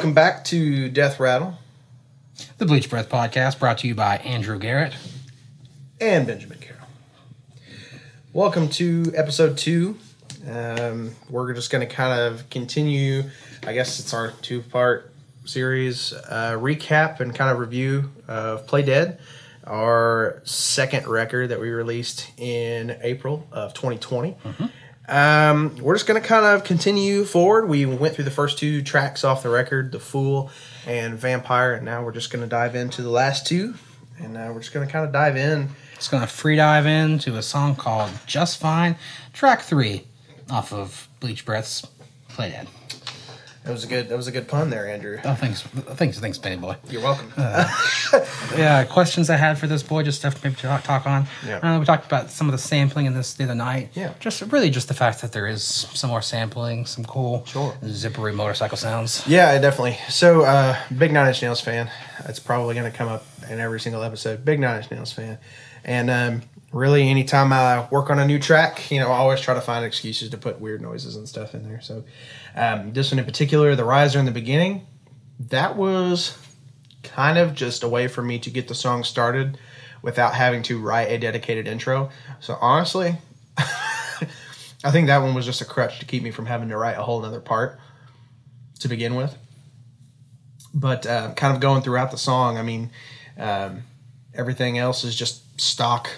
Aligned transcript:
Welcome 0.00 0.14
back 0.14 0.44
to 0.46 0.88
Death 0.88 1.20
Rattle 1.20 1.58
The 2.56 2.64
Bleach 2.64 2.88
Breath 2.88 3.10
Podcast, 3.10 3.58
brought 3.58 3.76
to 3.80 3.86
you 3.86 3.94
by 3.94 4.16
Andrew 4.16 4.58
Garrett. 4.58 4.94
and 6.00 6.26
Benjamin 6.26 6.56
Carroll. 6.56 6.86
Welcome 8.32 8.70
to 8.70 9.12
episode 9.14 9.58
two. 9.58 9.98
Um, 10.50 11.10
we're 11.28 11.52
just 11.52 11.70
going 11.70 11.86
to 11.86 11.94
kind 11.94 12.18
of 12.18 12.48
continue, 12.48 13.24
I 13.66 13.74
guess 13.74 14.00
it's 14.00 14.14
our 14.14 14.30
two 14.40 14.62
part 14.62 15.12
series 15.44 16.14
uh, 16.14 16.56
recap 16.58 17.20
and 17.20 17.34
kind 17.34 17.50
of 17.50 17.58
review 17.58 18.10
of 18.26 18.66
Play 18.66 18.80
Dead, 18.80 19.20
our 19.64 20.40
second 20.44 21.08
record 21.08 21.50
that 21.50 21.60
we 21.60 21.68
released 21.68 22.26
in 22.38 22.96
April 23.02 23.46
of 23.52 23.74
2020. 23.74 24.34
Um, 25.10 25.76
we're 25.80 25.96
just 25.96 26.06
going 26.06 26.22
to 26.22 26.26
kind 26.26 26.46
of 26.46 26.62
continue 26.62 27.24
forward. 27.24 27.68
We 27.68 27.84
went 27.84 28.14
through 28.14 28.24
the 28.24 28.30
first 28.30 28.58
two 28.58 28.80
tracks 28.80 29.24
off 29.24 29.42
the 29.42 29.48
record, 29.48 29.90
The 29.90 29.98
Fool 29.98 30.50
and 30.86 31.18
Vampire, 31.18 31.74
and 31.74 31.84
now 31.84 32.04
we're 32.04 32.12
just 32.12 32.30
going 32.30 32.44
to 32.44 32.48
dive 32.48 32.76
into 32.76 33.02
the 33.02 33.10
last 33.10 33.44
two. 33.44 33.74
And 34.18 34.36
uh, 34.36 34.52
we're 34.54 34.60
just 34.60 34.72
going 34.72 34.86
to 34.86 34.92
kind 34.92 35.04
of 35.04 35.12
dive 35.12 35.36
in. 35.36 35.68
Just 35.96 36.12
going 36.12 36.22
to 36.22 36.28
free 36.28 36.56
dive 36.56 36.86
into 36.86 37.36
a 37.36 37.42
song 37.42 37.74
called 37.74 38.10
Just 38.26 38.60
Fine, 38.60 38.96
track 39.32 39.62
three 39.62 40.06
off 40.48 40.72
of 40.72 41.08
Bleach 41.18 41.44
Breath's 41.44 41.86
Play 42.28 42.50
Dead. 42.50 42.68
That 43.70 43.74
was 43.74 43.84
a 43.84 43.86
good. 43.86 44.08
That 44.08 44.16
was 44.16 44.26
a 44.26 44.32
good 44.32 44.48
pun 44.48 44.68
there, 44.68 44.88
Andrew. 44.88 45.16
Oh, 45.24 45.34
thanks. 45.36 45.62
Thanks, 45.62 46.18
thanks, 46.18 46.38
Benny 46.38 46.56
Boy. 46.56 46.74
You're 46.88 47.02
welcome. 47.02 47.32
Yeah, 48.58 48.82
questions 48.82 49.30
I 49.30 49.36
had 49.36 49.58
for 49.60 49.68
this 49.68 49.84
boy, 49.84 50.02
just 50.02 50.18
stuff 50.18 50.34
to 50.34 50.40
maybe 50.48 50.56
talk, 50.60 50.82
talk 50.82 51.06
on. 51.06 51.28
Yeah. 51.46 51.58
Uh, 51.58 51.78
we 51.78 51.84
talked 51.84 52.04
about 52.04 52.32
some 52.32 52.48
of 52.48 52.52
the 52.52 52.58
sampling 52.58 53.06
in 53.06 53.14
this 53.14 53.34
the 53.34 53.44
other 53.44 53.54
night. 53.54 53.90
Yeah. 53.94 54.12
Just 54.18 54.42
really 54.42 54.70
just 54.70 54.88
the 54.88 54.94
fact 54.94 55.20
that 55.20 55.30
there 55.30 55.46
is 55.46 55.62
some 55.62 56.10
more 56.10 56.20
sampling, 56.20 56.84
some 56.84 57.04
cool 57.04 57.44
Sure. 57.46 57.72
zippery 57.84 58.34
motorcycle 58.34 58.76
sounds. 58.76 59.24
yeah, 59.28 59.56
definitely. 59.60 59.98
So, 60.08 60.42
uh, 60.42 60.76
big 60.98 61.12
Nine 61.12 61.28
Inch 61.28 61.40
Nails 61.40 61.60
fan. 61.60 61.88
It's 62.24 62.40
probably 62.40 62.74
going 62.74 62.90
to 62.90 62.96
come 62.98 63.08
up 63.08 63.24
in 63.48 63.60
every 63.60 63.78
single 63.78 64.02
episode. 64.02 64.44
Big 64.44 64.58
Nine 64.58 64.78
Inch 64.82 64.90
Nails 64.90 65.12
fan, 65.12 65.38
and 65.84 66.10
um, 66.10 66.42
really, 66.72 67.08
anytime 67.08 67.52
I 67.52 67.88
work 67.90 68.10
on 68.10 68.18
a 68.18 68.26
new 68.26 68.38
track, 68.38 68.90
you 68.90 69.00
know, 69.00 69.08
I 69.08 69.16
always 69.16 69.40
try 69.40 69.54
to 69.54 69.60
find 69.60 69.84
excuses 69.84 70.30
to 70.30 70.38
put 70.38 70.60
weird 70.60 70.80
noises 70.80 71.16
and 71.16 71.28
stuff 71.28 71.54
in 71.54 71.62
there. 71.62 71.80
So, 71.80 72.04
um, 72.54 72.92
this 72.92 73.10
one 73.10 73.18
in 73.18 73.24
particular, 73.24 73.74
the 73.74 73.84
riser 73.84 74.18
in 74.18 74.24
the 74.24 74.30
beginning, 74.30 74.86
that 75.48 75.76
was 75.76 76.36
kind 77.02 77.38
of 77.38 77.54
just 77.54 77.82
a 77.82 77.88
way 77.88 78.08
for 78.08 78.22
me 78.22 78.38
to 78.38 78.50
get 78.50 78.68
the 78.68 78.74
song 78.74 79.04
started 79.04 79.58
without 80.02 80.34
having 80.34 80.62
to 80.64 80.80
write 80.80 81.10
a 81.10 81.18
dedicated 81.18 81.66
intro. 81.66 82.10
So 82.40 82.56
honestly, 82.60 83.16
I 84.84 84.90
think 84.90 85.08
that 85.08 85.18
one 85.18 85.34
was 85.34 85.44
just 85.44 85.60
a 85.60 85.64
crutch 85.64 85.98
to 86.00 86.06
keep 86.06 86.22
me 86.22 86.30
from 86.30 86.46
having 86.46 86.68
to 86.70 86.76
write 86.76 86.96
a 86.96 87.02
whole 87.02 87.20
nother 87.20 87.40
part 87.40 87.78
to 88.80 88.88
begin 88.88 89.14
with. 89.14 89.36
But 90.72 91.06
uh, 91.06 91.34
kind 91.34 91.54
of 91.54 91.60
going 91.60 91.82
throughout 91.82 92.10
the 92.10 92.18
song, 92.18 92.56
I 92.56 92.62
mean, 92.62 92.90
um, 93.36 93.82
everything 94.34 94.78
else 94.78 95.04
is 95.04 95.16
just 95.16 95.60
stock. 95.60 96.08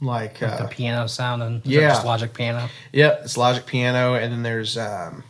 Like, 0.00 0.38
The 0.38 0.64
uh, 0.64 0.66
piano 0.68 1.08
sound 1.08 1.42
and 1.42 1.66
yeah. 1.66 1.88
just 1.88 2.06
Logic 2.06 2.32
piano. 2.32 2.68
Yep, 2.92 3.20
it's 3.24 3.36
Logic 3.36 3.66
piano, 3.66 4.14
and 4.14 4.32
then 4.32 4.42
there's 4.42 4.78
um, 4.78 5.24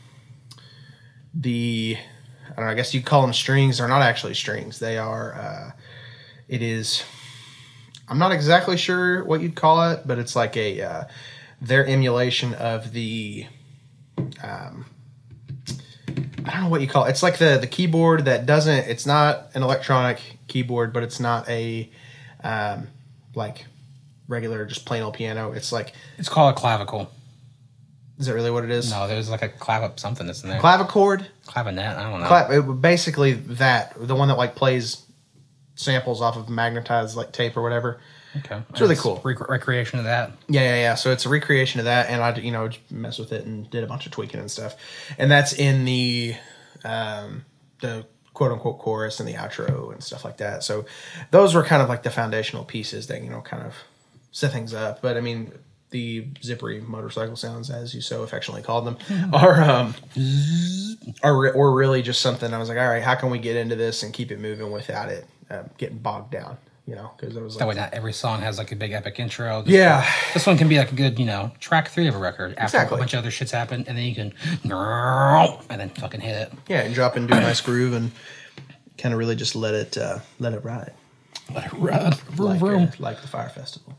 the 1.32 1.96
I 2.50 2.54
don't 2.56 2.66
know. 2.66 2.72
I 2.72 2.74
guess 2.74 2.92
you 2.92 3.02
call 3.02 3.22
them 3.22 3.32
strings. 3.32 3.78
They're 3.78 3.88
not 3.88 4.02
actually 4.02 4.34
strings. 4.34 4.78
They 4.78 4.98
are. 4.98 5.34
Uh, 5.34 5.70
it 6.48 6.60
is. 6.60 7.02
I'm 8.08 8.18
not 8.18 8.32
exactly 8.32 8.76
sure 8.76 9.24
what 9.24 9.40
you'd 9.40 9.54
call 9.54 9.90
it, 9.90 10.06
but 10.06 10.18
it's 10.18 10.34
like 10.34 10.56
a 10.56 10.82
uh, 10.82 11.04
their 11.60 11.86
emulation 11.86 12.54
of 12.54 12.92
the. 12.92 13.46
Um, 14.42 14.86
I 16.44 16.52
don't 16.52 16.62
know 16.62 16.68
what 16.68 16.80
you 16.80 16.88
call 16.88 17.04
it. 17.04 17.10
It's 17.10 17.22
like 17.22 17.38
the 17.38 17.58
the 17.58 17.66
keyboard 17.66 18.24
that 18.24 18.44
doesn't. 18.44 18.88
It's 18.88 19.06
not 19.06 19.50
an 19.54 19.62
electronic 19.62 20.20
keyboard, 20.48 20.92
but 20.92 21.02
it's 21.02 21.20
not 21.20 21.48
a 21.48 21.90
um, 22.42 22.88
like 23.34 23.66
regular 24.28 24.64
just 24.66 24.84
plain 24.84 25.02
old 25.02 25.14
piano. 25.14 25.52
It's 25.52 25.72
like 25.72 25.92
It's 26.18 26.28
called 26.28 26.54
a 26.54 26.56
clavicle. 26.56 27.10
is 28.18 28.26
that 28.26 28.34
really 28.34 28.50
what 28.50 28.62
it 28.64 28.70
is? 28.70 28.90
No, 28.90 29.08
there's 29.08 29.30
like 29.30 29.42
a 29.42 29.48
clav 29.48 29.98
something 29.98 30.26
that's 30.26 30.42
in 30.44 30.50
there. 30.50 30.60
clavichord 30.60 31.26
Clavinet, 31.46 31.96
I 31.96 32.02
don't 32.10 32.20
know. 32.20 32.70
It, 32.72 32.80
basically 32.80 33.32
that 33.32 33.94
the 33.98 34.14
one 34.14 34.28
that 34.28 34.36
like 34.38 34.54
plays 34.54 35.02
samples 35.74 36.20
off 36.20 36.36
of 36.36 36.48
magnetized 36.48 37.16
like 37.16 37.32
tape 37.32 37.56
or 37.56 37.62
whatever 37.62 38.00
okay. 38.36 38.60
It's 38.70 38.80
really 38.80 38.96
cool. 38.96 39.20
Rec- 39.24 39.48
recreation 39.48 40.00
of 40.00 40.04
that. 40.06 40.32
yeah 40.48 40.60
yeah 40.62 40.74
yeah 40.76 40.94
so 40.96 41.12
it's 41.12 41.24
a 41.24 41.28
recreation 41.28 41.78
of 41.78 41.84
that 41.86 42.10
and 42.10 42.20
i 42.20 42.34
you 42.36 42.50
know 42.50 42.68
mess 42.90 43.16
with 43.18 43.32
it 43.32 43.46
and 43.46 43.70
did 43.70 43.84
a 43.84 43.86
bunch 43.86 44.04
of 44.04 44.10
tweaking 44.12 44.40
and 44.40 44.50
stuff 44.50 44.74
and 45.18 45.30
that's 45.30 45.52
in 45.52 45.84
the 45.84 46.34
um 46.84 47.44
the 47.80 48.04
quote 48.34 48.50
unquote 48.50 48.80
chorus 48.80 49.20
and 49.20 49.28
the 49.28 49.34
outro 49.34 49.92
and 49.92 50.02
stuff 50.02 50.24
like 50.24 50.38
that 50.38 50.64
so 50.64 50.84
those 51.30 51.54
were 51.54 51.62
kind 51.62 51.80
of 51.80 51.88
like 51.88 52.02
the 52.02 52.10
foundational 52.10 52.64
pieces 52.64 53.06
that 53.06 53.22
you 53.22 53.30
know 53.30 53.40
kind 53.40 53.62
of 53.62 53.74
set 54.38 54.52
things 54.52 54.72
up 54.74 55.02
but 55.02 55.16
i 55.16 55.20
mean 55.20 55.50
the 55.90 56.26
zippery 56.42 56.80
motorcycle 56.86 57.34
sounds 57.34 57.70
as 57.70 57.94
you 57.94 58.00
so 58.00 58.22
affectionately 58.22 58.62
called 58.62 58.84
them 58.86 58.96
are 59.32 59.60
um 59.62 59.94
are, 61.22 61.36
re- 61.36 61.52
were 61.52 61.74
really 61.74 62.02
just 62.02 62.20
something 62.20 62.52
i 62.54 62.58
was 62.58 62.68
like 62.68 62.78
all 62.78 62.88
right 62.88 63.02
how 63.02 63.14
can 63.14 63.30
we 63.30 63.38
get 63.38 63.56
into 63.56 63.74
this 63.76 64.02
and 64.02 64.12
keep 64.12 64.30
it 64.30 64.38
moving 64.38 64.70
without 64.70 65.08
it 65.08 65.26
uh, 65.50 65.62
getting 65.78 65.98
bogged 65.98 66.30
down 66.30 66.56
you 66.86 66.94
know 66.94 67.10
because 67.18 67.36
it 67.36 67.42
was 67.42 67.54
like 67.54 67.58
That 67.60 67.68
way, 67.68 67.74
not 67.74 67.92
every 67.94 68.12
song 68.12 68.40
has 68.42 68.58
like 68.58 68.70
a 68.72 68.76
big 68.76 68.92
epic 68.92 69.18
intro. 69.18 69.62
This 69.62 69.74
yeah 69.74 69.96
one- 70.02 70.06
this 70.34 70.46
one 70.46 70.56
can 70.58 70.68
be 70.68 70.78
like 70.78 70.90
a 70.92 70.94
good, 70.94 71.18
you 71.18 71.26
know, 71.26 71.52
track 71.60 71.88
three 71.88 72.06
of 72.06 72.14
a 72.14 72.18
record 72.18 72.52
after 72.52 72.62
Exactly. 72.78 72.96
a 72.96 72.98
bunch 72.98 73.12
of 73.12 73.18
other 73.18 73.30
shits 73.30 73.50
happen, 73.50 73.84
and 73.86 73.98
then 73.98 74.04
you 74.06 74.14
can, 74.14 74.32
and 74.64 75.80
then 75.80 75.90
fucking 75.90 76.20
hit 76.22 76.34
it. 76.48 76.52
Yeah, 76.66 76.80
and 76.80 76.94
drop 76.94 77.14
into 77.18 77.36
a 77.36 77.40
nice 77.40 77.60
groove 77.60 77.92
and 77.92 78.10
kind 78.96 79.12
of 79.12 79.18
really 79.18 79.36
just 79.36 79.54
let 79.54 79.74
it 79.74 79.98
uh, 79.98 80.20
let 80.38 80.54
it 80.54 80.64
ride, 80.64 80.92
Let 81.54 81.66
it 81.66 81.72
ride. 81.74 82.14
Vroom, 82.14 82.48
like, 82.48 82.58
vroom. 82.58 82.82
uh, 82.84 82.90
like 82.98 83.20
the 83.22 83.28
Fire 83.28 83.48
Festival. 83.48 83.96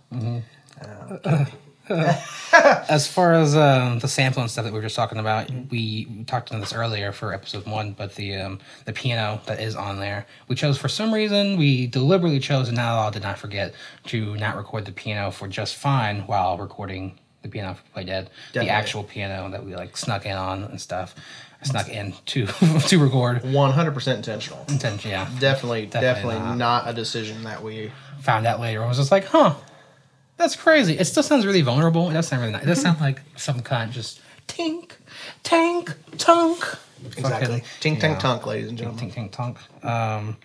As 1.89 3.07
far 3.07 3.33
as 3.33 3.55
um, 3.55 3.97
the 3.99 4.07
sampling 4.07 4.47
stuff 4.47 4.63
that 4.65 4.71
we 4.71 4.77
were 4.77 4.83
just 4.83 4.95
talking 4.95 5.17
about, 5.17 5.49
we 5.71 6.07
we 6.15 6.23
talked 6.25 6.49
about 6.51 6.59
this 6.59 6.73
earlier 6.73 7.11
for 7.11 7.33
episode 7.33 7.65
one, 7.65 7.93
but 7.93 8.13
the 8.15 8.35
um, 8.35 8.59
the 8.85 8.93
piano 8.93 9.41
that 9.47 9.59
is 9.59 9.75
on 9.75 9.99
there, 9.99 10.27
we 10.47 10.55
chose 10.55 10.77
for 10.77 10.87
some 10.87 11.11
reason, 11.11 11.57
we 11.57 11.87
deliberately 11.87 12.39
chose, 12.39 12.67
and 12.67 12.77
now 12.77 12.99
I 12.99 13.09
did 13.09 13.23
not 13.23 13.39
forget 13.39 13.73
to 14.05 14.35
not 14.35 14.55
record 14.55 14.85
the 14.85 14.91
piano 14.91 15.31
for 15.31 15.47
just 15.47 15.75
fine 15.77 16.21
while 16.27 16.57
recording 16.57 17.17
the 17.41 17.49
piano 17.49 17.73
for 17.73 17.81
Play 17.93 18.03
Dead, 18.03 18.29
Definitely. 18.53 18.67
the 18.67 18.73
actual 18.73 19.03
piano 19.03 19.49
that 19.49 19.65
we 19.65 19.75
like 19.75 19.97
snuck 19.97 20.25
in 20.27 20.37
on 20.37 20.65
and 20.65 20.79
stuff. 20.79 21.15
Snuck 21.61 21.89
in 21.89 22.13
to 22.27 22.45
to 22.87 22.99
record. 22.99 23.43
One 23.51 23.71
hundred 23.71 23.93
percent 23.93 24.17
intentional. 24.17 24.63
Intent, 24.69 25.03
yeah. 25.03 25.29
Definitely, 25.39 25.87
definitely, 25.87 26.33
Definitely 26.35 26.57
not. 26.57 26.87
a 26.89 26.93
decision 26.93 27.43
that 27.43 27.61
we. 27.63 27.91
found 28.21 28.45
out 28.47 28.59
later. 28.61 28.83
I 28.83 28.87
was 28.87 28.97
just 28.97 29.11
like, 29.11 29.25
huh, 29.25 29.55
that's 30.37 30.55
crazy. 30.55 30.97
It 30.97 31.05
still 31.05 31.23
sounds 31.23 31.45
really 31.45 31.61
vulnerable. 31.61 32.09
It 32.09 32.13
does 32.13 32.27
sound 32.27 32.41
really 32.41 32.53
nice. 32.53 32.63
It 32.63 32.67
does 32.67 32.81
sound 32.81 33.01
like 33.01 33.21
some 33.35 33.59
kind 33.61 33.89
of 33.89 33.95
just 33.95 34.21
tink, 34.47 34.91
tank, 35.43 35.93
tunk. 36.17 36.63
Exactly. 37.05 37.59
Fucking- 37.59 37.95
Tink 37.95 37.99
tank 37.99 38.19
tunk, 38.19 38.45
ladies 38.45 38.69
and 38.69 38.77
gentlemen. 38.77 39.09
Tink, 39.11 39.13
tink, 39.15 39.31
tunk. 39.31 39.57
Um, 39.85 40.37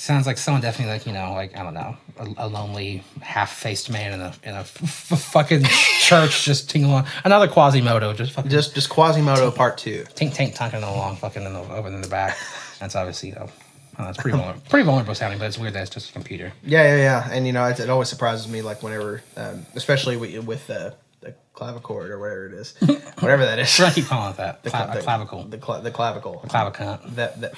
sounds 0.00 0.26
like 0.26 0.38
someone 0.38 0.62
definitely 0.62 0.92
like 0.94 1.06
you 1.06 1.12
know 1.12 1.32
like 1.32 1.56
I 1.56 1.62
don't 1.62 1.74
know 1.74 1.96
a, 2.18 2.46
a 2.46 2.48
lonely 2.48 3.02
half-faced 3.20 3.90
man 3.90 4.12
in 4.14 4.20
a 4.20 4.34
in 4.42 4.54
a 4.54 4.60
f- 4.60 4.82
f- 5.12 5.20
fucking 5.22 5.62
church 6.00 6.44
just 6.44 6.70
tingling 6.70 6.92
along. 6.92 7.06
Another 7.24 7.48
Quasimodo 7.48 8.12
just 8.14 8.32
fucking 8.32 8.50
just 8.50 8.74
Just, 8.74 8.88
Quasimodo 8.90 9.50
Part 9.50 9.78
Two. 9.78 10.04
tink 10.14 10.34
tink 10.34 10.56
tunking 10.56 10.82
along 10.82 11.16
fucking 11.16 11.42
in 11.44 11.52
the, 11.52 11.60
over 11.60 11.88
in 11.88 12.00
the 12.00 12.08
back. 12.08 12.36
That's 12.80 12.96
obviously 12.96 13.30
you 13.30 13.34
know. 13.36 13.48
uh, 13.98 14.08
it's 14.08 14.16
pretty 14.18 14.36
vulnerable, 14.36 14.62
pretty 14.70 14.84
vulnerable 14.86 15.14
sounding, 15.14 15.38
but 15.38 15.46
it's 15.46 15.58
weird 15.58 15.74
that 15.74 15.82
it's 15.82 15.90
just 15.90 16.10
a 16.10 16.12
computer. 16.14 16.52
Yeah, 16.64 16.82
yeah, 16.84 16.96
yeah. 16.96 17.28
And 17.30 17.46
you 17.46 17.52
know, 17.52 17.64
it, 17.66 17.78
it 17.78 17.90
always 17.90 18.08
surprises 18.08 18.48
me, 18.48 18.62
like 18.62 18.82
whenever, 18.82 19.22
um, 19.36 19.66
especially 19.74 20.16
with, 20.16 20.44
with 20.46 20.70
uh, 20.70 20.92
the 21.20 21.34
clavichord 21.54 22.08
or 22.08 22.18
whatever 22.18 22.46
it 22.46 22.54
is, 22.54 22.74
whatever 23.20 23.44
that 23.44 23.58
is. 23.58 23.78
I 23.78 23.90
keep 23.90 24.06
calling 24.06 24.30
it 24.32 24.36
that. 24.38 24.62
Cla- 24.64 24.90
The- 24.94 25.02
clavicle. 25.02 25.44
The, 25.44 25.58
cla- 25.58 25.82
the 25.82 25.90
clavicle. 25.90 26.42
Clavicunt. 26.48 27.16
That 27.16 27.38
that 27.42 27.52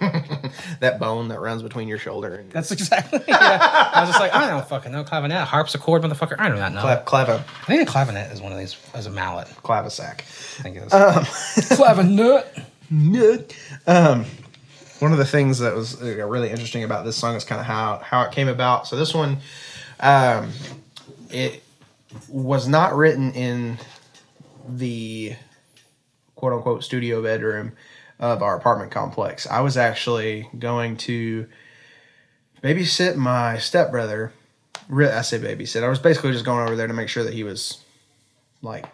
that 0.80 0.98
bone 0.98 1.28
that 1.28 1.40
runs 1.40 1.62
between 1.62 1.88
your 1.88 1.98
shoulder 1.98 2.34
and 2.36 2.50
That's 2.50 2.70
exactly. 2.70 3.20
Yeah. 3.26 3.38
I 3.94 4.00
was 4.00 4.10
just 4.10 4.20
like, 4.20 4.34
I 4.34 4.48
don't 4.48 4.66
fucking 4.66 4.92
know 4.92 5.04
clavinet, 5.04 5.44
harpsichord, 5.44 6.02
motherfucker. 6.02 6.36
I 6.38 6.48
do 6.48 6.56
not 6.56 6.72
know. 6.72 6.82
clav- 6.82 7.04
clava 7.04 7.38
I 7.62 7.66
think 7.66 7.88
a 7.88 7.92
clavinet 7.92 8.32
is 8.32 8.40
one 8.40 8.52
of 8.52 8.58
these 8.58 8.76
as 8.94 9.06
a 9.06 9.10
mallet. 9.10 9.48
clavisac. 9.62 10.20
I 10.58 10.62
think 10.62 10.76
it 10.76 10.84
is. 10.84 10.92
Um, 10.92 11.24
clavinet. 11.76 13.54
Um, 13.86 14.24
one 14.98 15.12
of 15.12 15.18
the 15.18 15.24
things 15.24 15.58
that 15.58 15.74
was 15.74 16.00
uh, 16.02 16.26
really 16.26 16.50
interesting 16.50 16.84
about 16.84 17.04
this 17.04 17.16
song 17.16 17.34
is 17.34 17.44
kind 17.44 17.60
of 17.60 17.66
how 17.66 17.98
how 17.98 18.22
it 18.22 18.32
came 18.32 18.48
about. 18.48 18.86
So 18.86 18.96
this 18.96 19.14
one, 19.14 19.38
um, 20.00 20.50
it 21.30 21.62
was 22.28 22.68
not 22.68 22.94
written 22.94 23.32
in 23.32 23.78
the 24.68 25.34
quote 26.36 26.52
unquote 26.52 26.84
studio 26.84 27.22
bedroom 27.22 27.72
of 28.18 28.42
our 28.42 28.56
apartment 28.56 28.90
complex. 28.90 29.46
I 29.46 29.60
was 29.60 29.76
actually 29.76 30.48
going 30.58 30.96
to 30.98 31.46
babysit 32.62 33.16
my 33.16 33.58
stepbrother. 33.58 34.32
I 34.90 35.22
say 35.22 35.38
babysit. 35.38 35.82
I 35.82 35.88
was 35.88 35.98
basically 35.98 36.32
just 36.32 36.44
going 36.44 36.66
over 36.66 36.76
there 36.76 36.86
to 36.86 36.94
make 36.94 37.08
sure 37.08 37.24
that 37.24 37.34
he 37.34 37.44
was 37.44 37.84
like 38.62 38.86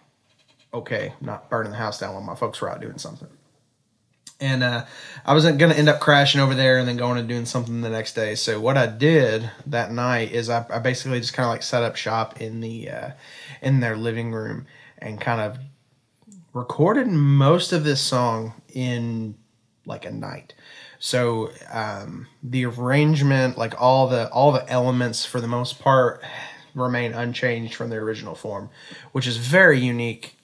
okay, 0.72 1.14
not 1.20 1.50
burning 1.50 1.72
the 1.72 1.78
house 1.78 1.98
down 1.98 2.14
while 2.14 2.22
my 2.22 2.34
folks 2.34 2.60
were 2.60 2.70
out 2.70 2.80
doing 2.80 2.98
something. 2.98 3.28
and 4.40 4.62
uh, 4.62 4.84
I 5.26 5.34
wasn't 5.34 5.58
gonna 5.58 5.74
end 5.74 5.88
up 5.88 6.00
crashing 6.00 6.40
over 6.40 6.54
there 6.54 6.78
and 6.78 6.88
then 6.88 6.96
going 6.96 7.18
and 7.18 7.28
doing 7.28 7.44
something 7.44 7.80
the 7.82 7.90
next 7.90 8.14
day. 8.14 8.34
So 8.34 8.60
what 8.60 8.78
I 8.78 8.86
did 8.86 9.50
that 9.66 9.92
night 9.92 10.32
is 10.32 10.48
I, 10.48 10.64
I 10.70 10.78
basically 10.78 11.20
just 11.20 11.34
kind 11.34 11.46
of 11.46 11.50
like 11.50 11.62
set 11.62 11.82
up 11.82 11.96
shop 11.96 12.40
in 12.40 12.60
the 12.60 12.88
uh, 12.90 13.10
in 13.60 13.80
their 13.80 13.96
living 13.96 14.32
room 14.32 14.66
and 14.98 15.20
kind 15.20 15.40
of 15.40 15.58
recorded 16.52 17.06
most 17.06 17.72
of 17.72 17.84
this 17.84 18.00
song 18.00 18.54
in 18.74 19.36
like 19.86 20.04
a 20.04 20.10
night. 20.10 20.54
So 20.98 21.50
um, 21.72 22.26
the 22.42 22.66
arrangement, 22.66 23.56
like 23.56 23.80
all 23.80 24.08
the 24.08 24.30
all 24.30 24.52
the 24.52 24.68
elements, 24.70 25.24
for 25.24 25.40
the 25.40 25.48
most 25.48 25.80
part, 25.80 26.22
remain 26.74 27.12
unchanged 27.12 27.74
from 27.74 27.90
their 27.90 28.02
original 28.02 28.34
form, 28.34 28.70
which 29.12 29.26
is 29.26 29.36
very 29.36 29.80
unique 29.80 30.36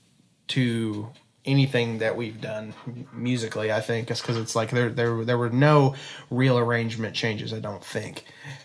to 0.48 1.08
anything 1.44 1.98
that 1.98 2.16
we've 2.16 2.40
done 2.40 2.74
musically. 3.12 3.70
I 3.70 3.80
think 3.80 4.10
it's 4.10 4.20
because 4.20 4.36
it's 4.36 4.56
like 4.56 4.70
there 4.70 4.90
there 4.90 5.24
there 5.24 5.38
were 5.38 5.50
no 5.50 5.94
real 6.30 6.58
arrangement 6.58 7.14
changes. 7.14 7.52
I 7.52 7.60
don't 7.60 7.84
think. 7.84 8.24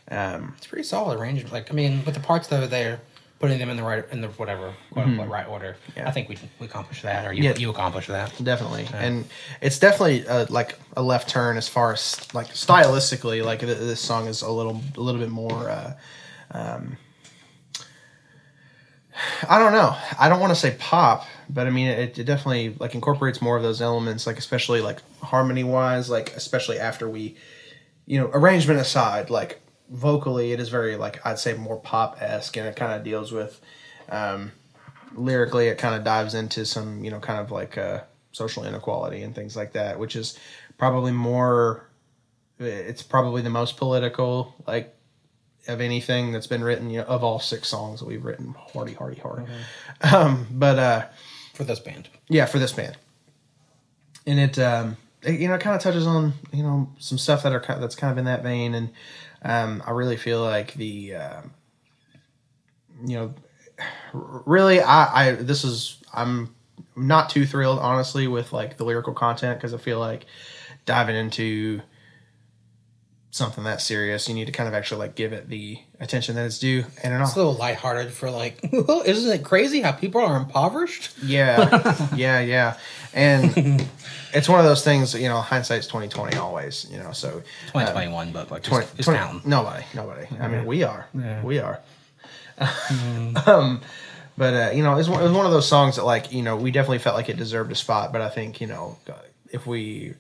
Um, 0.10 0.56
It's 0.58 0.68
pretty 0.68 0.84
solid 0.84 1.19
arrangement. 1.19 1.54
Like 1.54 1.72
I 1.72 1.74
mean, 1.74 2.04
with 2.06 2.16
the 2.16 2.22
parts 2.22 2.48
that 2.48 2.63
are 2.63 2.68
there, 2.68 3.02
putting 3.42 3.60
them 3.60 3.70
in 3.70 3.76
the 3.78 3.84
right 3.84 4.06
in 4.12 4.22
the 4.22 4.28
whatever 4.30 4.74
quote 4.92 5.08
unquote 5.08 5.28
right 5.28 5.48
order. 5.48 5.76
Yeah. 5.98 6.08
I 6.08 6.12
think 6.12 6.30
we 6.30 6.38
we 6.60 6.68
accomplished 6.68 7.04
that, 7.04 7.26
or 7.26 7.34
you 7.34 7.44
Yeah. 7.44 7.56
you 7.58 7.70
accomplished 7.70 8.08
that. 8.08 8.32
definitely 8.44 8.88
and 8.94 9.26
it's 9.62 9.80
definitely 9.80 10.28
uh, 10.28 10.46
like 10.50 10.78
a 10.96 11.02
left 11.02 11.28
turn 11.30 11.58
as 11.58 11.68
far 11.68 11.92
as 11.94 12.22
like 12.34 12.48
stylistically 12.50 13.44
like 13.44 13.60
th- 13.60 13.78
this 13.78 14.00
song 14.00 14.28
is 14.28 14.42
a 14.44 14.50
little 14.52 14.82
a 14.96 15.02
little 15.02 15.20
bit 15.20 15.30
more 15.30 15.70
uh 15.70 15.94
um 16.52 16.98
i 19.50 19.60
don't 19.60 19.72
know 19.74 19.96
i 20.20 20.30
don't 20.30 20.40
want 20.40 20.52
to 20.52 20.56
say 20.60 20.76
pop 20.80 21.26
but 21.50 21.68
i 21.68 21.70
mean 21.70 21.88
it, 21.88 22.18
it 22.18 22.24
definitely 22.26 22.76
like 22.80 22.96
incorporates 22.96 23.42
more 23.42 23.58
of 23.58 23.64
those 23.64 23.82
elements 23.82 24.26
like 24.26 24.38
especially 24.38 24.82
like 24.82 25.00
harmony 25.22 25.64
wise 25.64 26.10
like 26.10 26.34
especially 26.36 26.80
after 26.80 27.10
we 27.10 27.36
you 28.06 28.20
know 28.20 28.30
arrangement 28.34 28.80
aside 28.80 29.30
like 29.30 29.61
vocally 29.92 30.54
it 30.54 30.60
is 30.60 30.70
very 30.70 30.96
like 30.96 31.24
i'd 31.26 31.38
say 31.38 31.54
more 31.54 31.78
pop-esque 31.78 32.56
and 32.56 32.66
it 32.66 32.76
kind 32.78 32.94
of 32.94 33.04
deals 33.04 33.32
with 33.32 33.60
um 34.10 34.52
lyrically 35.16 35.68
it 35.68 35.78
kind 35.78 35.94
of 35.96 36.04
dives 36.04 36.34
into 36.34 36.66
some 36.66 37.04
you 37.04 37.12
know 37.12 37.20
kind 37.20 37.40
of 37.40 37.52
like 37.52 37.78
uh, 37.78 38.00
social 38.32 38.64
inequality 38.64 39.22
and 39.22 39.36
things 39.36 39.58
like 39.58 39.74
that 39.74 40.00
which 40.00 40.16
is 40.16 40.40
probably 40.78 41.12
more 41.12 41.90
it's 42.60 43.04
probably 43.04 43.42
the 43.42 43.50
most 43.50 43.76
political 43.78 44.56
like 44.66 44.96
of 45.68 45.82
anything 45.82 46.32
that's 46.32 46.48
been 46.48 46.64
written 46.64 46.90
you 46.90 47.00
know 47.00 47.06
of 47.06 47.24
all 47.24 47.40
six 47.40 47.68
songs 47.68 48.00
that 48.00 48.06
we've 48.06 48.24
written. 48.24 48.56
Hardy 48.74 48.94
hardy 48.94 49.20
hard 49.20 49.46
um 50.02 50.48
but 50.52 50.80
uh 50.80 51.06
for 51.54 51.64
this 51.66 51.80
band. 51.80 52.08
yeah 52.30 52.46
for 52.46 52.60
this 52.60 52.72
band. 52.72 52.98
And 54.26 54.40
it 54.40 54.58
um 54.58 54.96
it, 55.22 55.40
you 55.40 55.48
know 55.48 55.56
it 55.56 55.62
kind 55.62 55.76
of 55.76 55.82
touches 55.82 56.08
on 56.08 56.34
you 56.54 56.64
know 56.64 56.90
some 57.00 57.18
stuff 57.18 57.44
that 57.44 57.52
are 57.52 57.80
that's 57.80 57.96
kind 57.96 58.12
of 58.12 58.18
in 58.18 58.26
that 58.26 58.44
vein 58.44 58.74
and 58.74 58.90
um 59.44 59.82
i 59.86 59.92
really 59.92 60.18
feel 60.18 60.42
like 60.42 60.74
the 60.76 61.16
um 61.16 61.54
you 63.06 63.16
know 63.18 63.34
really 64.14 64.82
i 64.82 65.30
i 65.30 65.32
this 65.32 65.64
is 65.64 65.98
i'm 66.14 66.54
not 66.96 67.30
too 67.30 67.46
thrilled 67.46 67.80
honestly 67.80 68.28
with 68.28 68.54
like 68.54 68.78
the 68.78 68.84
lyrical 68.84 69.14
content 69.14 69.58
because 69.58 69.74
i 69.74 69.78
feel 69.78 70.00
like 70.00 70.26
diving 70.86 71.16
into 71.16 71.82
something 73.33 73.63
that 73.63 73.80
serious 73.80 74.28
you 74.28 74.36
need 74.36 74.44
to 74.45 74.51
kind 74.51 74.68
of 74.68 74.75
actually 74.75 75.00
like 75.00 75.16
give 75.16 75.31
it 75.31 75.48
the 75.48 75.80
attention 76.01 76.36
that 76.36 76.45
it's 76.45 76.60
due 76.60 76.83
and 77.01 77.13
it 77.13 77.22
It's 77.22 77.33
a 77.33 77.38
little 77.38 77.54
lighthearted 77.56 78.12
for 78.12 78.30
like, 78.30 78.60
isn't 78.74 79.31
it 79.31 79.44
crazy 79.44 79.80
how 79.80 79.94
people 79.94 80.19
are 80.22 80.36
impoverished? 80.38 81.12
Yeah, 81.24 82.07
yeah, 82.16 82.42
yeah, 82.42 82.78
and 83.13 83.86
it's 84.33 84.50
one 84.50 84.60
of 84.60 84.66
those 84.66 84.83
things. 84.83 85.13
You 85.13 85.30
know, 85.30 85.39
hindsight's 85.39 85.88
twenty 85.88 86.10
twenty 86.10 86.36
always. 86.38 86.88
You 86.92 86.98
know, 87.00 87.12
so 87.13 87.42
Twenty 87.69 87.89
twenty 87.92 88.12
one, 88.12 88.31
but 88.33 88.51
like 88.51 88.63
20, 88.63 88.83
just, 88.86 88.98
just 88.98 89.06
20 89.07 89.19
counting. 89.19 89.50
nobody, 89.50 89.86
nobody. 89.94 90.27
I 90.39 90.48
mean, 90.50 90.66
we 90.66 90.84
are, 90.84 91.07
Yeah. 91.18 91.42
we 91.44 91.60
are. 91.60 91.80
um, 93.48 93.81
but 94.38 94.54
uh, 94.54 94.72
you 94.74 94.84
know, 94.84 94.98
it's 94.98 95.07
one, 95.10 95.19
it 95.22 95.24
was 95.24 95.31
one 95.31 95.45
of 95.45 95.51
those 95.51 95.68
songs 95.68 95.95
that, 95.95 96.06
like, 96.06 96.31
you 96.34 96.42
know, 96.42 96.56
we 96.57 96.72
definitely 96.72 97.00
felt 97.00 97.16
like 97.16 97.30
it 97.30 97.38
deserved 97.38 97.72
a 97.72 97.75
spot. 97.75 98.12
But 98.12 98.22
I 98.22 98.30
think 98.30 98.62
you 98.62 98.68
know, 98.68 98.98
if 99.51 99.66
we 99.68 100.16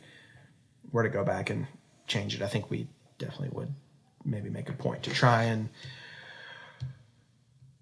were 0.91 1.03
to 1.03 1.09
go 1.09 1.23
back 1.23 1.49
and 1.49 1.67
change 2.07 2.35
it, 2.35 2.41
I 2.41 2.47
think 2.47 2.69
we 2.69 2.87
definitely 3.21 3.49
would 3.57 3.73
maybe 4.25 4.49
make 4.49 4.67
a 4.69 4.73
point 4.73 5.03
to 5.03 5.09
try 5.11 5.43
and 5.43 5.69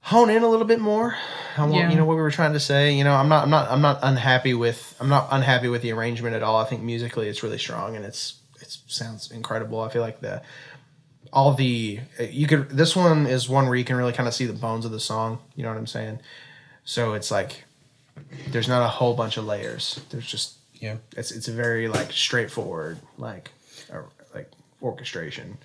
hone 0.02 0.30
in 0.30 0.44
a 0.44 0.48
little 0.48 0.66
bit 0.66 0.80
more 0.80 1.16
on 1.58 1.70
what, 1.70 1.80
Yeah. 1.80 1.90
you 1.90 1.96
know 1.96 2.06
what 2.06 2.16
we 2.16 2.22
were 2.22 2.32
trying 2.32 2.54
to 2.54 2.60
say. 2.60 2.94
You 2.94 3.04
know, 3.04 3.14
I'm 3.14 3.30
not 3.30 3.44
I'm 3.44 3.50
not 3.50 3.72
I'm 3.72 3.82
not 3.82 4.00
unhappy 4.02 4.54
with 4.54 4.96
I'm 5.00 5.10
not 5.10 5.28
unhappy 5.32 5.68
with 5.68 5.82
the 5.82 5.92
arrangement 5.92 6.36
at 6.36 6.44
all. 6.44 6.58
I 6.58 6.66
think 6.66 6.82
musically 6.82 7.28
it's 7.28 7.44
really 7.44 7.58
strong 7.58 7.96
and 7.96 8.06
it's 8.06 8.36
it 8.62 8.76
sounds 8.88 9.32
incredible. 9.32 9.82
I 9.82 9.90
feel 9.90 10.02
like 10.02 10.22
the 10.22 10.42
all 11.32 11.54
the 11.54 12.00
you 12.20 12.48
could 12.48 12.70
this 12.70 12.96
one 12.96 13.28
is 13.28 13.48
one 13.50 13.66
where 13.68 13.76
you 13.76 13.84
can 13.86 13.96
really 13.98 14.14
kind 14.14 14.28
of 14.28 14.34
see 14.34 14.46
the 14.46 14.54
bones 14.54 14.86
of 14.86 14.92
the 14.92 15.00
song. 15.00 15.40
You 15.56 15.64
know 15.64 15.70
what 15.70 15.78
I'm 15.78 15.88
saying? 15.88 16.20
So 16.86 17.14
it's 17.14 17.30
like 17.30 17.66
there's 18.50 18.68
not 18.68 18.84
a 18.84 18.88
whole 18.88 19.14
bunch 19.14 19.38
of 19.38 19.46
layers. 19.46 20.00
There's 20.10 20.26
just 20.26 20.56
Yeah. 20.74 20.96
it's 21.16 21.32
it's 21.32 21.48
a 21.48 21.54
very 21.54 21.88
like 21.88 22.12
straightforward 22.12 23.00
like 23.18 23.52
like 23.92 24.04
orchestration. 24.82 25.58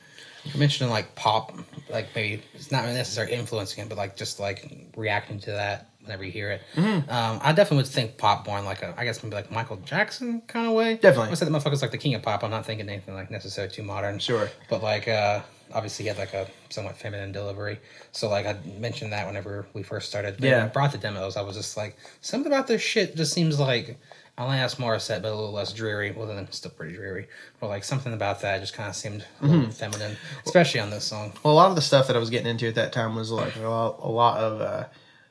You 0.44 0.58
mentioned 0.60 0.90
like 0.90 1.14
pop, 1.14 1.56
like 1.90 2.08
maybe 2.14 2.42
it's 2.52 2.70
not 2.70 2.84
necessarily 2.84 3.32
influencing 3.32 3.82
it, 3.82 3.88
but 3.88 3.96
like 3.96 4.16
just 4.16 4.38
like 4.40 4.70
reacting 4.96 5.40
to 5.40 5.52
that 5.52 5.88
whenever 6.02 6.22
you 6.22 6.30
hear 6.30 6.50
it. 6.50 6.62
Mm-hmm. 6.74 7.08
Um, 7.10 7.40
I 7.42 7.52
definitely 7.52 7.78
would 7.78 7.86
think 7.86 8.18
pop 8.18 8.46
more 8.46 8.58
in 8.58 8.66
like 8.66 8.82
a, 8.82 8.94
I 8.98 9.04
guess 9.06 9.22
maybe 9.22 9.34
like 9.36 9.50
Michael 9.50 9.76
Jackson 9.78 10.42
kind 10.46 10.66
of 10.66 10.74
way. 10.74 10.96
Definitely. 10.96 11.30
I 11.30 11.34
said 11.34 11.48
the 11.48 11.58
motherfucker's 11.58 11.80
like 11.80 11.92
the 11.92 11.98
king 11.98 12.14
of 12.14 12.20
pop. 12.22 12.44
I'm 12.44 12.50
not 12.50 12.66
thinking 12.66 12.88
anything 12.88 13.14
like 13.14 13.30
necessarily 13.30 13.72
too 13.72 13.82
modern. 13.82 14.18
Sure. 14.18 14.50
But 14.68 14.82
like, 14.82 15.08
uh, 15.08 15.40
obviously 15.72 16.02
he 16.02 16.08
had 16.08 16.18
like 16.18 16.34
a 16.34 16.46
somewhat 16.68 16.96
feminine 16.98 17.32
delivery. 17.32 17.80
So 18.12 18.28
like 18.28 18.44
I 18.44 18.56
mentioned 18.78 19.12
that 19.14 19.26
whenever 19.26 19.66
we 19.72 19.82
first 19.82 20.10
started. 20.10 20.36
But 20.38 20.44
Yeah. 20.46 20.58
when 20.58 20.66
I 20.66 20.68
brought 20.68 20.92
the 20.92 20.98
demos, 20.98 21.38
I 21.38 21.40
was 21.40 21.56
just 21.56 21.74
like, 21.78 21.96
something 22.20 22.52
about 22.52 22.66
this 22.66 22.82
shit 22.82 23.16
just 23.16 23.32
seems 23.32 23.58
like 23.58 23.98
Alanis 24.36 24.76
Morissette, 24.76 25.22
but 25.22 25.30
a 25.30 25.34
little 25.34 25.52
less 25.52 25.72
dreary. 25.72 26.10
Well, 26.10 26.26
then 26.26 26.38
it's 26.38 26.56
still 26.56 26.72
pretty 26.72 26.94
dreary. 26.96 27.28
But 27.60 27.68
like 27.68 27.84
something 27.84 28.12
about 28.12 28.40
that 28.40 28.60
just 28.60 28.74
kind 28.74 28.88
of 28.88 28.96
seemed 28.96 29.24
a 29.40 29.44
Mm-hmm. 29.44 29.70
feminine, 29.70 30.16
especially 30.44 30.80
on 30.80 30.90
this 30.90 31.04
song. 31.04 31.32
Well, 31.44 31.54
a 31.54 31.56
lot 31.56 31.70
of 31.70 31.76
the 31.76 31.82
stuff 31.82 32.08
that 32.08 32.16
I 32.16 32.18
was 32.18 32.30
getting 32.30 32.48
into 32.48 32.66
at 32.66 32.74
that 32.74 32.92
time 32.92 33.14
was 33.14 33.30
like 33.30 33.54
a 33.56 33.60
lot, 33.68 34.00
a 34.02 34.08
lot 34.10 34.38
of 34.40 34.60
uh, 34.60 34.84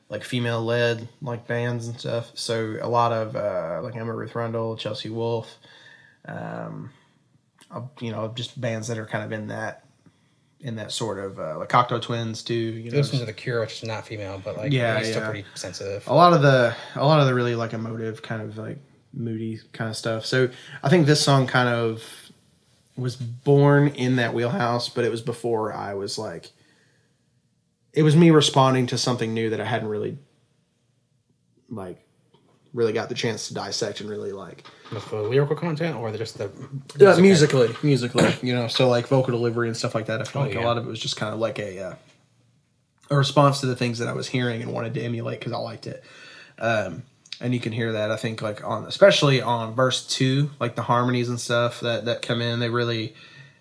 like 0.08 0.24
female 0.24 0.62
led 0.64 1.06
like 1.20 1.46
bands 1.46 1.86
and 1.88 2.00
stuff. 2.00 2.30
So 2.34 2.76
a 2.80 2.88
lot 2.88 3.12
of 3.12 3.36
uh, 3.36 3.80
like 3.82 3.94
Emma 3.94 4.14
Ruth 4.14 4.34
Rundle, 4.34 4.76
Chelsea 4.78 5.10
Wolfe, 5.10 5.54
um, 6.26 6.90
uh, 7.70 7.82
you 8.00 8.10
know, 8.10 8.28
just 8.34 8.58
bands 8.58 8.88
that 8.88 8.96
are 8.98 9.06
kind 9.06 9.24
of 9.24 9.32
in 9.32 9.48
that 9.48 9.84
in 10.60 10.76
that 10.76 10.90
sort 10.92 11.18
of 11.18 11.38
uh, 11.38 11.58
like 11.58 11.68
Cocteau 11.68 12.00
Twins 12.00 12.42
too. 12.42 12.54
You 12.54 12.90
know, 12.90 12.96
Listen 12.96 13.18
to 13.18 13.26
the 13.26 13.34
Cure, 13.34 13.60
which 13.60 13.82
is 13.82 13.84
not 13.84 14.06
female, 14.06 14.40
but 14.42 14.56
like 14.56 14.72
Yeah, 14.72 14.98
he's 14.98 15.10
still 15.10 15.22
pretty 15.24 15.44
sensitive. 15.54 16.06
a 16.06 16.14
lot 16.14 16.32
of 16.32 16.40
the 16.40 16.74
a 16.94 17.04
lot 17.04 17.20
of 17.20 17.26
the 17.26 17.34
really 17.34 17.54
like 17.54 17.74
emotive 17.74 18.22
kind 18.22 18.40
of 18.40 18.56
like 18.56 18.78
moody 19.14 19.60
kind 19.72 19.90
of 19.90 19.96
stuff. 19.96 20.26
So 20.26 20.48
I 20.82 20.88
think 20.88 21.06
this 21.06 21.22
song 21.22 21.46
kind 21.46 21.68
of 21.68 22.02
was 22.96 23.16
born 23.16 23.88
in 23.88 24.16
that 24.16 24.34
wheelhouse, 24.34 24.88
but 24.88 25.04
it 25.04 25.10
was 25.10 25.20
before 25.22 25.72
I 25.72 25.94
was 25.94 26.18
like 26.18 26.50
it 27.92 28.02
was 28.02 28.16
me 28.16 28.30
responding 28.30 28.86
to 28.88 28.98
something 28.98 29.32
new 29.32 29.50
that 29.50 29.60
I 29.60 29.64
hadn't 29.64 29.88
really 29.88 30.18
like 31.70 32.00
really 32.72 32.92
got 32.92 33.08
the 33.08 33.14
chance 33.14 33.46
to 33.48 33.54
dissect 33.54 34.00
and 34.00 34.10
really 34.10 34.32
like 34.32 34.64
With 34.92 35.08
the 35.08 35.22
lyrical 35.22 35.54
content 35.54 35.96
or 35.96 36.10
just 36.16 36.38
the 36.38 36.46
uh, 36.46 37.20
musically, 37.20 37.68
musically, 37.84 38.34
you 38.42 38.52
know, 38.52 38.66
so 38.66 38.88
like 38.88 39.06
vocal 39.06 39.30
delivery 39.30 39.68
and 39.68 39.76
stuff 39.76 39.94
like 39.94 40.06
that. 40.06 40.20
I 40.20 40.24
feel 40.24 40.42
Oh, 40.42 40.46
like 40.46 40.56
a 40.56 40.60
lot 40.60 40.76
of 40.76 40.84
it 40.84 40.88
was 40.88 40.98
just 40.98 41.16
kind 41.16 41.32
of 41.32 41.38
like 41.38 41.60
a 41.60 41.78
uh, 41.80 41.94
a 43.10 43.16
response 43.16 43.60
to 43.60 43.66
the 43.66 43.76
things 43.76 43.98
that 43.98 44.08
I 44.08 44.12
was 44.12 44.26
hearing 44.26 44.60
and 44.60 44.72
wanted 44.72 44.94
to 44.94 45.02
emulate 45.02 45.38
because 45.38 45.52
I 45.52 45.58
liked 45.58 45.86
it. 45.86 46.02
Um, 46.58 47.04
and 47.40 47.52
you 47.54 47.60
can 47.60 47.72
hear 47.72 47.92
that 47.92 48.10
I 48.10 48.16
think 48.16 48.42
like 48.42 48.64
on 48.64 48.84
especially 48.84 49.40
on 49.42 49.74
verse 49.74 50.06
two, 50.06 50.50
like 50.60 50.74
the 50.76 50.82
harmonies 50.82 51.28
and 51.28 51.40
stuff 51.40 51.80
that 51.80 52.04
that 52.06 52.22
come 52.22 52.40
in, 52.40 52.60
they 52.60 52.70
really. 52.70 53.14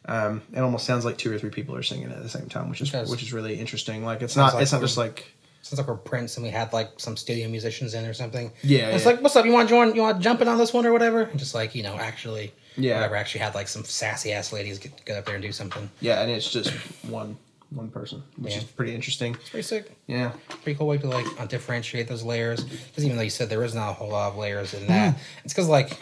Um, 0.05 0.41
it 0.53 0.59
almost 0.59 0.85
sounds 0.85 1.05
like 1.05 1.17
two 1.17 1.33
or 1.33 1.39
three 1.39 1.49
people 1.49 1.77
are 1.77 1.83
singing 1.83 2.11
at 2.11 2.21
the 2.21 2.27
same 2.27 2.49
time, 2.49 2.69
which 2.69 2.81
is 2.81 2.91
does. 2.91 3.09
which 3.09 3.23
is 3.23 3.31
really 3.31 3.57
interesting. 3.57 4.03
Like 4.03 4.21
it's 4.21 4.33
Sounds 4.33 4.51
not 4.51 4.55
like 4.55 4.63
it's 4.63 4.71
not 4.73 4.81
just 4.81 4.97
like 4.97 5.33
Sounds 5.61 5.79
like 5.79 5.87
we're 5.87 5.95
Prince 5.95 6.35
and 6.35 6.45
we 6.45 6.49
had 6.51 6.73
like 6.73 6.89
some 6.97 7.15
studio 7.15 7.47
musicians 7.47 7.93
in 7.93 8.05
or 8.05 8.13
something. 8.13 8.51
Yeah, 8.63 8.89
it's 8.89 9.05
yeah. 9.05 9.11
like, 9.11 9.21
what's 9.21 9.33
up? 9.37 9.45
You 9.45 9.53
want 9.53 9.69
to 9.69 9.73
join? 9.73 9.95
You 9.95 10.01
want 10.01 10.17
to 10.17 10.23
jump 10.23 10.41
in 10.41 10.49
on 10.49 10.57
this 10.57 10.73
one 10.73 10.85
or 10.85 10.91
whatever? 10.91 11.21
And 11.21 11.39
just 11.39 11.55
like 11.55 11.73
you 11.73 11.83
know, 11.83 11.95
actually, 11.95 12.51
Yeah. 12.75 12.95
whatever. 12.95 13.15
Actually, 13.15 13.41
had 13.41 13.55
like 13.55 13.69
some 13.69 13.85
sassy 13.85 14.33
ass 14.33 14.51
ladies 14.51 14.77
get, 14.77 15.05
get 15.05 15.15
up 15.17 15.23
there 15.23 15.35
and 15.35 15.41
do 15.41 15.53
something. 15.53 15.89
yeah, 16.01 16.21
and 16.21 16.29
it's 16.29 16.51
just 16.51 16.71
one 17.07 17.37
one 17.73 17.89
person, 17.89 18.23
which 18.37 18.53
Yeah. 18.53 18.59
is 18.59 18.63
pretty 18.65 18.93
interesting. 18.95 19.33
It's 19.35 19.49
pretty 19.49 19.63
sick. 19.63 19.91
Yeah, 20.07 20.31
Pretty 20.63 20.75
cool 20.77 20.87
way 20.87 20.97
to 20.99 21.07
like 21.07 21.25
uh, 21.39 21.45
differentiate 21.45 22.07
those 22.07 22.23
layers. 22.23 22.63
Because 22.63 23.03
even 23.05 23.17
though 23.17 23.23
you 23.23 23.29
said 23.29 23.49
there 23.49 23.63
is 23.63 23.73
not 23.75 23.89
a 23.91 23.93
whole 23.93 24.09
lot 24.09 24.31
of 24.31 24.37
layers 24.37 24.73
in 24.73 24.87
that, 24.87 25.17
it's 25.43 25.53
because 25.53 25.67
like 25.67 25.97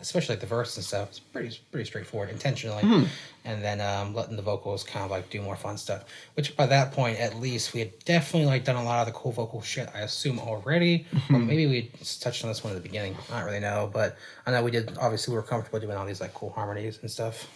especially 0.00 0.34
like 0.34 0.40
the 0.40 0.46
verse 0.46 0.76
and 0.76 0.84
stuff, 0.84 1.08
it's 1.08 1.18
pretty 1.18 1.58
pretty 1.72 1.84
straightforward 1.86 2.30
intentionally, 2.30 2.82
Hmm. 2.82 3.04
and 3.44 3.62
then 3.64 3.80
um, 3.80 4.14
letting 4.14 4.36
the 4.36 4.42
vocals 4.42 4.84
kind 4.84 5.04
of 5.04 5.10
like 5.10 5.28
do 5.30 5.42
more 5.42 5.56
fun 5.56 5.76
stuff. 5.76 6.04
Which 6.34 6.56
by 6.56 6.66
that 6.66 6.92
point, 6.92 7.18
at 7.18 7.36
least, 7.40 7.74
we 7.74 7.80
had 7.80 7.98
definitely 8.04 8.46
like 8.46 8.64
done 8.64 8.76
a 8.76 8.84
lot 8.84 9.00
of 9.00 9.06
the 9.12 9.18
cool 9.18 9.32
vocal 9.32 9.60
shit. 9.62 9.88
I 9.94 10.00
assume 10.00 10.38
already, 10.38 11.06
Hmm. 11.26 11.34
or 11.34 11.38
maybe 11.40 11.66
we 11.66 11.90
touched 12.20 12.44
on 12.44 12.50
this 12.50 12.62
one 12.62 12.72
at 12.72 12.76
the 12.76 12.86
beginning. 12.88 13.16
I 13.32 13.38
don't 13.38 13.46
really 13.46 13.60
know, 13.60 13.90
but 13.92 14.16
I 14.46 14.50
know 14.52 14.62
we 14.62 14.70
did. 14.70 14.96
Obviously, 14.98 15.32
we 15.32 15.36
were 15.36 15.42
comfortable 15.42 15.80
doing 15.80 15.96
all 15.96 16.06
these 16.06 16.20
like 16.20 16.34
cool 16.34 16.50
harmonies 16.50 16.98
and 17.02 17.10
stuff. 17.10 17.46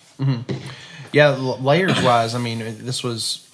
Yeah, 1.13 1.29
l- 1.31 1.59
layers 1.61 2.01
wise, 2.03 2.35
I 2.35 2.39
mean, 2.39 2.59
this 2.85 3.03
was 3.03 3.49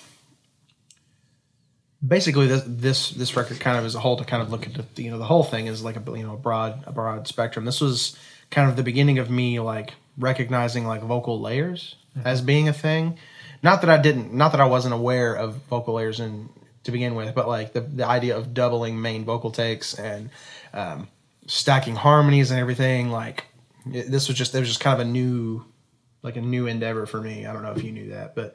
basically 2.07 2.47
this 2.47 2.63
this 2.67 3.11
this 3.11 3.37
record 3.37 3.59
kind 3.59 3.77
of 3.79 3.85
as 3.85 3.95
a 3.95 4.01
whole 4.01 4.17
to 4.17 4.25
kind 4.25 4.43
of 4.43 4.51
look 4.51 4.67
at 4.67 4.75
the 4.95 5.03
you 5.03 5.11
know 5.11 5.19
the 5.19 5.25
whole 5.25 5.43
thing 5.43 5.67
is 5.67 5.83
like 5.83 5.97
a 5.97 6.17
you 6.17 6.23
know 6.23 6.35
a 6.35 6.37
broad 6.37 6.85
a 6.87 6.93
broad 6.93 7.27
spectrum. 7.27 7.65
This 7.65 7.81
was 7.81 8.17
kind 8.51 8.69
of 8.69 8.77
the 8.77 8.83
beginning 8.83 9.19
of 9.19 9.31
me 9.31 9.61
like 9.61 9.95
recognizing 10.17 10.87
like 10.87 11.03
vocal 11.03 11.41
layers 11.41 11.97
as 12.25 12.41
being 12.41 12.69
a 12.69 12.73
thing. 12.73 13.19
Not 13.63 13.81
that 13.81 13.91
I 13.91 13.99
didn't, 13.99 14.33
not 14.33 14.53
that 14.53 14.61
I 14.61 14.67
wasn't 14.67 14.95
aware 14.95 15.35
of 15.35 15.55
vocal 15.69 15.95
layers 15.95 16.21
in 16.21 16.49
to 16.85 16.93
begin 16.93 17.15
with, 17.15 17.35
but 17.35 17.49
like 17.49 17.73
the 17.73 17.81
the 17.81 18.07
idea 18.07 18.37
of 18.37 18.55
doubling 18.55 19.01
main 19.01 19.25
vocal 19.25 19.51
takes 19.51 19.95
and 19.95 20.31
um, 20.73 21.09
stacking 21.47 21.97
harmonies 21.97 22.51
and 22.51 22.61
everything. 22.61 23.11
Like 23.11 23.45
it, 23.93 24.11
this 24.11 24.29
was 24.29 24.37
just 24.37 24.55
it 24.55 24.61
was 24.61 24.69
just 24.69 24.81
kind 24.81 25.01
of 25.01 25.07
a 25.07 25.11
new 25.11 25.65
like 26.23 26.37
a 26.37 26.41
new 26.41 26.67
endeavor 26.67 27.07
for 27.07 27.21
me. 27.21 27.47
I 27.47 27.53
don't 27.53 27.63
know 27.63 27.73
if 27.73 27.83
you 27.83 27.93
knew 27.93 28.11
that, 28.11 28.35
but 28.35 28.55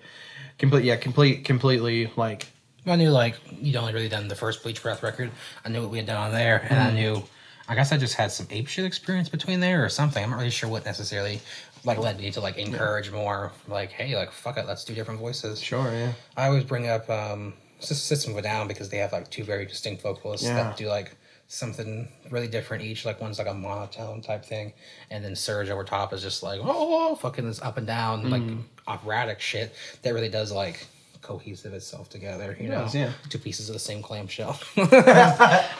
complete 0.58 0.86
yeah, 0.86 0.96
complete 0.96 1.44
completely 1.46 2.12
like 2.16 2.48
I 2.86 2.96
knew 2.96 3.10
like 3.10 3.36
you'd 3.52 3.76
only 3.76 3.94
really 3.94 4.10
done 4.10 4.28
the 4.28 4.36
first 4.36 4.64
Bleach 4.64 4.82
Breath 4.82 5.04
record. 5.04 5.32
I 5.66 5.70
knew 5.70 5.82
what 5.82 5.92
we 5.92 5.98
had 5.98 6.08
done 6.08 6.18
on 6.18 6.32
there, 6.32 6.66
and 6.70 6.80
I 6.80 6.92
knew. 6.92 7.24
I 7.67 7.75
guess 7.75 7.91
I 7.91 7.98
just 7.98 8.15
had 8.15 8.32
some 8.32 8.48
ape 8.50 8.67
shit 8.67 8.86
experience 8.86 9.29
between 9.29 9.60
there 9.62 9.84
or 9.86 9.89
something. 9.89 10.24
I'm 10.24 10.32
not 10.32 10.38
really 10.39 10.50
sure 10.50 10.70
what 10.70 10.86
necessarily 10.86 11.39
like 11.86 11.98
led 11.98 12.20
me 12.20 12.32
to 12.32 12.41
like 12.41 12.58
encourage 12.58 13.12
more. 13.12 13.51
Like, 13.67 13.91
hey, 13.91 14.15
like 14.15 14.32
fuck 14.32 14.58
it, 14.58 14.65
let's 14.67 14.84
do 14.84 14.93
different 14.93 15.20
voices. 15.20 15.62
sure, 15.62 15.89
yeah. 15.91 16.13
I 16.36 16.48
always 16.48 16.63
bring 16.63 16.88
up 16.89 17.10
um, 17.10 17.53
System 17.79 18.32
of 18.34 18.38
a 18.38 18.41
Down 18.41 18.67
because 18.67 18.89
they 18.89 18.98
have 18.98 19.12
like 19.13 19.29
two 19.29 19.43
very 19.43 19.65
distinct 19.65 20.01
vocalists 20.01 20.46
Yeah. 20.48 20.55
that 20.55 20.77
do 20.77 20.88
like 20.88 21.15
something 21.48 22.08
really 22.32 22.48
different 22.48 22.84
each. 22.84 23.05
Like 23.05 23.22
one's 23.22 23.38
like 23.38 23.48
a 23.48 23.53
monotone 23.53 24.22
type 24.22 24.43
thing, 24.46 24.74
and 25.10 25.24
then 25.24 25.34
Serj 25.34 25.70
over 25.70 25.84
top 25.84 26.13
is 26.13 26.22
just 26.22 26.43
like 26.43 26.60
oh, 26.63 27.15
fucking 27.15 27.46
this 27.46 27.62
up 27.62 27.77
and 27.77 27.88
down 27.88 28.29
like 28.29 28.41
Mm-hmm. 28.41 28.62
operatic 28.88 29.39
shit 29.39 29.74
that 30.01 30.13
really 30.13 30.29
does 30.29 30.51
like 30.51 30.88
cohesive 31.24 31.74
itself 31.74 32.10
together. 32.10 32.56
You 32.60 32.70
know, 32.70 32.88
yeah. 32.94 33.13
two 33.30 33.39
pieces 33.39 33.70
of 33.70 33.74
the 33.74 33.80
same 33.80 34.01
clamshell. 34.03 34.60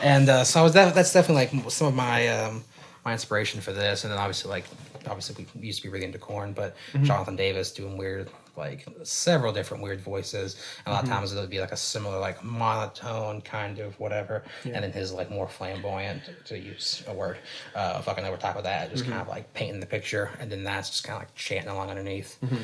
and 0.02 0.30
uh, 0.30 0.44
so 0.44 0.62
I 0.62 0.64
was 0.64 0.74
that, 0.74 0.96
that's 0.96 1.14
definitely 1.14 1.60
like 1.62 1.72
some 1.72 1.88
of 1.88 1.94
my 1.94 2.28
um, 2.30 2.64
my 3.06 3.12
inspiration 3.12 3.62
for 3.62 3.74
this, 3.74 4.04
and 4.04 4.12
then 4.12 4.20
obviously 4.20 4.50
like 4.50 4.66
obviously 5.06 5.46
we 5.60 5.68
used 5.68 5.80
to 5.82 5.88
be 5.88 5.92
really 5.92 6.06
into 6.06 6.18
Korn, 6.18 6.54
but 6.54 6.76
Mm-hmm. 6.94 7.06
Jonathan 7.06 7.36
Davis 7.36 7.72
doing 7.72 7.98
weird 7.98 8.30
like 8.56 8.86
several 9.04 9.52
different 9.52 9.82
weird 9.82 10.00
voices. 10.02 10.56
And 10.86 10.92
a 10.92 10.92
lot 10.96 11.04
Mm-hmm. 11.04 11.12
of 11.14 11.18
times 11.20 11.34
it 11.34 11.40
would 11.40 11.50
be 11.50 11.60
like 11.60 11.72
a 11.72 11.78
similar 11.78 12.20
like 12.20 12.44
monotone 12.44 13.42
kind 13.42 13.80
of 13.80 14.00
whatever, 14.00 14.44
and 14.64 14.76
then 14.84 14.92
his 14.92 15.12
like 15.12 15.30
more 15.32 15.48
flamboyant 15.48 16.22
to 16.46 16.58
use 16.60 17.04
a 17.08 17.14
word, 17.14 17.38
uh, 17.76 18.02
fucking 18.02 18.26
over 18.26 18.38
top 18.38 18.56
of 18.56 18.64
that, 18.66 18.92
just 18.92 19.04
Mm-hmm. 19.04 19.12
kind 19.14 19.22
of 19.24 19.28
like 19.28 19.52
painting 19.54 19.80
the 19.80 19.86
picture, 19.86 20.30
and 20.40 20.52
then 20.52 20.64
that's 20.64 20.90
just 20.90 21.04
kind 21.04 21.16
of 21.18 21.22
like 21.24 21.34
chanting 21.36 21.70
along 21.72 21.90
underneath. 21.90 22.38
Mm-hmm. 22.44 22.64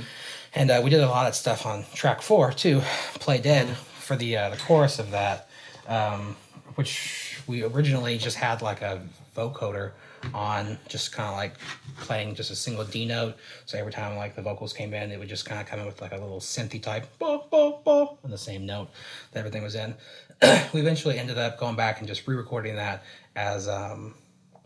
And 0.55 0.71
uh, 0.71 0.81
we 0.83 0.89
did 0.89 1.01
a 1.01 1.07
lot 1.07 1.27
of 1.27 1.35
stuff 1.35 1.65
on 1.65 1.85
track 1.93 2.21
four 2.21 2.51
too, 2.53 2.81
"Play 3.15 3.39
Dead" 3.39 3.67
for 3.77 4.15
the 4.15 4.37
uh, 4.37 4.49
the 4.51 4.57
chorus 4.57 4.99
of 4.99 5.11
that, 5.11 5.49
um, 5.87 6.35
which 6.75 7.39
we 7.47 7.63
originally 7.63 8.17
just 8.17 8.37
had 8.37 8.61
like 8.61 8.81
a 8.81 9.01
vocoder 9.35 9.91
on, 10.33 10.77
just 10.87 11.11
kind 11.11 11.29
of 11.29 11.35
like 11.35 11.55
playing 11.97 12.35
just 12.35 12.51
a 12.51 12.55
single 12.55 12.83
D 12.83 13.05
note. 13.05 13.35
So 13.65 13.77
every 13.77 13.91
time 13.91 14.17
like 14.17 14.35
the 14.35 14.41
vocals 14.41 14.73
came 14.73 14.93
in, 14.93 15.11
it 15.11 15.19
would 15.19 15.29
just 15.29 15.45
kind 15.45 15.59
of 15.61 15.67
come 15.67 15.79
in 15.79 15.85
with 15.85 16.01
like 16.01 16.11
a 16.11 16.17
little 16.17 16.39
synthy 16.39 16.81
type, 16.81 17.05
bo 17.19 17.47
bo 17.49 17.81
bo, 17.83 18.17
on 18.23 18.31
the 18.31 18.37
same 18.37 18.65
note 18.65 18.89
that 19.31 19.39
everything 19.39 19.63
was 19.63 19.75
in. 19.75 19.95
we 20.73 20.79
eventually 20.79 21.19
ended 21.19 21.37
up 21.37 21.59
going 21.59 21.75
back 21.75 21.99
and 21.99 22.07
just 22.07 22.27
re-recording 22.27 22.75
that 22.75 23.03
as 23.35 23.67
um, 23.67 24.15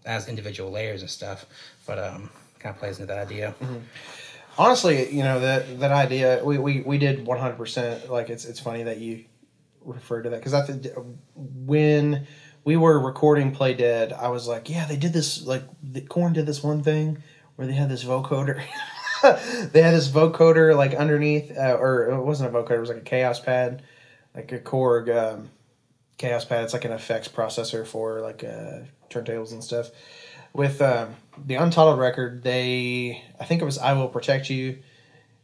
as 0.05 0.27
individual 0.27 0.71
layers 0.71 1.01
and 1.01 1.09
stuff, 1.09 1.45
but 1.85 1.97
um, 1.97 2.29
kind 2.59 2.73
of 2.75 2.79
plays 2.79 2.99
into 2.99 3.13
that 3.13 3.25
idea. 3.25 3.55
Honestly, 4.57 5.11
you 5.11 5.23
know 5.23 5.39
that 5.39 5.79
that 5.79 5.91
idea 5.91 6.41
we, 6.43 6.57
we, 6.59 6.81
we 6.81 6.97
did 6.97 7.25
one 7.25 7.39
hundred 7.39 7.57
percent. 7.57 8.09
Like 8.09 8.29
it's 8.29 8.45
it's 8.45 8.59
funny 8.59 8.83
that 8.83 8.99
you 8.99 9.25
referred 9.81 10.23
to 10.23 10.29
that 10.29 10.39
because 10.39 10.53
I 10.53 10.61
think 10.61 10.87
when 11.35 12.27
we 12.63 12.77
were 12.77 12.99
recording 12.99 13.51
Play 13.51 13.73
Dead, 13.73 14.13
I 14.13 14.29
was 14.29 14.47
like, 14.47 14.69
yeah, 14.69 14.85
they 14.85 14.95
did 14.95 15.13
this 15.13 15.45
like 15.45 15.63
the 15.81 16.01
Korn 16.01 16.33
did 16.33 16.45
this 16.45 16.63
one 16.63 16.83
thing 16.83 17.21
where 17.55 17.67
they 17.67 17.73
had 17.73 17.89
this 17.89 18.03
vocoder. 18.03 18.61
they 19.21 19.81
had 19.81 19.93
this 19.93 20.09
vocoder 20.09 20.75
like 20.75 20.93
underneath, 20.93 21.55
uh, 21.57 21.77
or 21.79 22.09
it 22.09 22.23
wasn't 22.23 22.53
a 22.53 22.57
vocoder, 22.57 22.77
it 22.77 22.79
was 22.79 22.89
like 22.89 22.99
a 22.99 23.01
Kaoss 23.01 23.43
Pad, 23.43 23.83
like 24.35 24.51
a 24.51 24.59
Korg 24.59 25.09
um, 25.15 25.49
Kaoss 26.17 26.47
Pad. 26.47 26.63
It's 26.63 26.73
like 26.73 26.85
an 26.85 26.93
effects 26.93 27.27
processor 27.27 27.85
for 27.85 28.21
like 28.21 28.43
uh, 28.43 28.79
turntables 29.09 29.51
and 29.51 29.63
stuff. 29.63 29.89
With 30.53 30.81
um, 30.81 31.15
the 31.45 31.55
Untitled 31.55 31.99
record, 31.99 32.43
they 32.43 33.23
I 33.39 33.45
think 33.45 33.61
it 33.61 33.65
was 33.65 33.77
"I 33.77 33.93
Will 33.93 34.07
Protect 34.07 34.49
You," 34.49 34.79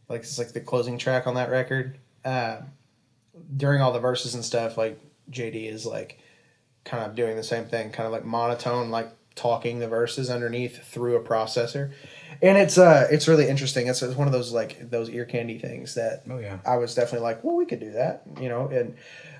like 0.07 0.21
it's 0.21 0.37
like 0.37 0.53
the 0.53 0.61
closing 0.61 0.97
track 0.97 1.27
on 1.27 1.35
that 1.35 1.49
record. 1.49 1.97
Uh, 2.23 2.61
during 3.55 3.81
all 3.81 3.91
the 3.91 3.99
verses 3.99 4.35
and 4.35 4.45
stuff, 4.45 4.77
like 4.77 4.99
JD 5.31 5.71
is 5.71 5.85
like 5.85 6.19
kind 6.85 7.03
of 7.03 7.15
doing 7.15 7.35
the 7.35 7.43
same 7.43 7.65
thing, 7.65 7.91
kind 7.91 8.05
of 8.05 8.11
like 8.11 8.25
monotone, 8.25 8.89
like 8.89 9.11
talking 9.35 9.79
the 9.79 9.87
verses 9.87 10.29
underneath 10.29 10.83
through 10.83 11.15
a 11.15 11.21
processor, 11.21 11.91
and 12.41 12.57
it's 12.57 12.77
uh 12.77 13.07
it's 13.11 13.27
really 13.27 13.47
interesting. 13.47 13.87
It's, 13.87 14.01
it's 14.01 14.15
one 14.15 14.27
of 14.27 14.33
those 14.33 14.51
like 14.51 14.89
those 14.89 15.09
ear 15.09 15.25
candy 15.25 15.57
things 15.59 15.95
that 15.95 16.23
Oh 16.29 16.39
yeah. 16.39 16.59
I 16.65 16.77
was 16.77 16.95
definitely 16.95 17.25
like, 17.25 17.43
well, 17.43 17.55
we 17.55 17.65
could 17.65 17.79
do 17.79 17.91
that, 17.91 18.23
you 18.39 18.49
know, 18.49 18.67
and 18.67 18.95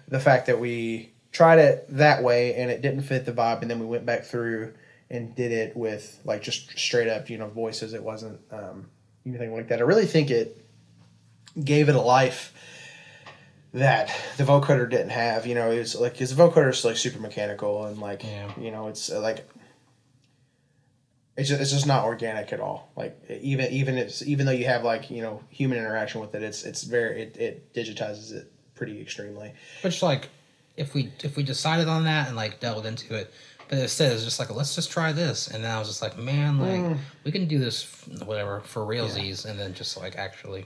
the 0.07 0.19
fact 0.19 0.47
that 0.47 0.59
we 0.59 1.11
tried 1.31 1.59
it 1.59 1.85
that 1.89 2.23
way 2.23 2.55
and 2.55 2.71
it 2.71 2.81
didn't 2.81 3.03
fit 3.03 3.25
the 3.25 3.31
vibe, 3.31 3.61
and 3.61 3.69
then 3.69 3.79
we 3.79 3.85
went 3.85 4.05
back 4.05 4.23
through 4.23 4.73
and 5.09 5.35
did 5.35 5.51
it 5.51 5.75
with 5.75 6.19
like 6.23 6.41
just 6.41 6.77
straight 6.77 7.07
up, 7.07 7.29
you 7.29 7.37
know, 7.37 7.47
voices. 7.47 7.93
It 7.93 8.03
wasn't 8.03 8.39
um, 8.51 8.89
anything 9.25 9.53
like 9.53 9.67
that. 9.69 9.79
I 9.79 9.83
really 9.83 10.05
think 10.05 10.29
it 10.29 10.63
gave 11.63 11.89
it 11.89 11.95
a 11.95 12.01
life 12.01 12.53
that 13.73 14.13
the 14.37 14.43
vocoder 14.43 14.89
didn't 14.89 15.09
have. 15.09 15.45
You 15.45 15.55
know, 15.55 15.71
it's 15.71 15.95
like 15.95 16.17
his 16.17 16.33
vocoder 16.33 16.69
is 16.69 16.83
like 16.85 16.97
super 16.97 17.19
mechanical 17.19 17.85
and 17.85 17.99
like 17.99 18.23
Yeah. 18.23 18.51
you 18.59 18.71
know, 18.71 18.87
it's 18.87 19.11
uh, 19.11 19.19
like 19.21 19.47
it's 21.37 21.47
just, 21.47 21.61
it's 21.61 21.71
just 21.71 21.87
not 21.87 22.03
organic 22.03 22.51
at 22.51 22.59
all. 22.59 22.91
Like 22.95 23.17
even 23.29 23.71
even 23.71 23.97
it's 23.97 24.21
even 24.25 24.45
though 24.45 24.51
you 24.51 24.65
have 24.65 24.83
like 24.83 25.09
you 25.09 25.21
know 25.21 25.41
human 25.49 25.77
interaction 25.77 26.19
with 26.21 26.35
it, 26.35 26.43
it's 26.43 26.63
it's 26.63 26.83
very 26.83 27.21
it, 27.23 27.37
it 27.37 27.73
digitizes 27.73 28.33
it 28.33 28.51
pretty 28.75 28.99
extremely. 29.01 29.53
Which 29.81 30.01
like, 30.03 30.29
if 30.75 30.93
we 30.93 31.11
if 31.23 31.37
we 31.37 31.43
decided 31.43 31.87
on 31.87 32.03
that 32.05 32.27
and 32.27 32.35
like 32.35 32.59
delved 32.59 32.85
into 32.85 33.15
it, 33.15 33.31
but 33.69 33.77
instead 33.79 34.11
it's 34.11 34.23
just 34.25 34.39
like 34.39 34.49
let's 34.53 34.75
just 34.75 34.91
try 34.91 35.13
this, 35.13 35.47
and 35.47 35.63
then 35.63 35.71
I 35.71 35.79
was 35.79 35.87
just 35.87 36.01
like, 36.01 36.17
man, 36.17 36.59
like 36.59 36.97
we 37.23 37.31
can 37.31 37.47
do 37.47 37.59
this 37.59 37.85
whatever 38.25 38.59
for 38.61 38.81
realsies, 38.81 39.45
and 39.45 39.57
then 39.57 39.73
just 39.73 39.95
like 39.97 40.15
actually 40.17 40.65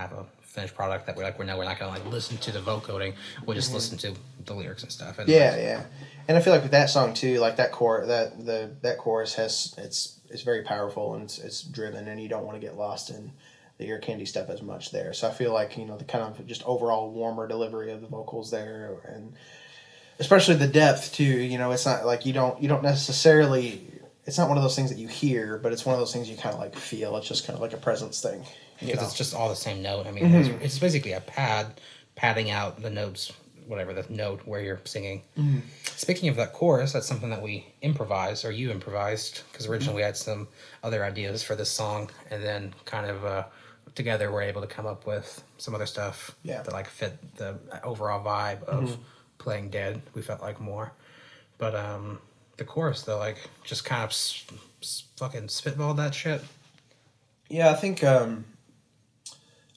have 0.00 0.12
a 0.12 0.26
finished 0.42 0.74
product 0.74 1.06
that 1.06 1.16
we're 1.16 1.22
like. 1.22 1.38
We 1.38 1.46
know 1.46 1.56
we're 1.56 1.64
not 1.64 1.78
gonna 1.78 1.92
like 1.92 2.06
listen 2.06 2.36
to 2.38 2.52
the 2.52 2.60
vocoding. 2.60 3.14
We'll 3.46 3.54
just 3.54 3.68
mm-hmm. 3.68 3.76
listen 3.76 3.98
to 3.98 4.14
the 4.44 4.54
lyrics 4.54 4.82
and 4.82 4.90
stuff. 4.90 5.18
And 5.18 5.28
Yeah, 5.28 5.56
yeah. 5.56 5.84
And 6.28 6.36
I 6.36 6.40
feel 6.40 6.52
like 6.52 6.62
with 6.62 6.72
that 6.72 6.90
song 6.90 7.14
too, 7.14 7.38
like 7.38 7.56
that 7.56 7.72
core 7.72 8.04
that 8.06 8.44
the 8.44 8.70
that 8.82 8.98
chorus 8.98 9.34
has 9.34 9.74
it's 9.78 10.20
it's 10.28 10.42
very 10.42 10.62
powerful 10.62 11.14
and 11.14 11.24
it's 11.24 11.38
it's 11.38 11.62
driven 11.62 12.08
and 12.08 12.22
you 12.22 12.28
don't 12.28 12.44
want 12.44 12.60
to 12.60 12.66
get 12.66 12.76
lost 12.76 13.10
in 13.10 13.32
the 13.78 13.86
ear 13.86 13.98
candy 13.98 14.26
stuff 14.26 14.50
as 14.50 14.60
much 14.60 14.90
there. 14.90 15.12
So 15.14 15.26
I 15.26 15.30
feel 15.30 15.52
like, 15.54 15.76
you 15.78 15.86
know, 15.86 15.96
the 15.96 16.04
kind 16.04 16.22
of 16.22 16.46
just 16.46 16.62
overall 16.64 17.10
warmer 17.10 17.48
delivery 17.48 17.90
of 17.92 18.02
the 18.02 18.06
vocals 18.06 18.50
there 18.50 18.98
and 19.08 19.32
especially 20.18 20.56
the 20.56 20.68
depth 20.68 21.14
too, 21.14 21.24
you 21.24 21.56
know, 21.56 21.70
it's 21.72 21.86
not 21.86 22.04
like 22.04 22.26
you 22.26 22.32
don't 22.32 22.60
you 22.62 22.68
don't 22.68 22.82
necessarily 22.82 23.86
it's 24.26 24.38
not 24.38 24.48
one 24.48 24.58
of 24.58 24.62
those 24.62 24.76
things 24.76 24.90
that 24.90 24.98
you 24.98 25.08
hear, 25.08 25.58
but 25.58 25.72
it's 25.72 25.86
one 25.86 25.94
of 25.94 26.00
those 26.00 26.12
things 26.12 26.28
you 26.28 26.36
kind 26.36 26.54
of 26.54 26.60
like 26.60 26.76
feel. 26.76 27.16
It's 27.16 27.26
just 27.26 27.46
kind 27.46 27.56
of 27.56 27.62
like 27.62 27.72
a 27.72 27.78
presence 27.78 28.20
thing. 28.20 28.44
Because 28.80 28.96
know? 29.00 29.06
it's 29.06 29.14
just 29.14 29.34
all 29.34 29.48
the 29.48 29.56
same 29.56 29.82
note. 29.82 30.06
I 30.06 30.10
mean, 30.12 30.26
it's, 30.34 30.48
it's 30.64 30.78
basically 30.78 31.12
a 31.12 31.20
pad 31.20 31.80
padding 32.16 32.50
out 32.50 32.80
the 32.82 32.90
notes, 32.90 33.32
whatever 33.66 33.92
the 33.92 34.04
note 34.12 34.40
where 34.46 34.60
you're 34.60 34.80
singing. 34.84 35.22
Speaking 35.84 36.28
of 36.28 36.36
that 36.36 36.52
chorus, 36.52 36.92
that's 36.92 37.06
something 37.06 37.30
that 37.30 37.42
we 37.42 37.66
improvised, 37.82 38.44
or 38.44 38.50
you 38.52 38.70
improvised, 38.70 39.42
because 39.52 39.66
originally 39.66 39.96
we 39.96 40.02
had 40.02 40.16
some 40.16 40.48
other 40.82 41.04
ideas 41.04 41.42
for 41.42 41.54
this 41.54 41.70
song, 41.70 42.10
and 42.30 42.42
then 42.42 42.74
kind 42.86 43.06
of 43.10 43.24
uh, 43.24 43.44
together 43.94 44.30
we're 44.32 44.42
able 44.42 44.60
to 44.62 44.66
come 44.66 44.86
up 44.86 45.06
with 45.06 45.42
some 45.58 45.74
other 45.74 45.86
stuff 45.86 46.34
Yeah. 46.42 46.62
that 46.62 46.72
like 46.72 46.86
fit 46.88 47.18
the 47.36 47.58
overall 47.84 48.24
vibe 48.24 48.62
of 48.64 48.96
playing 49.38 49.70
dead. 49.70 50.00
We 50.14 50.22
felt 50.22 50.40
like 50.40 50.60
more, 50.60 50.92
but 51.58 51.74
um, 51.74 52.18
the 52.56 52.64
chorus 52.64 53.02
though, 53.02 53.18
like 53.18 53.38
just 53.64 53.84
kind 53.84 54.02
of 54.04 54.10
s- 54.10 54.44
s- 54.82 55.04
fucking 55.16 55.48
spitballed 55.48 55.96
that 55.96 56.14
shit. 56.14 56.42
Yeah, 57.48 57.70
I 57.70 57.74
think 57.74 58.04
um, 58.04 58.44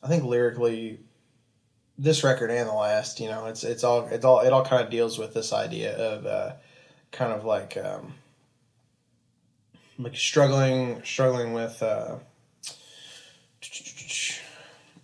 I 0.03 0.07
think 0.07 0.25
lyrically, 0.25 0.99
this 1.97 2.23
record 2.23 2.51
and 2.51 2.67
the 2.67 2.73
last, 2.73 3.19
you 3.21 3.29
know, 3.29 3.45
it's 3.45 3.63
it's 3.63 3.83
all 3.83 4.05
it's 4.07 4.25
all 4.25 4.41
it 4.41 4.51
all 4.51 4.65
kind 4.65 4.83
of 4.83 4.89
deals 4.89 5.17
with 5.17 5.33
this 5.33 5.53
idea 5.53 5.95
of 5.95 6.25
uh, 6.25 6.53
kind 7.11 7.31
of 7.31 7.45
like 7.45 7.77
um, 7.77 8.13
like 9.97 10.15
struggling 10.15 11.01
struggling 11.05 11.53
with 11.53 11.81
uh, 11.81 12.15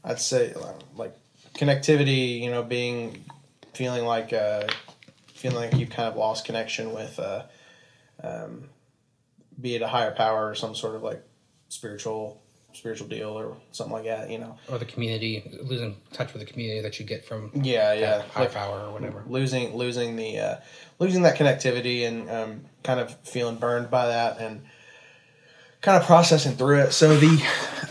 I'd 0.04 0.20
say 0.20 0.54
like 0.96 1.16
connectivity. 1.54 2.42
You 2.42 2.52
know, 2.52 2.64
being 2.64 3.24
feeling 3.74 4.04
like 4.04 4.34
uh, 4.34 4.68
feeling 5.34 5.58
like 5.58 5.76
you've 5.76 5.90
kind 5.90 6.10
of 6.10 6.18
lost 6.18 6.44
connection 6.44 6.94
with, 6.94 7.18
uh, 7.20 7.44
um, 8.22 8.66
be 9.62 9.76
it 9.76 9.82
a 9.82 9.88
higher 9.88 10.12
power 10.12 10.50
or 10.50 10.56
some 10.56 10.76
sort 10.76 10.96
of 10.96 11.04
like 11.04 11.24
spiritual 11.70 12.42
spiritual 12.74 13.08
deal 13.08 13.30
or 13.30 13.58
something 13.72 13.94
like 13.94 14.06
that. 14.06 14.30
You 14.30 14.40
know, 14.40 14.58
or 14.70 14.78
the 14.78 14.86
community 14.86 15.44
losing 15.64 15.98
touch 16.14 16.34
with 16.34 16.46
the 16.46 16.52
community 16.52 16.82
that 16.82 17.00
you 17.00 17.06
get 17.06 17.26
from 17.26 17.52
yeah 17.54 17.94
yeah 17.94 18.22
high 18.24 18.42
like 18.42 18.54
power 18.54 18.80
or 18.88 18.92
whatever. 18.92 19.24
losing 19.28 19.76
losing 19.76 20.16
the 20.16 20.40
uh, 20.40 20.56
losing 21.00 21.24
that 21.24 21.38
connectivity 21.38 22.08
and 22.08 22.30
um, 22.30 22.66
kind 22.84 23.00
of 23.00 23.16
feeling 23.24 23.58
burned 23.58 23.90
by 23.90 24.08
that 24.08 24.40
and 24.40 24.62
kind 25.82 25.98
of 25.98 26.06
processing 26.06 26.56
through 26.56 26.80
it. 26.82 26.92
So 26.92 27.18
the 27.18 27.44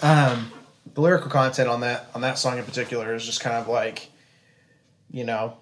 um, 0.02 0.52
the 0.94 1.00
lyrical 1.00 1.30
content 1.30 1.68
on 1.68 1.80
that 1.80 2.08
on 2.14 2.20
that 2.22 2.38
song 2.38 2.58
in 2.58 2.64
particular 2.64 3.14
is 3.14 3.24
just 3.24 3.40
kind 3.40 3.56
of 3.56 3.68
like 3.68 4.10
you 5.10 5.24
know 5.24 5.56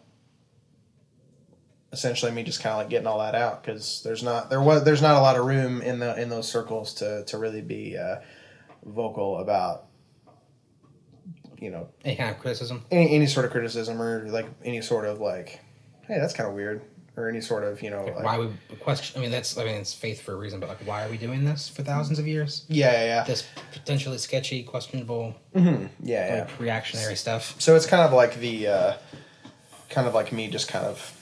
essentially 1.93 2.33
me 2.33 2.43
just 2.43 2.63
kind 2.63 2.73
of 2.73 2.79
like 2.79 2.91
getting 2.91 3.07
all 3.07 3.21
that 3.21 3.35
out 3.35 3.63
because 3.63 4.03
there's 4.03 4.23
not 4.23 4.51
there 4.51 4.61
was 4.61 4.85
there's 4.85 5.03
not 5.03 5.17
a 5.17 5.21
lot 5.21 5.37
of 5.37 5.47
room 5.47 5.81
in 5.81 5.99
the 5.99 6.21
in 6.21 6.29
those 6.29 6.51
circles 6.51 6.95
to 6.95 7.25
to 7.25 7.39
really 7.39 7.63
be 7.63 7.97
uh, 7.97 8.17
vocal 8.87 9.39
about 9.39 9.87
you 11.59 11.71
know 11.71 11.89
Any 12.05 12.17
kind 12.17 12.31
of 12.31 12.39
criticism. 12.39 12.85
any 12.91 13.15
any 13.15 13.27
sort 13.27 13.45
of 13.47 13.53
criticism 13.53 14.01
or 14.01 14.29
like 14.29 14.47
any 14.65 14.81
sort 14.81 15.05
of 15.05 15.21
like 15.21 15.61
hey 16.07 16.19
that's 16.19 16.33
kind 16.35 16.49
of 16.49 16.55
weird 16.55 16.83
or 17.17 17.29
any 17.31 17.41
sort 17.41 17.65
of 17.65 17.83
you 17.83 17.91
know 17.91 18.05
like, 18.05 18.23
why 18.23 18.39
we 18.39 18.49
question? 18.81 19.19
I 19.19 19.23
mean, 19.23 19.31
that's 19.31 19.57
I 19.57 19.65
mean, 19.65 19.75
it's 19.77 19.95
faith 19.95 20.21
for 20.21 20.33
a 20.33 20.37
reason, 20.37 20.61
but 20.61 20.69
like, 20.69 20.87
why 20.87 21.05
are 21.07 21.09
we 21.09 21.17
doing 21.17 21.45
this 21.47 21.67
for 21.69 21.83
thousands 21.83 22.19
of 22.19 22.27
years? 22.27 22.65
yeah 22.69 22.93
yeah 22.93 23.05
yeah 23.05 23.25
This 23.25 23.45
potentially 23.73 24.19
sketchy, 24.19 24.63
questionable, 24.63 25.35
yeah 25.55 25.89
yeah 26.03 26.41
like, 26.47 26.61
reactionary 26.61 27.17
stuff. 27.17 27.55
so 27.59 27.75
it's 27.75 27.87
kind 27.87 28.03
of 28.03 28.13
like 28.13 28.39
the 28.39 28.67
uh, 28.69 28.93
kind 29.89 30.07
of 30.07 30.13
like 30.15 30.31
me 30.33 30.49
just 30.49 30.69
kind 30.69 30.85
of 30.85 31.13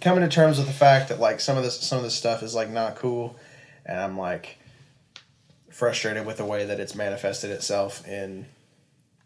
coming 0.00 0.22
to 0.22 0.28
terms 0.28 0.58
with 0.58 0.68
the 0.68 0.72
fact 0.72 1.08
that 1.08 1.18
like 1.18 1.40
some 1.40 1.56
of 1.58 1.64
this 1.64 1.80
some 1.80 1.98
of 1.98 2.04
this 2.04 2.14
stuff 2.14 2.42
is 2.44 2.54
like 2.54 2.70
not 2.70 2.94
cool 2.96 3.34
and 3.86 3.98
i'm 3.98 4.16
like 4.18 4.58
frustrated 5.76 6.24
with 6.24 6.38
the 6.38 6.44
way 6.44 6.64
that 6.64 6.80
it's 6.80 6.94
manifested 6.94 7.50
itself 7.50 8.08
in 8.08 8.46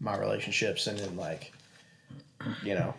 my 0.01 0.17
relationships 0.17 0.89
and 0.89 0.99
in 0.99 1.17
like 1.17 1.53
you 2.65 2.75
know. 2.75 2.93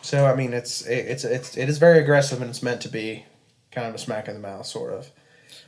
So 0.00 0.26
i 0.26 0.34
mean 0.36 0.52
it's 0.52 0.82
it, 0.82 1.06
it's 1.06 1.24
it's 1.24 1.56
it 1.56 1.68
is 1.68 1.78
very 1.78 1.98
aggressive 1.98 2.40
and 2.40 2.48
it's 2.48 2.62
meant 2.62 2.80
to 2.82 2.88
be 2.88 3.24
kind 3.72 3.88
of 3.88 3.94
a 3.96 3.98
smack 3.98 4.28
in 4.28 4.34
the 4.34 4.40
mouth 4.40 4.64
sort 4.64 4.92
of. 4.92 5.10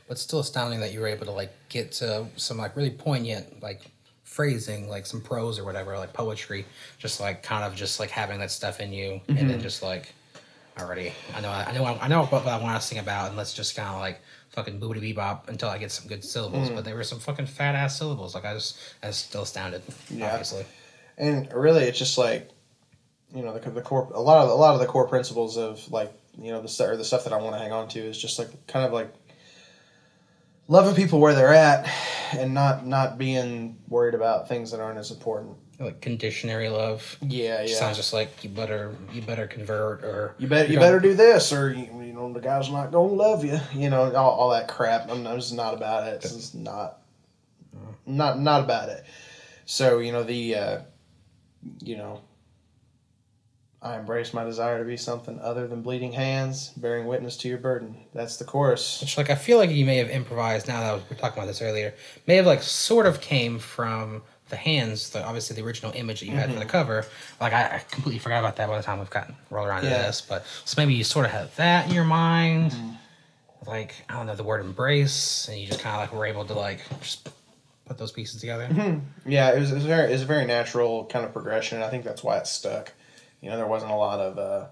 But 0.07 0.17
still 0.17 0.39
astounding 0.39 0.79
that 0.79 0.93
you 0.93 1.01
were 1.01 1.07
able 1.07 1.25
to 1.25 1.33
like 1.33 1.51
get 1.67 1.91
to 1.93 2.27
some 2.37 2.57
like 2.57 2.77
really 2.77 2.91
poignant 2.91 3.61
like 3.61 3.91
phrasing, 4.23 4.87
like 4.87 5.05
some 5.05 5.19
prose 5.19 5.59
or 5.59 5.65
whatever, 5.65 5.97
like 5.97 6.13
poetry, 6.13 6.65
just 6.97 7.19
like 7.19 7.43
kind 7.43 7.65
of 7.65 7.75
just 7.75 7.99
like 7.99 8.09
having 8.09 8.39
that 8.39 8.51
stuff 8.51 8.79
in 8.79 8.93
you, 8.93 9.19
and 9.27 9.37
then 9.37 9.49
mm-hmm. 9.49 9.61
just 9.61 9.83
like 9.83 10.13
already, 10.79 11.11
I 11.35 11.41
know, 11.41 11.49
I 11.49 11.71
know, 11.73 11.97
I 11.99 12.07
know 12.07 12.25
what 12.25 12.45
I 12.45 12.61
want 12.61 12.79
to 12.79 12.87
sing 12.87 12.99
about, 12.99 13.29
and 13.29 13.37
let's 13.37 13.53
just 13.53 13.75
kind 13.75 13.89
of 13.89 13.99
like 13.99 14.21
fucking 14.57 14.79
boobity 14.79 15.13
bebop 15.13 15.47
until 15.49 15.69
I 15.69 15.77
get 15.77 15.91
some 15.91 16.07
good 16.07 16.23
syllables. 16.23 16.69
But 16.69 16.79
hmm. 16.79 16.83
they 16.83 16.93
were 16.93 17.03
some 17.03 17.19
fucking 17.19 17.45
fat 17.45 17.75
ass 17.75 17.97
syllables. 17.97 18.33
Like 18.33 18.43
I 18.43 18.55
just, 18.55 18.79
I 19.03 19.07
was 19.07 19.17
still 19.17 19.43
astounded. 19.43 19.83
Yeah. 20.09 20.31
Obviously, 20.31 20.65
and 21.17 21.51
really 21.53 21.83
it's 21.83 21.99
just 21.99 22.17
like 22.17 22.49
you 23.35 23.43
know 23.43 23.57
the, 23.57 23.69
the 23.69 23.81
core 23.81 24.09
a 24.13 24.21
lot 24.21 24.43
of 24.43 24.49
a 24.49 24.55
lot 24.55 24.73
of 24.73 24.79
the 24.79 24.87
core 24.87 25.07
principles 25.07 25.57
of 25.57 25.91
like 25.91 26.11
you 26.41 26.51
know 26.51 26.61
the 26.61 26.83
or 26.83 26.97
the 26.97 27.03
stuff 27.03 27.23
that 27.25 27.33
I 27.33 27.37
want 27.37 27.55
to 27.55 27.59
hang 27.59 27.71
on 27.71 27.87
to 27.89 27.99
is 27.99 28.19
just 28.19 28.39
like 28.39 28.67
kind 28.67 28.85
of 28.85 28.91
like 28.91 29.13
loving 30.67 30.95
people 30.95 31.19
where 31.19 31.35
they're 31.35 31.53
at 31.53 31.87
and 32.33 32.55
not 32.55 32.85
not 32.85 33.19
being 33.19 33.77
worried 33.87 34.15
about 34.15 34.49
things 34.49 34.71
that 34.71 34.79
aren't 34.79 34.97
as 34.97 35.11
important. 35.11 35.55
Like 35.79 36.01
conditionary 36.01 36.69
love. 36.69 37.17
Yeah, 37.21 37.61
yeah. 37.61 37.75
Sounds 37.75 37.97
just 37.97 38.13
like 38.13 38.43
you 38.43 38.49
better, 38.49 38.95
you 39.13 39.21
better 39.21 39.47
convert 39.47 40.03
or 40.03 40.35
you 40.37 40.47
better 40.47 40.71
you 40.71 40.79
better 40.79 40.99
do 40.99 41.13
this 41.13 41.53
or 41.53 41.71
you, 41.71 41.85
you 42.01 42.13
know 42.13 42.31
the 42.33 42.39
guy's 42.39 42.69
not 42.69 42.91
gonna 42.91 43.13
love 43.13 43.45
you. 43.45 43.59
You 43.73 43.89
know 43.89 44.13
all, 44.15 44.31
all 44.31 44.49
that 44.51 44.67
crap. 44.67 45.09
I'm, 45.09 45.25
I'm 45.27 45.37
just 45.37 45.53
not 45.53 45.73
about 45.73 46.07
it. 46.07 46.25
It's 46.25 46.53
not 46.53 46.99
not 48.05 48.39
not 48.39 48.63
about 48.63 48.89
it. 48.89 49.05
So 49.65 49.99
you 49.99 50.11
know 50.11 50.23
the 50.23 50.55
uh, 50.55 50.79
you 51.81 51.97
know 51.97 52.21
I 53.81 53.99
embrace 53.99 54.33
my 54.33 54.43
desire 54.43 54.79
to 54.79 54.85
be 54.85 54.97
something 54.97 55.39
other 55.39 55.67
than 55.67 55.83
bleeding 55.83 56.11
hands, 56.11 56.69
bearing 56.77 57.05
witness 57.05 57.37
to 57.37 57.47
your 57.47 57.59
burden. 57.59 57.95
That's 58.13 58.37
the 58.37 58.43
chorus. 58.43 58.99
Which, 59.01 59.17
like, 59.17 59.29
I 59.29 59.35
feel 59.35 59.59
like 59.59 59.69
you 59.69 59.85
may 59.85 59.97
have 59.97 60.09
improvised. 60.09 60.67
Now 60.67 60.81
that 60.81 60.95
we 60.95 61.09
were 61.09 61.15
talking 61.15 61.37
about 61.37 61.47
this 61.47 61.61
earlier, 61.61 61.93
may 62.25 62.37
have 62.37 62.47
like 62.47 62.63
sort 62.63 63.05
of 63.05 63.21
came 63.21 63.59
from 63.59 64.23
the 64.49 64.55
hands. 64.55 65.11
The 65.11 65.25
obviously 65.25 65.55
the 65.55 65.65
original 65.65 65.91
image 65.95 66.21
that 66.21 66.27
you 66.27 66.33
had 66.33 66.49
for 66.49 66.55
the 66.55 66.61
mm-hmm. 66.61 66.69
cover. 66.69 67.05
Like, 67.39 67.53
I, 67.53 67.77
I 67.77 67.81
completely 67.89 68.19
forgot 68.19 68.39
about 68.39 68.55
that 68.57 68.67
by 68.67 68.77
the 68.77 68.83
time 68.83 68.99
we've 68.99 69.09
gotten 69.09 69.35
rolled 69.49 69.67
around 69.67 69.83
to 69.83 69.89
this. 69.89 70.21
But 70.21 70.45
so 70.65 70.75
maybe 70.81 70.93
you 70.93 71.03
sort 71.03 71.25
of 71.25 71.31
had 71.31 71.55
that 71.55 71.87
in 71.87 71.93
your 71.93 72.03
mind, 72.03 72.71
mm-hmm. 72.71 73.69
like 73.69 73.95
I 74.09 74.13
don't 74.13 74.27
know 74.27 74.35
the 74.35 74.43
word 74.43 74.61
embrace, 74.61 75.47
and 75.49 75.59
you 75.59 75.67
just 75.67 75.79
kind 75.79 75.95
of 75.95 76.01
like 76.01 76.17
were 76.17 76.25
able 76.25 76.45
to 76.45 76.53
like 76.53 76.81
just 77.01 77.29
put 77.85 77.97
those 77.97 78.11
pieces 78.11 78.39
together. 78.39 78.67
Mm-hmm. 78.67 79.31
Yeah, 79.31 79.51
it 79.51 79.59
was, 79.59 79.71
it 79.71 79.75
was 79.75 79.85
very 79.85 80.09
it 80.09 80.13
was 80.13 80.23
a 80.23 80.25
very 80.25 80.45
natural 80.45 81.05
kind 81.05 81.25
of 81.25 81.33
progression. 81.33 81.77
and 81.77 81.85
I 81.85 81.89
think 81.89 82.03
that's 82.03 82.23
why 82.23 82.37
it 82.37 82.47
stuck. 82.47 82.93
You 83.41 83.49
know, 83.49 83.57
there 83.57 83.67
wasn't 83.67 83.91
a 83.91 83.95
lot 83.95 84.19
of 84.19 84.37
uh, 84.37 84.67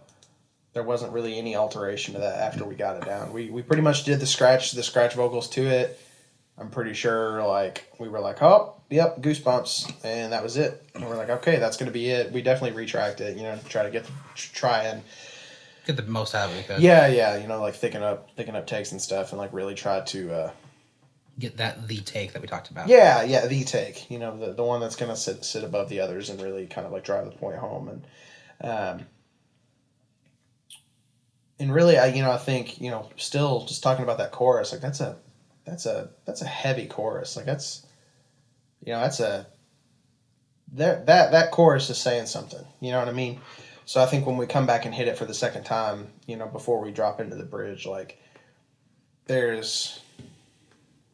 there 0.74 0.84
wasn't 0.84 1.14
really 1.14 1.38
any 1.38 1.56
alteration 1.56 2.14
to 2.14 2.20
that 2.20 2.38
after 2.38 2.66
we 2.66 2.76
got 2.76 2.98
it 2.98 3.06
down. 3.06 3.34
We 3.34 3.50
we 3.50 3.62
pretty 3.62 3.82
much 3.82 4.04
did 4.04 4.20
the 4.20 4.26
scratch 4.26 4.72
the 4.72 4.84
scratch 4.84 5.14
vocals 5.14 5.50
to 5.52 5.66
it. 5.66 6.00
I'm 6.58 6.70
pretty 6.70 6.94
sure 6.94 7.44
like 7.44 7.92
we 8.00 8.08
were 8.08 8.20
like, 8.20 8.42
oh, 8.42 8.75
yep, 8.90 9.22
goosebumps, 9.22 9.94
and 10.04 10.34
that 10.34 10.44
was 10.44 10.58
it. 10.58 10.84
And 10.94 11.06
we're 11.06 11.18
like, 11.18 11.30
okay, 11.30 11.58
that's 11.58 11.78
gonna 11.78 11.92
be 11.92 12.10
it. 12.10 12.32
We 12.32 12.42
definitely 12.42 12.86
retracked 12.86 13.22
it. 13.22 13.38
You 13.38 13.44
know, 13.44 13.60
try 13.70 13.84
to 13.84 13.90
get 13.90 14.06
the, 14.06 14.12
try 14.36 14.84
and 14.84 15.04
Get 15.86 15.98
the 15.98 16.04
most 16.04 16.34
out 16.34 16.50
of 16.50 16.56
it. 16.56 16.80
Yeah, 16.80 17.08
yeah, 17.08 17.38
you 17.38 17.48
know, 17.48 17.62
like 17.62 17.76
thicken 17.76 18.02
up 18.02 18.32
thicken 18.36 18.56
up 18.56 18.66
takes 18.66 18.92
and 18.92 19.02
stuff, 19.02 19.32
and 19.32 19.40
like 19.40 19.54
really 19.54 19.76
try 19.76 20.02
to. 20.02 20.34
Uh, 20.34 20.52
Get 21.38 21.58
that 21.58 21.88
the 21.88 21.98
take 21.98 22.32
that 22.34 22.42
we 22.42 22.48
talked 22.48 22.72
about. 22.72 22.88
Yeah, 22.88 23.22
yeah, 23.22 23.46
the 23.46 23.64
take. 23.66 24.10
You 24.10 24.18
know, 24.20 24.38
the 24.38 24.54
the 24.54 24.64
one 24.64 24.80
that's 24.80 24.96
gonna 24.96 25.18
sit 25.18 25.44
sit 25.44 25.64
above 25.64 25.90
the 25.90 26.00
others 26.00 26.30
and 26.30 26.42
really 26.42 26.66
kind 26.66 26.88
of 26.88 26.94
like 26.94 27.04
drive 27.04 27.26
the 27.26 27.32
point 27.32 27.58
home 27.58 27.90
and 27.90 28.08
um 28.62 29.06
and 31.60 31.74
really 31.74 31.98
I 31.98 32.08
you 32.08 32.24
know, 32.24 32.32
I 32.32 32.38
think, 32.38 32.80
you 32.80 32.90
know, 32.90 33.10
still 33.18 33.66
just 33.66 33.84
talking 33.84 34.04
about 34.04 34.18
that 34.20 34.32
chorus, 34.32 34.72
like 34.72 34.82
that's 34.82 35.02
a 35.02 35.18
that's 35.66 35.86
a 35.86 36.10
that's 36.26 36.42
a 36.42 36.48
heavy 36.48 36.88
chorus. 36.88 37.36
Like 37.36 37.46
that's 37.46 37.85
you 38.86 38.94
know, 38.94 39.02
that's 39.02 39.20
a 39.20 39.48
that 40.74 41.08
that 41.08 41.32
that 41.32 41.52
chorus 41.52 41.90
is 41.90 41.98
saying 41.98 42.28
something. 42.28 42.64
You 42.80 42.92
know 42.92 43.00
what 43.00 43.10
I 43.10 43.14
mean? 43.14 43.42
So 43.86 44.02
I 44.02 44.06
think 44.06 44.26
when 44.26 44.38
we 44.38 44.48
come 44.48 44.66
back 44.66 44.86
and 44.86 44.94
hit 44.94 45.08
it 45.08 45.18
for 45.18 45.26
the 45.26 45.34
second 45.34 45.64
time, 45.64 46.08
you 46.26 46.38
know, 46.38 46.48
before 46.48 46.82
we 46.82 46.92
drop 46.92 47.20
into 47.20 47.36
the 47.36 47.44
bridge, 47.44 47.86
like 47.86 48.20
there's 49.26 50.00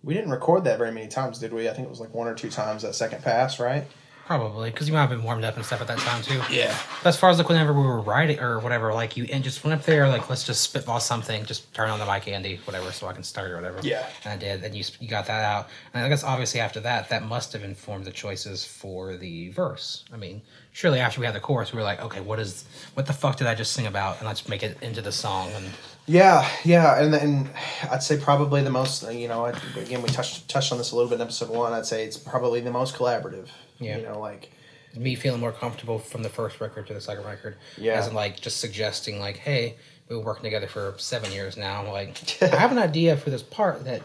we 0.04 0.14
didn't 0.14 0.32
record 0.32 0.64
that 0.66 0.78
very 0.78 0.92
many 0.92 1.08
times, 1.08 1.40
did 1.40 1.54
we? 1.54 1.70
I 1.70 1.74
think 1.74 1.88
it 1.88 1.90
was 1.90 2.00
like 2.00 2.14
one 2.14 2.28
or 2.28 2.36
two 2.36 2.50
times 2.50 2.82
that 2.84 2.96
second 2.96 3.24
pass, 3.24 3.60
right? 3.60 3.86
Probably 4.26 4.70
because 4.70 4.88
you 4.88 4.94
might 4.94 5.02
have 5.02 5.10
been 5.10 5.24
warmed 5.24 5.44
up 5.44 5.56
and 5.56 5.66
stuff 5.66 5.82
at 5.82 5.88
that 5.88 5.98
time 6.00 6.22
too. 6.22 6.42
Yeah. 6.50 6.78
But 7.04 7.10
as 7.10 7.18
far 7.18 7.30
as 7.30 7.38
like 7.38 7.50
whenever 7.50 7.74
we 7.74 7.82
were 7.82 8.00
writing 8.00 8.40
or 8.40 8.60
whatever, 8.60 8.94
like 8.94 9.18
you 9.18 9.26
and 9.32 9.44
just 9.44 9.64
went 9.64 9.78
up 9.78 9.86
there, 9.86 10.08
like 10.08 10.30
let's 10.30 10.44
just 10.44 10.62
spitball 10.62 11.00
something, 11.00 11.44
just 11.46 11.74
turn 11.74 11.90
on 11.90 12.00
the 12.00 12.06
mic, 12.06 12.28
Andy, 12.28 12.60
whatever, 12.66 12.92
so 12.92 13.08
I 13.08 13.14
can 13.14 13.24
start 13.24 13.52
or 13.52 13.56
whatever. 13.56 13.80
Yeah. 13.82 14.08
And 14.24 14.34
I 14.34 14.38
did, 14.38 14.64
and 14.64 14.76
you 14.76 14.84
you 15.00 15.08
got 15.08 15.26
that 15.28 15.44
out, 15.44 15.70
and 15.94 16.06
I 16.06 16.10
guess 16.10 16.24
obviously 16.24 16.60
after 16.60 16.80
that, 16.82 17.10
that 17.10 17.24
must 17.24 17.54
have 17.54 17.64
informed 17.64 18.06
the 18.06 18.12
choices 18.12 18.64
for 18.64 19.18
the 19.18 19.50
verse. 19.50 20.06
I 20.14 20.18
mean, 20.18 20.42
surely 20.72 21.00
after 21.00 21.20
we 21.20 21.26
had 21.26 21.36
the 21.36 21.40
chorus, 21.40 21.74
we 21.74 21.78
were 21.78 21.84
like, 21.84 22.02
okay, 22.02 22.22
what 22.22 22.40
is 22.40 22.66
what 22.94 23.06
the 23.08 23.14
fuck 23.14 23.38
did 23.38 23.48
I 23.48 23.56
just 23.56 23.74
sing 23.74 23.88
about, 23.88 24.20
and 24.20 24.28
let's 24.28 24.48
make 24.48 24.64
it 24.64 24.78
into 24.82 25.02
the 25.02 25.12
song. 25.12 25.50
And 25.56 25.66
Yeah, 26.08 26.48
yeah, 26.64 27.02
and 27.02 27.14
and 27.14 27.50
I'd 27.90 28.04
say 28.04 28.18
probably 28.18 28.62
the 28.64 28.70
most. 28.70 29.12
You 29.12 29.28
know, 29.28 29.46
again, 29.46 30.02
we 30.02 30.10
touched 30.10 30.48
touched 30.48 30.72
on 30.72 30.78
this 30.78 30.92
a 30.92 30.96
little 30.96 31.10
bit 31.10 31.16
in 31.16 31.22
episode 31.22 31.50
one. 31.50 31.74
I'd 31.74 31.86
say 31.86 32.06
it's 32.06 32.18
probably 32.18 32.62
the 32.62 32.72
most 32.72 32.96
collaborative. 32.96 33.48
Yeah. 33.82 33.98
You 33.98 34.04
know, 34.04 34.20
like 34.20 34.52
me 34.96 35.16
feeling 35.16 35.40
more 35.40 35.52
comfortable 35.52 36.00
from 36.00 36.22
the 36.24 36.30
first 36.30 36.60
record 36.62 36.88
to 36.88 36.94
the 36.94 37.02
second 37.02 37.26
record. 37.26 37.58
Yeah. 37.78 37.94
As 37.94 38.08
in 38.08 38.14
like 38.14 38.40
just 38.40 38.60
suggesting 38.60 39.20
like, 39.20 39.38
hey, 39.38 39.76
we've 40.08 40.20
been 40.20 40.26
working 40.26 40.44
together 40.44 40.68
for 40.68 40.94
seven 40.98 41.32
years 41.32 41.58
now. 41.58 41.92
Like 41.92 42.20
I 42.42 42.56
have 42.58 42.72
an 42.72 42.78
idea 42.80 43.18
for 43.18 43.30
this 43.30 43.44
part 43.44 43.84
that 43.86 44.02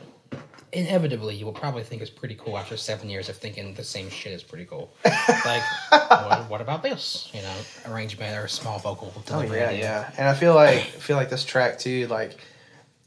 inevitably 0.73 1.35
you 1.35 1.45
will 1.47 1.53
probably 1.53 1.83
think 1.83 2.03
is 2.03 2.11
pretty 2.11 2.35
cool 2.35 2.59
after 2.59 2.77
seven 2.77 3.09
years 3.09 3.29
of 3.29 3.37
thinking 3.37 3.73
the 3.75 3.85
same 3.85 4.11
shit 4.11 4.33
is 4.33 4.43
pretty 4.43 4.65
cool. 4.65 4.93
like 5.05 5.63
what, 5.91 6.51
what 6.51 6.61
about 6.61 6.83
this? 6.83 7.31
You 7.33 7.43
know, 7.43 7.55
arrangement 7.89 8.37
or 8.37 8.49
small 8.49 8.79
vocal 8.79 9.13
Oh 9.17 9.23
delivery. 9.25 9.59
yeah, 9.61 9.71
yeah, 9.71 10.11
and 10.19 10.29
I 10.29 10.35
feel 10.35 10.55
like 10.55 10.79
I 10.79 10.81
feel 10.83 11.17
like 11.17 11.31
this 11.31 11.45
track 11.45 11.79
too, 11.79 12.07
like 12.09 12.37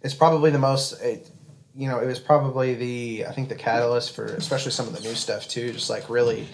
it's 0.01 0.13
probably 0.13 0.49
the 0.51 0.59
most. 0.59 1.01
It, 1.01 1.29
you 1.79 1.87
know, 1.87 1.99
it 1.99 2.05
was 2.05 2.19
probably 2.19 2.75
the 2.75 3.25
I 3.25 3.31
think 3.31 3.47
the 3.47 3.55
catalyst 3.55 4.13
for 4.13 4.25
especially 4.25 4.71
some 4.71 4.85
of 4.87 4.93
the 4.93 4.99
new 5.01 5.15
stuff 5.15 5.47
too. 5.47 5.71
Just 5.71 5.89
like 5.89 6.09
really, 6.09 6.45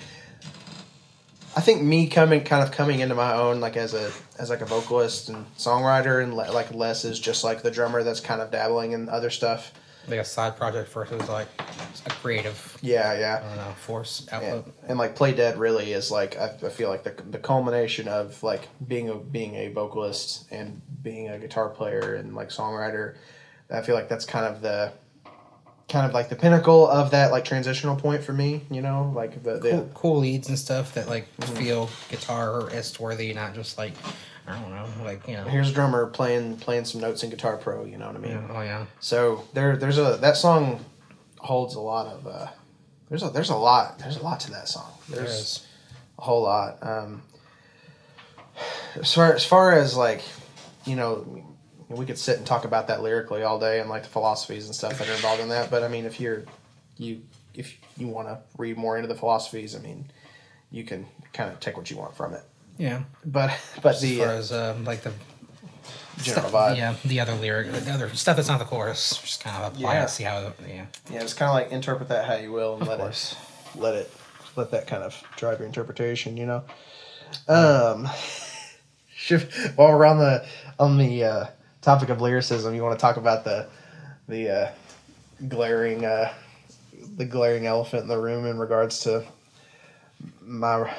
I 1.57 1.61
think 1.61 1.81
me 1.81 2.07
coming 2.07 2.43
kind 2.43 2.61
of 2.61 2.71
coming 2.71 2.99
into 2.99 3.15
my 3.15 3.33
own 3.33 3.59
like 3.59 3.75
as 3.75 3.93
a 3.95 4.11
as 4.38 4.49
like 4.51 4.61
a 4.61 4.65
vocalist 4.65 5.29
and 5.29 5.45
songwriter 5.57 6.21
and 6.21 6.35
le- 6.35 6.51
like 6.51 6.73
Les 6.73 7.05
is 7.05 7.19
just 7.19 7.43
like 7.43 7.63
the 7.63 7.71
drummer 7.71 8.03
that's 8.03 8.19
kind 8.19 8.39
of 8.41 8.51
dabbling 8.51 8.91
in 8.91 9.09
other 9.09 9.31
stuff. 9.31 9.71
like 10.07 10.19
a 10.19 10.23
side 10.25 10.55
project 10.57 10.91
versus 10.91 11.27
like 11.27 11.47
a 12.05 12.09
creative 12.11 12.77
Yeah, 12.83 13.09
I 13.09 13.19
yeah. 13.19 13.39
don't 13.39 13.55
know 13.55 13.73
force 13.77 14.27
And, 14.31 14.71
and 14.88 14.99
like 14.99 15.15
Play 15.15 15.33
Dead 15.33 15.57
really 15.57 15.91
is 15.93 16.11
like 16.11 16.38
I, 16.38 16.47
I 16.63 16.69
feel 16.69 16.89
like 16.89 17.03
the, 17.03 17.15
the 17.31 17.39
culmination 17.39 18.07
of 18.07 18.43
like 18.43 18.67
being 18.88 19.09
a 19.09 19.15
being 19.15 19.55
a 19.55 19.69
vocalist 19.69 20.45
and 20.51 20.81
being 21.01 21.29
a 21.29 21.39
guitar 21.39 21.69
player 21.69 22.13
and 22.13 22.35
like 22.35 22.49
songwriter. 22.49 23.15
I 23.73 23.81
feel 23.81 23.95
like 23.95 24.07
that's 24.09 24.25
kind 24.25 24.45
of 24.45 24.61
the 24.61 24.93
kind 25.88 26.06
of 26.06 26.13
like 26.13 26.30
the 26.30 26.36
pinnacle 26.36 26.88
of 26.88 27.12
that 27.12 27.32
like 27.32 27.45
transitional 27.45 27.95
point 27.95 28.24
for 28.24 28.34
me. 28.34 28.62
You 28.71 28.82
know, 28.82 29.12
like 29.15 29.43
the, 29.43 29.60
the 29.60 29.69
Cool, 29.71 29.91
cool 29.93 30.17
leads 30.19 30.50
and 30.50 30.58
stuff 30.58 30.93
that 30.95 31.08
like 31.08 31.28
Mm-hmm. 31.38 31.56
feel 31.56 31.89
guitar 32.10 32.69
worthy, 33.00 33.34
not 33.34 33.54
just 33.54 33.78
like 33.78 33.93
I 34.48 34.60
don't 34.60 34.69
know, 34.69 34.86
like 35.04 35.28
you 35.28 35.36
know. 35.36 35.43
here's 35.43 35.69
a 35.69 35.74
drummer 35.74 36.06
playing 36.08 36.58
playing 36.58 36.86
some 36.86 37.02
notes 37.02 37.24
in 37.24 37.30
Guitar 37.30 37.58
Pro. 37.58 37.84
You 37.86 37.98
know 37.98 38.08
what 38.08 38.15
I 38.15 38.19
mean? 38.19 38.32
Yeah, 38.32 38.48
oh 38.52 38.62
yeah. 38.62 38.86
So 39.00 39.43
there, 39.54 39.76
there's 39.76 39.98
a 39.98 40.17
that 40.21 40.38
song 40.38 40.84
holds 41.39 41.76
a 41.76 41.80
lot 41.82 42.08
of. 42.08 42.28
Uh, 42.28 42.48
there's 43.10 43.24
a 43.24 43.30
there's 43.30 43.50
a 43.50 43.56
lot 43.56 44.00
there's 44.00 44.17
a 44.17 44.24
lot 44.24 44.39
to 44.41 44.52
that 44.52 44.67
song. 44.67 44.91
There 45.10 45.21
There's 45.21 45.65
a 46.17 46.21
whole 46.21 46.43
lot. 46.43 46.78
Um, 46.82 47.21
as 48.95 49.13
far 49.13 49.34
as 49.34 49.43
far 49.45 49.74
as 49.74 49.98
like, 49.98 50.21
you 50.86 50.95
know, 50.95 51.55
we 51.89 52.06
could 52.06 52.17
sit 52.17 52.38
and 52.38 52.45
talk 52.48 52.65
about 52.65 52.88
that 52.88 53.02
lyrically 53.04 53.43
all 53.43 53.60
day 53.60 53.80
and 53.80 53.89
like 53.89 54.04
the 54.04 54.10
philosophies 54.10 54.65
and 54.65 54.76
stuff 54.76 54.98
that 55.00 55.08
are 55.10 55.13
involved 55.13 55.41
in 55.41 55.50
that. 55.50 55.69
But 55.69 55.84
I 55.84 55.88
mean, 55.88 56.06
if 56.06 56.19
you're 56.19 56.43
you 56.98 57.21
if 57.54 57.78
you 57.98 58.08
want 58.08 58.28
to 58.28 58.39
read 58.58 58.78
more 58.78 58.98
into 58.98 59.08
the 59.08 59.15
philosophies, 59.15 59.76
I 59.76 59.80
mean, 59.80 60.06
you 60.71 60.84
can 60.84 61.06
kind 61.34 61.52
of 61.52 61.60
take 61.60 61.78
what 61.78 61.89
you 61.91 61.98
want 61.98 62.15
from 62.15 62.34
it. 62.34 62.43
Yeah. 62.78 63.04
But 63.26 63.52
but 63.82 63.95
As 63.95 64.02
the 64.02 64.17
far 64.17 64.28
uh, 64.28 64.32
as 64.38 64.52
um, 64.52 64.84
like 64.84 65.02
the 65.04 65.13
general 66.21 66.50
stuff- 66.50 66.52
vibe, 66.52 66.78
yeah, 66.78 66.95
the 67.06 67.19
other 67.19 67.36
lyric, 67.36 67.71
the 67.71 67.91
other 67.91 68.10
stuff 68.15 68.36
that's 68.38 68.48
not 68.48 68.60
the 68.60 68.65
chorus, 68.65 69.17
just 69.21 69.43
kind 69.43 69.56
of 69.63 69.74
apply 69.76 69.93
Yeah. 69.93 70.04
it, 70.06 70.10
see 70.10 70.24
how, 70.24 70.39
it- 70.39 70.54
yeah. 70.67 70.86
yeah, 71.12 71.21
it's 71.21 71.34
kind 71.34 71.50
of 71.50 71.56
like 71.56 71.71
interpret 71.71 72.10
that 72.10 72.26
how 72.26 72.36
you 72.36 72.52
will 72.52 72.78
and 72.78 72.88
let 72.88 73.00
course. 73.00 73.34
it 73.76 73.80
let 73.80 73.93
it 73.95 74.12
let 74.56 74.71
that 74.71 74.88
kind 74.88 75.04
of 75.04 75.21
drive 75.38 75.60
your 75.60 75.67
interpretation. 75.67 76.36
You 76.38 76.45
know. 76.48 76.63
Um, 77.48 78.10
while 79.76 79.89
we're 79.98 80.06
on 80.06 80.17
the 80.19 80.45
on 80.80 80.98
the 80.98 81.24
uh, 81.24 81.45
topic 81.86 82.10
of 82.10 82.19
lyricism, 82.19 82.74
you 82.74 82.84
want 82.84 82.98
to 82.98 83.02
talk 83.02 83.17
about 83.17 83.43
the 83.43 83.67
the 84.28 84.50
uh, 84.50 84.71
glaring 85.48 86.04
uh, 86.04 86.34
the 87.15 87.26
glaring 87.26 87.67
elephant 87.67 88.04
in 88.04 88.10
the 88.10 88.19
room 88.19 88.45
in 88.45 88.58
regards 88.58 89.00
to 89.02 89.24
my 90.41 90.91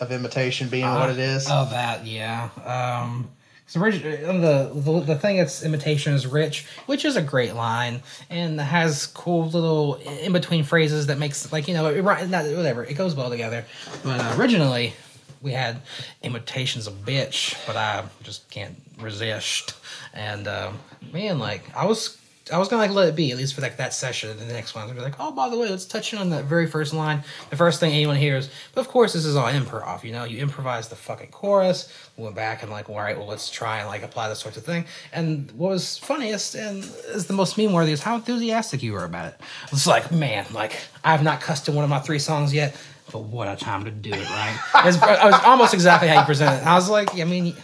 of 0.00 0.12
imitation 0.12 0.68
being 0.68 0.84
what 0.84 1.10
it 1.10 1.18
is. 1.18 1.46
Oh, 1.48 1.66
that 1.70 2.04
yeah. 2.04 2.50
Um, 2.64 3.30
so 3.66 3.80
orig- 3.80 4.02
the, 4.02 4.70
the 4.74 5.00
the 5.00 5.16
thing 5.16 5.36
that's 5.36 5.62
imitation 5.62 6.12
is 6.12 6.26
rich, 6.26 6.66
which 6.86 7.04
is 7.04 7.16
a 7.16 7.22
great 7.22 7.54
line 7.54 8.02
and 8.30 8.60
has 8.60 9.06
cool 9.06 9.48
little 9.48 9.96
in 9.96 10.32
between 10.32 10.64
phrases 10.64 11.06
that 11.06 11.18
makes 11.18 11.52
like 11.52 11.68
you 11.68 11.74
know 11.74 11.86
it, 11.86 12.02
not 12.28 12.46
whatever 12.46 12.82
it 12.82 12.94
goes 12.94 13.14
well 13.14 13.30
together. 13.30 13.64
But 14.02 14.20
uh, 14.20 14.34
originally 14.38 14.94
we 15.42 15.52
had 15.52 15.80
imitations 16.22 16.86
of 16.86 16.94
bitch, 17.04 17.56
but 17.66 17.76
I 17.76 18.04
just 18.22 18.48
can't 18.50 18.76
resist. 18.98 19.74
And 20.12 20.48
um, 20.48 20.78
man, 21.12 21.38
like 21.38 21.62
I 21.76 21.84
was. 21.86 22.16
I 22.50 22.56
was 22.56 22.68
gonna 22.68 22.80
like 22.80 22.92
let 22.92 23.10
it 23.10 23.14
be 23.14 23.30
at 23.30 23.36
least 23.36 23.52
for 23.52 23.60
like 23.60 23.76
that 23.76 23.92
session. 23.92 24.30
And 24.30 24.40
the 24.40 24.50
next 24.54 24.74
one, 24.74 24.88
I'd 24.88 24.94
be 24.94 25.02
like, 25.02 25.16
"Oh, 25.20 25.32
by 25.32 25.50
the 25.50 25.58
way, 25.58 25.68
let's 25.68 25.84
touch 25.84 26.14
in 26.14 26.18
on 26.18 26.30
that 26.30 26.46
very 26.46 26.66
first 26.66 26.94
line, 26.94 27.22
the 27.50 27.56
first 27.56 27.78
thing 27.78 27.92
anyone 27.92 28.16
hears." 28.16 28.48
But 28.74 28.80
of 28.80 28.88
course, 28.88 29.12
this 29.12 29.26
is 29.26 29.36
all 29.36 29.48
improv. 29.52 30.02
You 30.02 30.12
know, 30.12 30.24
you 30.24 30.38
improvise 30.38 30.88
the 30.88 30.96
fucking 30.96 31.28
chorus. 31.30 31.92
We 32.16 32.24
went 32.24 32.36
back 32.36 32.62
and 32.62 32.72
like, 32.72 32.88
all 32.88 32.96
right, 32.96 33.18
well, 33.18 33.26
let's 33.26 33.50
try 33.50 33.80
and 33.80 33.88
like 33.88 34.02
apply 34.02 34.30
this 34.30 34.38
sort 34.38 34.56
of 34.56 34.64
thing. 34.64 34.86
And 35.12 35.50
what 35.52 35.72
was 35.72 35.98
funniest 35.98 36.54
and 36.54 36.82
is 37.08 37.26
the 37.26 37.34
most 37.34 37.58
meme 37.58 37.74
worthy 37.74 37.92
is 37.92 38.00
how 38.02 38.14
enthusiastic 38.16 38.82
you 38.82 38.92
were 38.94 39.04
about 39.04 39.26
it. 39.26 39.40
It's 39.70 39.86
like, 39.86 40.10
man, 40.10 40.46
like 40.52 40.74
I've 41.04 41.22
not 41.22 41.42
cussed 41.42 41.68
in 41.68 41.74
one 41.74 41.84
of 41.84 41.90
my 41.90 41.98
three 41.98 42.18
songs 42.18 42.54
yet, 42.54 42.74
but 43.12 43.20
what 43.20 43.48
a 43.48 43.56
time 43.56 43.84
to 43.84 43.90
do 43.90 44.10
it, 44.10 44.30
right? 44.30 44.58
It's, 44.86 44.98
I 44.98 45.26
was 45.26 45.40
almost 45.44 45.74
exactly 45.74 46.08
how 46.08 46.20
you 46.20 46.26
presented 46.26 46.62
it. 46.62 46.66
I 46.66 46.74
was 46.74 46.88
like, 46.88 47.18
I 47.18 47.24
mean. 47.24 47.54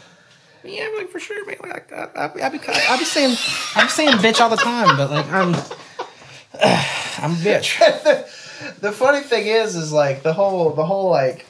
Yeah, 0.65 0.89
like 0.97 1.11
for 1.11 1.21
sure, 1.21 1.45
man. 1.47 1.57
Like, 1.63 1.93
I, 1.93 2.09
I, 2.17 2.25
I, 2.25 2.49
be, 2.49 2.59
I 2.59 2.97
be 2.99 3.05
saying, 3.05 3.37
I 3.77 3.85
be 3.85 3.91
saying 3.91 4.13
bitch 4.19 4.41
all 4.41 4.49
the 4.49 4.57
time, 4.57 4.97
but 4.97 5.11
like 5.11 5.27
I'm, 5.31 5.55
I'm 7.23 7.33
a 7.33 7.41
bitch. 7.43 7.79
the 8.81 8.93
funny 8.93 9.21
thing 9.21 9.47
is, 9.47 9.77
is 9.77 9.93
like 9.93 10.23
the 10.23 10.33
whole 10.33 10.71
the 10.73 10.85
whole 10.85 11.11
like 11.11 11.47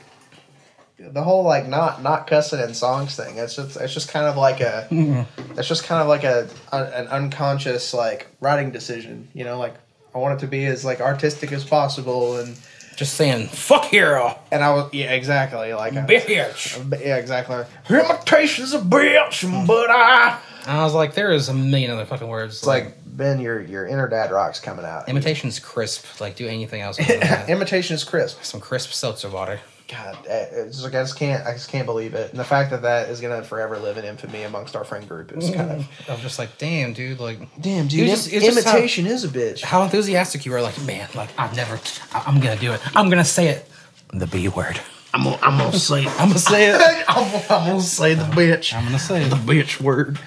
the 0.99 1.23
whole 1.23 1.43
like 1.43 1.67
not 1.67 2.03
not 2.03 2.27
cussing 2.27 2.61
in 2.61 2.75
songs 2.75 3.17
thing. 3.17 3.39
It's 3.39 3.57
just 3.57 3.77
it's 3.77 3.95
just 3.95 4.09
kind 4.09 4.27
of 4.27 4.37
like 4.37 4.61
a 4.61 4.89
mm-hmm. 4.91 5.59
it's 5.59 5.69
just 5.69 5.85
kind 5.85 6.01
of 6.01 6.09
like 6.09 6.25
a, 6.25 6.49
a 6.73 6.77
an 6.77 7.07
unconscious 7.09 7.95
like 7.95 8.29
writing 8.41 8.71
decision. 8.71 9.29
You 9.35 9.45
know, 9.45 9.59
like 9.59 9.75
I 10.15 10.19
want 10.19 10.39
it 10.39 10.45
to 10.45 10.47
be 10.47 10.65
as 10.67 10.85
like 10.85 11.01
artistic 11.01 11.53
as 11.53 11.65
possible, 11.65 12.39
and 12.39 12.59
Just 12.95 13.15
saying, 13.15 13.49
fuck 13.49 13.85
hero, 13.87 14.39
and 14.51 14.63
I 14.63 14.73
was 14.75 14.93
yeah 14.93 15.13
exactly 15.13 15.73
like 15.73 15.95
I- 15.95 16.07
bitch. 16.07 16.79
Uh, 16.81 16.97
yeah 17.01 17.17
exactly. 17.17 17.65
Imitations 17.89 18.73
of 18.73 18.85
bitch, 18.85 19.49
hmm. 19.49 19.67
but 19.67 19.91
I. 19.91 20.39
And 20.67 20.79
I 20.79 20.83
was 20.85 20.95
like, 20.95 21.15
there 21.15 21.31
is 21.33 21.51
a 21.51 21.55
million 21.55 21.91
other 21.91 22.07
fucking 22.07 22.27
words. 22.27 22.59
It's 22.59 22.67
like 22.67 22.95
Ben, 23.05 23.39
your 23.41 23.61
your 23.61 23.87
inner 23.87 24.09
dad 24.09 24.31
rock's 24.31 24.61
coming 24.61 24.85
out. 24.85 25.09
imitation's 25.09 25.59
crisp. 25.59 26.21
Like 26.21 26.37
do 26.37 26.47
anything 26.49 26.81
else. 26.81 26.99
other 27.01 27.09
than 27.09 27.21
that. 27.21 27.49
Imitation 27.49 27.95
is 27.95 28.05
crisp. 28.05 28.43
Some 28.43 28.61
crisp 28.61 28.93
seltzer 28.93 29.29
water. 29.29 29.61
God, 29.95 30.27
eh, 30.29 30.47
it's 30.53 30.83
like 30.83 30.95
I 30.95 31.03
just 31.03 31.17
can't, 31.19 31.47
I 31.47 31.53
just 31.53 31.69
can't 31.69 31.87
believe 31.87 32.15
it. 32.15 32.31
And 32.31 32.39
the 32.41 32.45
fact 32.45 32.71
that 32.71 32.83
that 32.83 33.09
is 33.09 33.21
gonna 33.21 33.43
forever 33.43 33.79
live 33.79 33.97
in 33.97 34.05
infamy 34.05 34.43
amongst 34.43 34.75
our 34.77 34.85
friend 34.85 35.09
group 35.09 35.33
is 35.37 35.51
kind 35.51 35.71
of 35.71 35.89
I'm 36.09 36.19
just 36.21 36.39
like, 36.39 36.59
damn, 36.59 36.93
dude. 36.93 37.21
Like, 37.21 37.39
damn, 37.61 37.87
dude, 37.87 38.09
It's 38.09 38.25
just- 38.25 38.33
it's 38.35 38.45
just 38.47 38.67
imitation 38.67 39.07
is 39.07 39.25
a 39.25 39.29
bitch. 39.29 39.63
how 39.63 39.83
enthusiastic 39.83 40.45
you 40.47 40.55
are. 40.55 40.63
Like, 40.63 40.81
man, 40.85 41.09
like 41.15 41.31
I've 41.39 41.55
never. 41.57 41.79
I, 42.13 42.25
I'm 42.27 42.41
gonna 42.41 42.57
do 42.61 42.73
it. 42.73 42.81
I'm 42.97 43.09
gonna 43.11 43.25
say 43.25 43.49
it. 43.49 43.69
The 44.13 44.27
B 44.27 44.49
word. 44.49 44.81
I'm 45.13 45.25
gonna, 45.25 45.39
I'm 45.43 45.59
gonna 45.59 45.79
say, 45.79 46.07
I'm 46.19 46.29
gonna 46.29 46.39
say 46.39 46.71
it. 46.71 46.81
I'm, 47.09 47.31
gonna- 47.31 47.45
I'm 47.51 47.67
gonna 47.69 47.81
say 47.81 48.15
the 48.15 48.25
bitch, 48.25 48.75
I'm 48.75 48.85
gonna 48.85 48.99
say 48.99 49.29
the 49.29 49.37
bitch 49.37 49.81
word. 49.81 50.19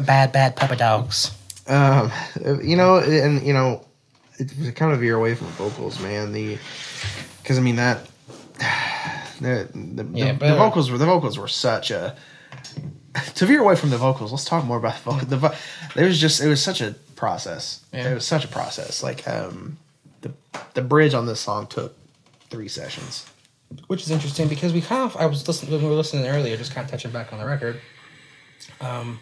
Bad, 0.00 0.30
bad 0.32 0.54
puppy 0.56 0.76
dogs. 0.76 1.32
Um, 1.66 2.12
you 2.62 2.76
know, 2.76 2.98
and 2.98 3.44
you 3.44 3.52
know, 3.52 3.84
it 4.38 4.52
was 4.58 4.70
kind 4.72 4.92
of 4.92 5.00
veer 5.00 5.16
away 5.16 5.34
from 5.34 5.48
vocals, 5.48 5.98
man. 6.00 6.30
The, 6.32 6.58
because 7.42 7.58
I 7.58 7.60
mean 7.62 7.76
that, 7.76 8.00
the 9.40 9.68
the, 9.74 10.06
Yeah, 10.12 10.32
the, 10.32 10.46
the 10.48 10.56
vocals 10.56 10.90
were 10.90 10.98
the 10.98 11.06
vocals 11.06 11.38
were 11.38 11.48
such 11.48 11.90
a. 11.90 12.16
To 13.36 13.46
veer 13.46 13.60
away 13.60 13.76
from 13.76 13.88
the 13.88 13.96
vocals, 13.96 14.30
let's 14.30 14.44
talk 14.44 14.62
more 14.64 14.76
about 14.76 14.96
the 14.96 15.00
vocals. 15.10 15.26
The, 15.30 15.36
vo- 15.38 15.54
it 15.96 16.04
was 16.04 16.20
just 16.20 16.42
it 16.42 16.48
was 16.48 16.62
such 16.62 16.82
a 16.82 16.94
process. 17.14 17.82
Yeah. 17.92 18.10
It 18.10 18.14
was 18.14 18.26
such 18.26 18.44
a 18.44 18.48
process. 18.48 19.02
Like 19.02 19.26
um, 19.26 19.78
the 20.20 20.32
the 20.74 20.82
bridge 20.82 21.14
on 21.14 21.24
this 21.24 21.40
song 21.40 21.66
took 21.66 21.96
three 22.50 22.68
sessions. 22.68 23.24
which 23.86 24.02
is 24.02 24.10
interesting 24.10 24.48
because 24.48 24.72
we 24.74 24.82
kind 24.82 25.02
of 25.02 25.16
I 25.16 25.24
was 25.26 25.48
listening 25.48 25.72
when 25.72 25.82
we 25.82 25.88
were 25.88 25.94
listening 25.94 26.26
earlier, 26.26 26.56
just 26.58 26.74
kind 26.74 26.84
of 26.84 26.90
touching 26.90 27.10
back 27.10 27.32
on 27.32 27.38
the 27.38 27.46
record. 27.46 27.80
Um, 28.82 29.18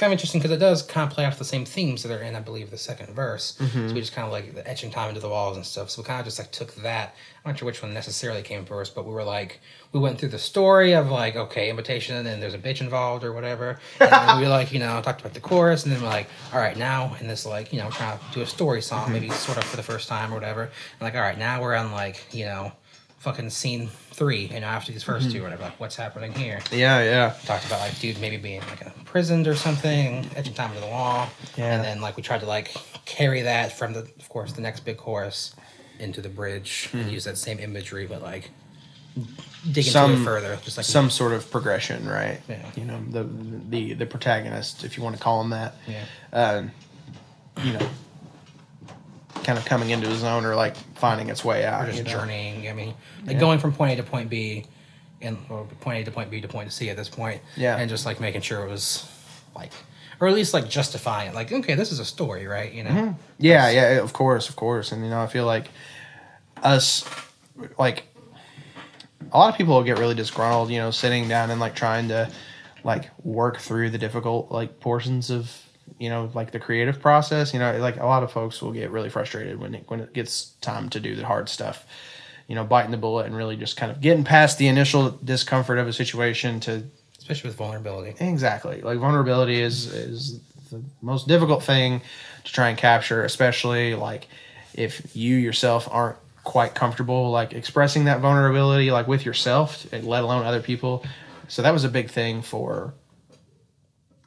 kind 0.00 0.10
of 0.10 0.16
interesting 0.16 0.40
because 0.40 0.50
it 0.56 0.58
does 0.58 0.82
kind 0.82 1.06
of 1.06 1.14
play 1.14 1.26
off 1.26 1.38
the 1.38 1.44
same 1.44 1.66
themes 1.66 2.02
that 2.02 2.10
are 2.10 2.22
in, 2.22 2.34
I 2.34 2.40
believe, 2.40 2.70
the 2.70 2.78
second 2.78 3.14
verse. 3.14 3.54
Mm-hmm. 3.60 3.88
So 3.88 3.94
we 3.94 4.00
just 4.00 4.14
kind 4.14 4.24
of 4.26 4.32
like 4.32 4.54
the 4.54 4.66
etching 4.66 4.90
time 4.90 5.10
into 5.10 5.20
the 5.20 5.28
walls 5.28 5.56
and 5.58 5.66
stuff. 5.66 5.90
So 5.90 6.00
we 6.00 6.06
kind 6.06 6.18
of 6.18 6.24
just 6.24 6.38
like 6.38 6.50
took 6.50 6.74
that. 6.76 7.14
I'm 7.44 7.52
not 7.52 7.58
sure 7.58 7.66
which 7.66 7.82
one 7.82 7.92
necessarily 7.92 8.40
came 8.42 8.64
first, 8.64 8.94
but 8.94 9.04
we 9.06 9.12
were 9.12 9.24
like 9.24 9.60
we 9.92 10.00
went 10.00 10.18
through 10.18 10.30
the 10.30 10.38
story 10.38 10.94
of 10.94 11.10
like 11.10 11.36
okay, 11.36 11.68
invitation, 11.68 12.26
and 12.26 12.42
there's 12.42 12.54
a 12.54 12.58
bitch 12.58 12.80
involved 12.80 13.24
or 13.24 13.32
whatever. 13.34 13.78
And 14.00 14.40
we 14.40 14.46
like 14.58 14.72
you 14.72 14.78
know 14.78 15.00
talked 15.02 15.20
about 15.20 15.34
the 15.34 15.40
chorus, 15.40 15.84
and 15.84 15.92
then 15.92 16.00
we're 16.00 16.08
like, 16.08 16.28
all 16.52 16.58
right, 16.60 16.76
now 16.78 17.14
in 17.20 17.28
this 17.28 17.44
like 17.44 17.70
you 17.72 17.78
know 17.78 17.90
trying 17.90 18.18
to 18.18 18.24
do 18.32 18.40
a 18.40 18.46
story 18.46 18.80
song, 18.80 19.04
Mm-hmm. 19.04 19.12
maybe 19.12 19.30
sort 19.30 19.58
of 19.58 19.64
for 19.64 19.76
the 19.76 19.82
first 19.82 20.08
time 20.08 20.32
or 20.32 20.34
whatever. 20.34 20.62
And 20.62 21.00
like 21.02 21.14
all 21.14 21.20
right, 21.20 21.38
now 21.38 21.60
we're 21.60 21.74
on 21.74 21.92
like 21.92 22.24
you 22.32 22.46
know 22.46 22.72
fucking 23.18 23.50
scene 23.50 23.88
three, 24.12 24.46
you 24.46 24.60
know, 24.60 24.66
after 24.66 24.92
these 24.92 25.04
1st 25.04 25.32
two, 25.32 25.40
or 25.40 25.44
whatever. 25.44 25.64
Like, 25.64 25.78
what's 25.78 25.94
happening 25.94 26.32
here? 26.32 26.60
Yeah, 26.72 27.02
yeah. 27.02 27.34
Talked 27.44 27.66
about 27.66 27.80
like 27.80 27.98
dude 28.00 28.18
maybe 28.18 28.38
being 28.38 28.60
like 28.62 28.80
imprisoned 29.10 29.48
or 29.48 29.56
something, 29.56 30.24
edging 30.36 30.54
time 30.54 30.72
to 30.72 30.80
the 30.80 30.86
wall. 30.86 31.28
Yeah. 31.56 31.74
And 31.74 31.84
then 31.84 32.00
like 32.00 32.16
we 32.16 32.22
tried 32.22 32.40
to 32.40 32.46
like 32.46 32.72
carry 33.06 33.42
that 33.42 33.76
from 33.76 33.92
the, 33.92 34.00
of 34.00 34.28
course, 34.28 34.52
the 34.52 34.60
next 34.60 34.80
big 34.80 34.98
chorus 34.98 35.56
into 35.98 36.20
the 36.20 36.28
bridge 36.28 36.88
and 36.92 37.10
use 37.10 37.24
that 37.24 37.36
same 37.36 37.58
imagery, 37.58 38.06
but 38.06 38.22
like 38.22 38.50
dig 39.64 39.78
into 39.78 39.90
Some- 39.90 40.22
it 40.22 40.24
further. 40.24 40.56
Just 40.62 40.76
like 40.76 40.86
Some 40.86 41.10
sort 41.10 41.32
of 41.32 41.50
progression, 41.50 42.08
right? 42.08 42.40
Yeah. 42.48 42.64
You 42.76 42.84
know, 42.84 43.02
the 43.10 43.24
the 43.68 43.94
the 43.94 44.06
protagonist, 44.06 44.84
if 44.84 44.96
you 44.96 45.02
want 45.02 45.16
to 45.16 45.22
call 45.22 45.40
him 45.40 45.50
that. 45.50 45.74
yeah. 45.88 46.04
um, 46.32 46.70
you 47.64 47.72
know, 47.72 47.90
kind 49.42 49.58
of 49.58 49.64
coming 49.64 49.90
into 49.90 50.08
his 50.08 50.22
own 50.22 50.44
or 50.46 50.54
like 50.54 50.76
finding 50.94 51.30
its 51.30 51.44
way 51.44 51.64
out. 51.64 51.82
Or 51.82 51.86
just 51.86 51.98
you 51.98 52.04
know? 52.04 52.10
journeying. 52.10 52.68
I 52.68 52.74
mean, 52.74 52.94
like 53.26 53.40
going 53.40 53.58
from 53.58 53.72
point 53.72 53.92
A 53.98 54.02
to 54.02 54.08
point 54.08 54.30
B, 54.30 54.66
and 55.20 55.38
or 55.48 55.64
point 55.80 56.00
A 56.00 56.04
to 56.04 56.10
point 56.10 56.30
B 56.30 56.40
to 56.40 56.48
point 56.48 56.72
C 56.72 56.90
at 56.90 56.96
this 56.96 57.08
point. 57.08 57.40
Yeah. 57.56 57.76
And 57.76 57.88
just 57.88 58.06
like 58.06 58.20
making 58.20 58.42
sure 58.42 58.64
it 58.64 58.70
was 58.70 59.08
like, 59.54 59.72
or 60.20 60.28
at 60.28 60.34
least 60.34 60.54
like 60.54 60.68
justifying 60.68 61.30
it. 61.30 61.34
Like, 61.34 61.52
okay, 61.52 61.74
this 61.74 61.92
is 61.92 61.98
a 61.98 62.04
story, 62.04 62.46
right? 62.46 62.72
You 62.72 62.84
know. 62.84 62.90
Mm-hmm. 62.90 63.20
Yeah, 63.38 63.70
yeah, 63.70 64.02
of 64.02 64.12
course, 64.12 64.48
of 64.48 64.56
course. 64.56 64.92
And 64.92 65.04
you 65.04 65.10
know, 65.10 65.20
I 65.20 65.26
feel 65.26 65.46
like 65.46 65.68
us, 66.62 67.04
like, 67.78 68.04
a 69.32 69.38
lot 69.38 69.50
of 69.50 69.56
people 69.56 69.74
will 69.74 69.84
get 69.84 69.98
really 69.98 70.14
disgruntled, 70.14 70.70
you 70.70 70.78
know, 70.78 70.90
sitting 70.90 71.28
down 71.28 71.50
and 71.50 71.60
like 71.60 71.74
trying 71.74 72.08
to 72.08 72.30
like 72.82 73.10
work 73.24 73.58
through 73.58 73.90
the 73.90 73.98
difficult 73.98 74.50
like 74.50 74.80
portions 74.80 75.30
of 75.30 75.54
you 75.98 76.08
know, 76.08 76.30
like 76.34 76.50
the 76.50 76.58
creative 76.58 77.00
process. 77.00 77.52
You 77.52 77.60
know, 77.60 77.76
like 77.78 77.96
a 77.98 78.06
lot 78.06 78.22
of 78.22 78.32
folks 78.32 78.60
will 78.62 78.72
get 78.72 78.90
really 78.90 79.10
frustrated 79.10 79.60
when 79.60 79.74
it 79.74 79.84
when 79.88 80.00
it 80.00 80.12
gets 80.12 80.52
time 80.60 80.88
to 80.90 81.00
do 81.00 81.14
the 81.14 81.24
hard 81.24 81.48
stuff. 81.48 81.86
You 82.50 82.56
know, 82.56 82.64
biting 82.64 82.90
the 82.90 82.96
bullet 82.96 83.26
and 83.26 83.36
really 83.36 83.56
just 83.56 83.76
kind 83.76 83.92
of 83.92 84.00
getting 84.00 84.24
past 84.24 84.58
the 84.58 84.66
initial 84.66 85.10
discomfort 85.24 85.78
of 85.78 85.86
a 85.86 85.92
situation 85.92 86.58
to 86.60 86.82
especially 87.16 87.50
with 87.50 87.56
vulnerability. 87.56 88.12
Exactly. 88.18 88.80
Like 88.82 88.98
vulnerability 88.98 89.62
is 89.62 89.86
is 89.94 90.40
the 90.70 90.82
most 91.00 91.28
difficult 91.28 91.62
thing 91.62 92.02
to 92.44 92.52
try 92.52 92.68
and 92.68 92.76
capture, 92.76 93.24
especially 93.24 93.94
like 93.94 94.26
if 94.74 95.14
you 95.14 95.36
yourself 95.36 95.86
aren't 95.92 96.16
quite 96.42 96.74
comfortable 96.74 97.30
like 97.30 97.52
expressing 97.52 98.06
that 98.06 98.18
vulnerability 98.18 98.90
like 98.90 99.06
with 99.06 99.24
yourself, 99.24 99.86
let 99.92 100.24
alone 100.24 100.44
other 100.44 100.60
people. 100.60 101.04
So 101.46 101.62
that 101.62 101.72
was 101.72 101.84
a 101.84 101.88
big 101.88 102.10
thing 102.10 102.42
for 102.42 102.94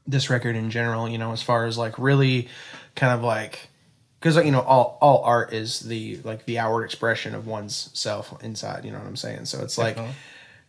this 0.08 0.30
record 0.30 0.56
in 0.56 0.70
general, 0.70 1.10
you 1.10 1.18
know, 1.18 1.34
as 1.34 1.42
far 1.42 1.66
as 1.66 1.78
like 1.78 2.00
really 2.00 2.48
kind 2.96 3.14
of 3.14 3.22
like 3.22 3.68
because 4.24 4.38
you 4.46 4.52
know 4.52 4.62
all 4.62 4.98
all 5.02 5.22
art 5.24 5.52
is 5.52 5.82
the 5.82 6.18
like 6.24 6.46
the 6.46 6.58
outward 6.58 6.86
expression 6.86 7.36
of 7.36 7.46
one's 7.46 7.90
self 7.94 8.42
inside, 8.42 8.86
you 8.86 8.92
know 8.92 8.98
what 9.00 9.08
I'm 9.08 9.18
saying? 9.18 9.44
So 9.46 9.62
it's 9.62 9.78
like 9.78 9.96
Definitely. 9.96 10.16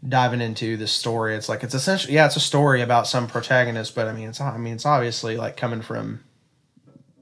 diving 0.09 0.41
into 0.41 0.77
the 0.77 0.89
story. 0.89 1.37
It's 1.37 1.49
like 1.49 1.63
it's 1.63 1.75
essentially 1.75 2.15
yeah, 2.15 2.27
it's 2.27 2.35
a 2.35 2.41
story 2.41 2.83
about 2.83 3.07
some 3.07 3.29
protagonist, 3.29 3.95
but 3.95 4.09
I 4.09 4.13
mean 4.13 4.29
it's 4.31 4.41
I 4.41 4.57
mean 4.59 4.75
it's 4.75 4.85
obviously 4.87 5.37
like 5.37 5.57
coming 5.57 5.83
from 5.83 6.21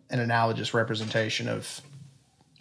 an 0.08 0.20
analogous 0.20 0.72
representation 0.72 1.48
of 1.48 1.82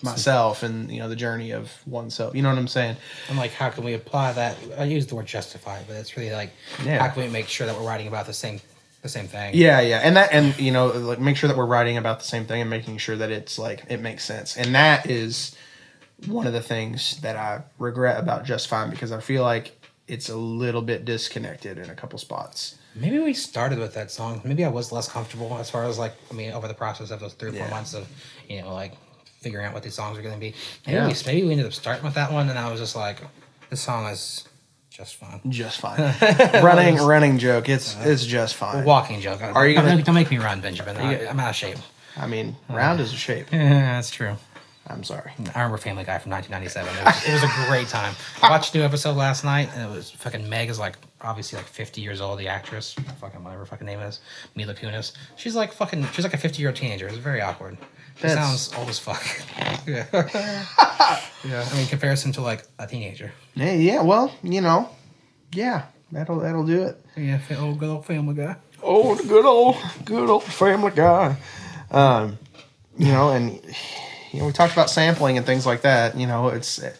myself 0.04 0.64
and 0.64 0.92
you 0.92 1.00
know 1.00 1.08
the 1.08 1.16
journey 1.16 1.52
of 1.52 1.72
oneself. 1.86 2.36
You 2.36 2.42
know 2.42 2.50
what 2.50 2.58
I'm 2.58 2.68
saying? 2.68 2.98
I'm 3.30 3.38
like, 3.38 3.52
how 3.54 3.70
can 3.70 3.86
we 3.86 3.94
apply 3.94 4.34
that? 4.34 4.58
I 4.78 4.84
use 4.84 5.08
the 5.08 5.16
word 5.16 5.28
justify, 5.28 5.82
but 5.88 5.96
it's 5.96 6.18
really 6.18 6.32
like, 6.34 6.52
Yeah. 6.84 7.00
how 7.00 7.14
can 7.14 7.24
we 7.24 7.30
make 7.30 7.48
sure 7.48 7.68
that 7.68 7.76
we're 7.80 7.88
writing 7.88 8.08
about 8.08 8.26
the 8.26 8.34
same, 8.34 8.60
the 9.02 9.10
same 9.10 9.28
thing? 9.28 9.52
Yeah, 9.56 9.80
yeah, 9.82 10.02
and 10.04 10.16
that, 10.18 10.30
and 10.32 10.58
you 10.60 10.72
know, 10.72 10.88
like 10.88 11.20
make 11.20 11.38
sure 11.38 11.48
that 11.48 11.58
we're 11.58 11.66
writing 11.66 11.98
about 11.98 12.20
the 12.20 12.26
same 12.26 12.46
thing 12.46 12.62
and 12.62 12.70
making 12.70 12.98
sure 12.98 13.16
that 13.16 13.32
it's 13.32 13.58
like 13.60 13.84
it 13.90 14.00
makes 14.02 14.24
sense, 14.24 14.58
and 14.58 14.74
that 14.76 15.10
is 15.10 15.56
one 16.28 16.46
of 16.48 16.54
the 16.54 16.62
things 16.62 17.20
that 17.22 17.36
I 17.36 17.64
regret 17.80 18.20
about 18.20 18.46
Just 18.46 18.68
Fine 18.68 18.90
because 18.92 19.12
I 19.12 19.20
feel 19.20 19.42
like 19.44 19.78
it's 20.08 20.30
a 20.30 20.36
little 20.38 20.82
bit 20.82 21.06
disconnected 21.06 21.78
in 21.78 21.90
a 21.90 21.96
couple 21.96 22.20
spots. 22.20 22.76
Maybe 22.94 23.18
we 23.20 23.34
started 23.34 23.80
with 23.80 23.94
that 23.94 24.12
song. 24.12 24.42
Maybe 24.44 24.66
I 24.66 24.68
was 24.70 24.92
less 24.92 25.08
comfortable 25.08 25.58
as 25.58 25.70
far 25.70 25.86
as 25.86 25.98
like, 25.98 26.14
I 26.30 26.34
mean, 26.34 26.52
over 26.52 26.68
the 26.68 26.74
process 26.74 27.10
of 27.10 27.22
those 27.22 27.34
three 27.34 27.50
or 27.50 27.54
four 27.54 27.62
Yeah. 27.62 27.70
months 27.70 27.94
of, 27.94 28.06
you 28.50 28.62
know, 28.62 28.74
like 28.74 28.94
figuring 29.40 29.66
out 29.66 29.74
what 29.74 29.82
these 29.84 29.94
songs 29.94 30.18
are 30.18 30.22
going 30.22 30.34
to 30.34 30.40
be. 30.40 30.54
Maybe, 30.86 30.98
Yeah. 30.98 31.08
we, 31.08 31.14
maybe 31.26 31.44
we 31.48 31.52
ended 31.54 31.66
up 31.68 31.74
starting 31.74 32.04
with 32.04 32.16
that 32.16 32.32
one, 32.34 32.50
and 32.50 32.60
I 32.60 32.70
was 32.70 32.82
just 32.82 32.96
like, 32.96 33.20
this 33.70 33.80
song 33.82 34.06
is 34.08 34.44
just 34.92 35.16
fine. 35.16 35.40
Just 35.50 35.80
fine. 35.80 36.00
running, 36.64 36.98
running 36.98 37.38
joke. 37.38 37.70
It's 37.70 37.96
it's 38.02 38.26
just 38.26 38.56
fine. 38.56 38.84
Walking 38.86 39.22
joke. 39.22 39.42
Are 39.42 39.66
you 39.68 39.74
gonna- 39.76 39.96
Don't, 39.96 40.06
don't 40.06 40.16
make 40.16 40.30
me 40.30 40.38
run, 40.38 40.62
Benjamin. 40.62 40.98
I, 40.98 41.28
I'm 41.28 41.40
out 41.40 41.50
of 41.52 41.56
shape. 41.56 41.78
I 42.18 42.28
mean, 42.28 42.56
round 42.70 43.00
is 43.00 43.14
a 43.14 43.16
shape. 43.16 43.48
Yeah, 43.54 43.70
that's 43.96 44.12
true. 44.12 44.36
I'm 44.88 45.04
sorry. 45.06 45.32
I 45.56 45.60
remember 45.62 45.78
Family 45.78 46.04
Guy 46.04 46.18
from 46.18 46.32
1997. 46.32 46.94
It 46.98 47.06
was, 47.06 47.28
it 47.30 47.34
was 47.34 47.44
a 47.44 47.70
great 47.70 47.88
time. 47.88 48.14
I 48.44 48.50
watched 48.50 48.76
a 48.76 48.80
new 48.80 48.84
episode 48.84 49.16
last 49.16 49.46
night, 49.46 49.70
and 49.74 49.90
it 49.90 49.96
was 49.96 50.12
fucking 50.12 50.50
Meg 50.50 50.70
is 50.70 50.78
like 50.80 50.98
obviously 51.22 51.56
like 51.58 51.68
50 51.68 52.02
years 52.02 52.20
old, 52.20 52.40
the 52.40 52.50
actress, 52.50 52.94
fucking 53.22 53.42
whatever 53.44 53.60
her 53.62 53.66
fucking 53.66 53.86
name 53.88 54.00
is, 54.00 54.20
Mila 54.56 54.74
Kunis. 54.74 55.14
She's 55.38 55.56
like 55.56 55.72
fucking, 55.72 56.06
she's 56.12 56.26
like 56.26 56.34
a 56.34 56.38
50 56.38 56.60
year 56.62 56.70
old 56.70 56.76
teenager. 56.76 57.08
It's 57.08 57.16
very 57.18 57.40
awkward. 57.40 57.78
She 58.18 58.28
That's- 58.28 58.68
sounds 58.68 58.74
old 58.78 58.90
as 58.90 59.00
fuck. 59.00 59.24
yeah. 59.88 60.06
yeah. 61.44 61.68
I 61.72 61.76
mean, 61.76 61.88
comparison 61.88 62.32
to 62.34 62.42
like 62.42 62.64
a 62.78 62.86
teenager. 62.88 63.32
Yeah, 63.56 63.74
yeah. 63.74 64.02
Well, 64.02 64.32
you 64.44 64.62
know, 64.62 64.90
yeah, 65.54 65.86
that'll 66.12 66.40
that'll 66.40 66.66
do 66.66 66.84
it. 66.84 67.04
Yeah, 67.18 67.40
old 67.60 67.80
good 67.80 67.90
old 67.90 68.06
Family 68.06 68.36
Guy. 68.36 68.56
Oh, 68.84 69.16
the 69.16 69.24
good 69.24 69.46
old, 69.46 69.78
good 70.06 70.30
old 70.30 70.44
Family 70.44 70.92
Guy. 70.92 71.36
Um, 71.92 72.38
you 72.98 73.08
know, 73.12 73.30
and 73.32 73.60
you 74.32 74.40
know, 74.40 74.46
we 74.48 74.52
talked 74.52 74.74
about 74.74 74.90
sampling 74.90 75.38
and 75.38 75.46
things 75.46 75.66
like 75.66 75.82
that. 75.82 76.16
You 76.18 76.28
know, 76.28 76.50
it's 76.50 76.82
uh, 76.82 76.94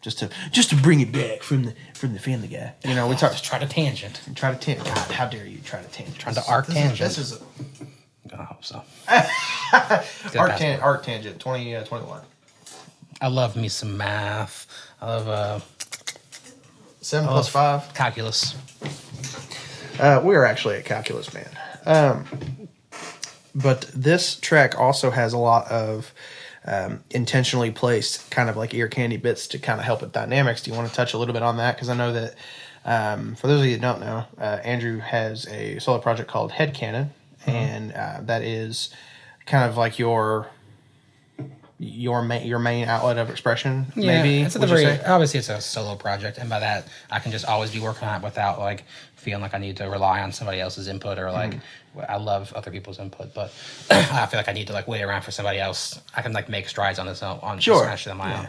just 0.00 0.18
to 0.20 0.30
just 0.50 0.70
to 0.70 0.76
bring 0.76 1.00
it 1.00 1.12
back 1.12 1.42
from 1.42 1.64
the 1.64 1.74
from 1.94 2.14
the 2.14 2.18
Family 2.20 2.48
Guy. 2.48 2.74
You 2.84 2.94
know, 2.94 3.06
we 3.06 3.14
Just 3.16 3.32
talked. 3.32 3.44
try 3.44 3.58
to 3.58 3.66
tangent. 3.66 4.20
Try 4.34 4.52
to 4.52 4.58
tangent. 4.58 4.86
God, 4.86 5.10
how 5.12 5.26
dare 5.28 5.46
you 5.46 5.58
try 5.58 5.82
to 5.82 5.88
tangent? 5.88 6.18
Trying 6.18 6.34
to 6.36 6.44
arc 6.48 6.66
this 6.66 6.74
tangent. 6.76 7.00
Is, 7.10 7.16
this 7.16 7.32
is 7.32 7.42
I 8.32 8.44
hope 8.44 8.64
so. 8.64 8.82
a 9.08 10.38
arc, 10.38 10.56
tan- 10.56 10.80
arc 10.80 11.04
tangent. 11.04 11.40
Twenty 11.40 11.74
uh, 11.76 11.84
twenty 11.84 12.06
one. 12.06 12.22
I 13.20 13.28
love 13.28 13.56
me 13.56 13.68
some 13.68 13.96
math. 13.96 14.66
I 15.00 15.06
love 15.06 15.28
uh, 15.28 15.60
Seven 17.00 17.28
plus 17.28 17.48
five. 17.48 17.92
calculus. 17.94 18.54
Uh, 19.98 20.20
we 20.24 20.34
are 20.36 20.44
actually 20.44 20.76
a 20.76 20.82
calculus 20.82 21.32
man. 21.34 21.48
Um, 21.86 22.68
but 23.54 23.90
this 23.94 24.36
track 24.36 24.78
also 24.78 25.10
has 25.10 25.32
a 25.32 25.38
lot 25.38 25.68
of 25.70 26.12
um, 26.64 27.02
intentionally 27.10 27.70
placed 27.70 28.30
kind 28.30 28.48
of 28.50 28.56
like 28.56 28.74
ear 28.74 28.88
candy 28.88 29.16
bits 29.16 29.46
to 29.48 29.58
kind 29.58 29.80
of 29.80 29.86
help 29.86 30.02
with 30.02 30.12
dynamics. 30.12 30.62
Do 30.62 30.70
you 30.70 30.76
want 30.76 30.88
to 30.88 30.94
touch 30.94 31.14
a 31.14 31.18
little 31.18 31.32
bit 31.32 31.42
on 31.42 31.56
that? 31.56 31.74
Because 31.76 31.88
I 31.88 31.96
know 31.96 32.12
that 32.12 32.34
um, 32.84 33.34
for 33.34 33.46
those 33.48 33.60
of 33.60 33.66
you 33.66 33.76
that 33.76 33.80
don't 33.80 34.00
know, 34.00 34.24
uh, 34.38 34.58
Andrew 34.62 34.98
has 34.98 35.46
a 35.48 35.78
solo 35.78 35.98
project 35.98 36.30
called 36.30 36.52
Headcanon, 37.48 37.54
and 37.54 37.92
uh, 37.92 38.18
that 38.22 38.42
is 38.42 38.90
kind 39.46 39.68
of 39.68 39.76
like 39.76 39.98
your 39.98 40.46
your 41.80 42.22
main 42.22 42.44
your 42.46 42.58
main 42.58 42.88
outlet 42.88 43.18
of 43.18 43.30
expression. 43.30 43.86
maybe 43.94 44.40
it's 44.42 44.56
at 44.56 44.60
the 44.60 44.66
very 44.66 44.84
obviously 45.04 45.38
it's 45.38 45.48
a 45.48 45.60
solo 45.60 45.94
project, 45.94 46.38
and 46.38 46.50
by 46.50 46.58
that 46.60 46.88
I 47.10 47.20
can 47.20 47.30
just 47.32 47.44
always 47.44 47.70
be 47.70 47.78
working 47.80 48.08
on 48.08 48.20
it 48.20 48.24
without 48.24 48.58
like 48.58 48.84
feeling 49.14 49.42
like 49.42 49.54
I 49.54 49.58
need 49.58 49.76
to 49.78 49.84
rely 49.84 50.20
on 50.22 50.32
somebody 50.32 50.60
else's 50.60 50.88
input 50.88 51.18
or 51.18 51.30
like 51.30 51.50
Mm-hmm. 51.52 51.60
I 52.08 52.16
love 52.16 52.52
other 52.52 52.70
people's 52.70 53.00
input, 53.00 53.34
but 53.34 53.52
I 53.90 54.26
feel 54.26 54.38
like 54.38 54.48
I 54.48 54.52
need 54.52 54.68
to 54.68 54.72
like 54.72 54.86
wait 54.86 55.02
around 55.02 55.22
for 55.22 55.32
somebody 55.32 55.58
else. 55.58 56.00
I 56.14 56.22
can 56.22 56.32
like 56.32 56.48
make 56.48 56.68
strides 56.68 56.98
on 57.00 57.06
this 57.06 57.22
own 57.24 57.40
on 57.42 57.58
Sure. 57.58 57.82
smash 57.82 58.06
it 58.06 58.10
on 58.10 58.18
my 58.18 58.30
Yeah. 58.30 58.38
own. 58.40 58.48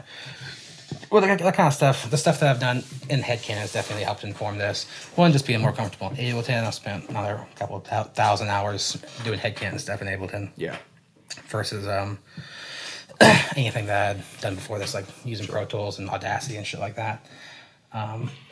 Well, 1.11 1.21
that, 1.21 1.39
that 1.39 1.55
kind 1.55 1.67
of 1.67 1.73
stuff, 1.73 2.09
the 2.11 2.17
stuff 2.17 2.39
that 2.39 2.49
I've 2.49 2.59
done 2.59 2.83
in 3.09 3.21
headcan 3.21 3.55
has 3.55 3.73
definitely 3.73 4.03
helped 4.03 4.23
inform 4.23 4.57
this. 4.59 4.85
One, 5.15 5.31
just 5.31 5.47
being 5.47 5.59
more 5.59 5.71
comfortable. 5.71 6.09
In 6.09 6.17
Ableton, 6.35 6.63
I've 6.63 6.73
spent 6.75 7.09
another 7.09 7.45
couple 7.55 7.77
of 7.77 8.13
thousand 8.13 8.49
hours 8.49 8.97
doing 9.23 9.39
Headcanon 9.39 9.79
stuff 9.79 10.01
in 10.03 10.07
Ableton 10.07 10.51
Yeah. 10.55 10.77
versus 11.47 11.87
um, 11.87 12.19
anything 13.55 13.87
that 13.87 14.17
I'd 14.17 14.41
done 14.41 14.55
before 14.55 14.77
this, 14.77 14.93
like 14.93 15.05
using 15.25 15.47
Pro 15.47 15.65
Tools 15.65 15.97
and 15.97 16.09
Audacity 16.09 16.57
and 16.57 16.65
shit 16.67 16.79
like 16.79 16.95
that. 16.97 17.25
Um, 17.91 18.29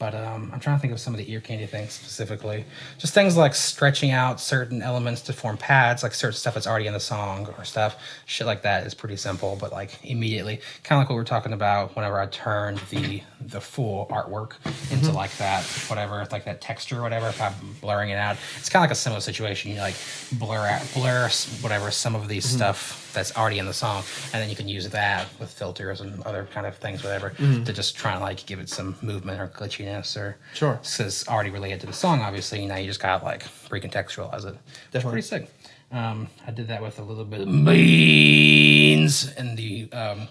but 0.00 0.14
um, 0.14 0.50
I'm 0.52 0.60
trying 0.60 0.76
to 0.76 0.80
think 0.80 0.94
of 0.94 0.98
some 0.98 1.12
of 1.12 1.18
the 1.18 1.30
ear 1.30 1.40
candy 1.40 1.66
things 1.66 1.92
specifically. 1.92 2.64
Just 2.96 3.12
things 3.12 3.36
like 3.36 3.54
stretching 3.54 4.12
out 4.12 4.40
certain 4.40 4.80
elements 4.80 5.20
to 5.22 5.34
form 5.34 5.58
pads, 5.58 6.02
like 6.02 6.14
certain 6.14 6.38
stuff 6.38 6.54
that's 6.54 6.66
already 6.66 6.86
in 6.86 6.94
the 6.94 7.00
song 7.00 7.46
or 7.58 7.64
stuff. 7.64 8.02
Shit 8.24 8.46
like 8.46 8.62
that 8.62 8.86
is 8.86 8.94
pretty 8.94 9.16
simple, 9.16 9.58
but 9.60 9.72
like 9.72 10.02
immediately, 10.02 10.62
kind 10.84 10.98
of 10.98 11.02
like 11.02 11.10
what 11.10 11.16
we 11.16 11.20
are 11.20 11.24
talking 11.24 11.52
about 11.52 11.94
whenever 11.94 12.18
I 12.18 12.26
turned 12.26 12.78
the 12.90 13.22
the 13.42 13.60
full 13.60 14.06
artwork 14.06 14.52
into 14.90 15.06
mm-hmm. 15.06 15.16
like 15.16 15.36
that, 15.36 15.64
whatever, 15.88 16.26
like 16.32 16.46
that 16.46 16.62
texture, 16.62 17.00
or 17.00 17.02
whatever. 17.02 17.28
If 17.28 17.40
I'm 17.42 17.54
blurring 17.82 18.08
it 18.08 18.16
out, 18.16 18.38
it's 18.58 18.70
kind 18.70 18.82
of 18.82 18.88
like 18.88 18.94
a 18.94 18.98
similar 18.98 19.20
situation. 19.20 19.70
You 19.70 19.80
like 19.80 19.96
blur 20.32 20.66
out, 20.66 20.82
blur 20.94 21.28
whatever 21.60 21.90
some 21.90 22.14
of 22.14 22.26
these 22.26 22.46
mm-hmm. 22.46 22.56
stuff 22.56 23.10
that's 23.12 23.36
already 23.36 23.58
in 23.58 23.66
the 23.66 23.74
song, 23.74 24.02
and 24.32 24.42
then 24.42 24.48
you 24.48 24.56
can 24.56 24.68
use 24.68 24.88
that 24.88 25.26
with 25.38 25.50
filters 25.50 26.00
and 26.00 26.22
other 26.22 26.48
kind 26.54 26.66
of 26.66 26.76
things, 26.76 27.02
whatever, 27.02 27.30
mm-hmm. 27.30 27.64
to 27.64 27.72
just 27.72 27.96
try 27.96 28.12
and 28.12 28.22
like 28.22 28.46
give 28.46 28.60
it 28.60 28.68
some 28.70 28.96
movement 29.02 29.40
or 29.40 29.48
glitchiness 29.48 29.89
or 29.90 30.36
Sure. 30.54 30.78
This 30.82 31.00
is 31.00 31.28
already 31.28 31.50
related 31.50 31.80
to 31.80 31.86
the 31.86 31.92
song, 31.92 32.20
obviously. 32.20 32.64
Now 32.66 32.76
you 32.76 32.86
just 32.86 33.00
got 33.00 33.24
like 33.24 33.42
recontextualize 33.68 34.44
it. 34.46 34.56
It's 34.92 35.04
pretty 35.04 35.22
sick. 35.22 35.50
Um, 35.92 36.28
I 36.46 36.52
did 36.52 36.68
that 36.68 36.82
with 36.82 37.00
a 37.00 37.02
little 37.02 37.24
bit 37.24 37.40
of 37.40 37.46
beans 37.48 39.32
in 39.36 39.56
the 39.56 39.90
um, 39.92 40.28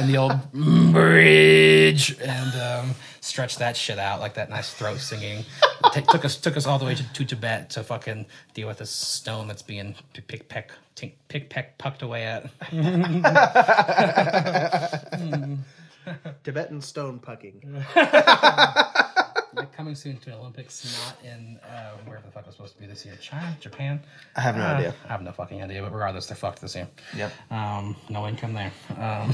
in 0.00 0.08
the 0.10 0.16
old 0.16 0.52
bridge 0.92 2.18
and 2.20 2.60
um, 2.60 2.94
stretched 3.20 3.60
that 3.60 3.76
shit 3.76 4.00
out 4.00 4.18
like 4.18 4.34
that 4.34 4.50
nice 4.50 4.74
throat 4.74 4.98
singing. 4.98 5.44
T- 5.92 6.00
took 6.02 6.24
us 6.24 6.36
took 6.36 6.56
us 6.56 6.66
all 6.66 6.80
the 6.80 6.84
way 6.84 6.96
to, 6.96 7.12
to 7.12 7.24
Tibet 7.24 7.70
to 7.70 7.84
fucking 7.84 8.26
deal 8.54 8.66
with 8.66 8.78
this 8.78 8.90
stone 8.90 9.46
that's 9.46 9.62
being 9.62 9.94
pick 10.14 10.26
pick 10.26 10.48
peck 10.48 10.72
tink, 10.96 11.12
pick 11.28 11.48
peck 11.48 11.78
pucked 11.78 12.02
away 12.02 12.24
at. 12.24 12.50
Tibetan 16.44 16.80
stone 16.80 17.18
pucking. 17.18 17.84
Like, 19.54 19.74
coming 19.74 19.94
soon 19.94 20.18
to 20.18 20.34
Olympics, 20.34 20.98
not 21.06 21.16
in 21.24 21.58
uh, 21.64 21.92
where 22.04 22.20
the 22.24 22.30
fuck 22.30 22.46
was 22.46 22.54
supposed 22.54 22.74
to 22.74 22.80
be 22.80 22.86
this 22.86 23.04
year? 23.06 23.16
China, 23.20 23.56
Japan. 23.58 23.98
I 24.36 24.42
have 24.42 24.56
no 24.56 24.62
Uh, 24.62 24.74
idea. 24.74 24.94
I 25.06 25.08
have 25.08 25.22
no 25.22 25.32
fucking 25.32 25.62
idea, 25.62 25.82
but 25.82 25.90
regardless, 25.92 26.26
they're 26.26 26.36
fucked 26.36 26.60
this 26.60 26.76
year. 26.76 26.86
Yep. 27.16 27.32
Um, 27.50 27.96
no 28.10 28.28
income 28.28 28.52
there. 28.52 28.70
Um, 28.98 29.32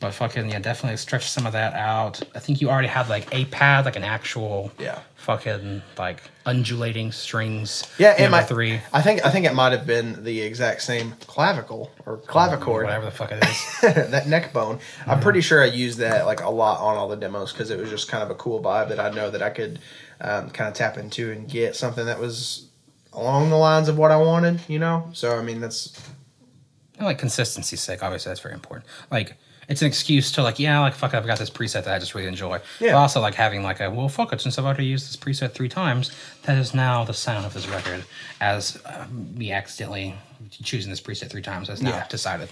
but 0.00 0.12
fucking 0.12 0.50
yeah, 0.50 0.58
definitely 0.58 0.96
stretch 0.98 1.30
some 1.30 1.46
of 1.46 1.52
that 1.52 1.74
out. 1.74 2.20
I 2.34 2.40
think 2.40 2.60
you 2.60 2.68
already 2.70 2.88
had 2.88 3.08
like 3.08 3.32
a 3.32 3.44
pad, 3.46 3.84
like 3.84 3.96
an 3.96 4.04
actual 4.04 4.72
Yeah. 4.78 4.98
Fucking 5.20 5.82
like 5.98 6.22
undulating 6.46 7.12
strings. 7.12 7.86
Yeah, 7.98 8.14
and 8.18 8.32
my 8.32 8.42
three, 8.42 8.80
I 8.92 9.02
think 9.02 9.24
I 9.24 9.30
think 9.30 9.46
it 9.46 9.54
might 9.54 9.72
have 9.72 9.86
been 9.86 10.24
the 10.24 10.40
exact 10.40 10.82
same 10.82 11.12
clavicle 11.26 11.90
or 12.06 12.18
clavichord, 12.18 12.84
whatever 12.84 13.04
the 13.04 13.10
fuck 13.10 13.30
it 13.30 13.44
is. 13.44 13.80
that 14.10 14.26
neck 14.26 14.52
bone. 14.52 14.80
I'm 15.06 15.20
pretty 15.20 15.42
sure 15.42 15.62
I 15.62 15.66
used 15.66 15.98
that 15.98 16.26
like 16.26 16.40
a 16.40 16.50
lot 16.50 16.80
on 16.80 16.96
all 16.96 17.08
the 17.08 17.16
demos 17.16 17.52
because 17.52 17.70
it 17.70 17.78
was 17.78 17.90
just 17.90 18.08
kind 18.08 18.22
of 18.22 18.30
a 18.30 18.34
cool 18.34 18.62
vibe 18.62 18.88
that 18.88 18.98
I 18.98 19.10
know 19.10 19.30
that 19.30 19.42
I 19.42 19.50
could 19.50 19.78
um, 20.20 20.50
kind 20.50 20.68
of 20.68 20.74
tap 20.74 20.96
into 20.96 21.30
and 21.30 21.48
get 21.48 21.76
something 21.76 22.06
that 22.06 22.18
was 22.18 22.66
along 23.12 23.50
the 23.50 23.56
lines 23.56 23.88
of 23.88 23.98
what 23.98 24.10
I 24.10 24.16
wanted, 24.16 24.60
you 24.68 24.78
know. 24.78 25.10
So 25.12 25.38
I 25.38 25.42
mean, 25.42 25.60
that's 25.60 25.92
And 26.96 27.06
like 27.06 27.18
consistency's 27.18 27.82
sake, 27.82 28.02
obviously 28.02 28.30
that's 28.30 28.40
very 28.40 28.54
important. 28.54 28.86
Like 29.10 29.36
it's 29.70 29.80
an 29.80 29.88
excuse 29.88 30.32
to 30.32 30.42
like, 30.42 30.58
yeah, 30.58 30.80
like 30.80 30.94
fuck, 30.94 31.14
it, 31.14 31.16
I've 31.16 31.26
got 31.26 31.38
this 31.38 31.48
preset 31.48 31.84
that 31.84 31.88
I 31.94 31.98
just 31.98 32.14
really 32.14 32.28
enjoy. 32.28 32.60
Yeah. 32.80 32.92
But 32.92 32.98
also 32.98 33.20
like 33.20 33.34
having 33.34 33.62
like 33.62 33.80
a 33.80 33.88
well, 33.90 34.08
fuck 34.10 34.32
it, 34.34 34.40
since 34.42 34.58
I've 34.58 34.64
already 34.66 34.84
used 34.84 35.08
this 35.08 35.16
preset 35.16 35.52
three 35.52 35.68
times, 35.68 36.10
that 36.42 36.58
is 36.58 36.74
now 36.74 37.04
the 37.04 37.14
sound 37.14 37.46
of 37.46 37.54
this 37.54 37.66
record. 37.68 38.04
As 38.40 38.76
uh, 38.84 39.06
me 39.10 39.52
accidentally 39.52 40.14
choosing 40.50 40.90
this 40.90 41.00
preset 41.00 41.30
three 41.30 41.40
times 41.42 41.68
has 41.68 41.80
now 41.82 41.90
Yeah. 41.90 42.06
decided. 42.08 42.48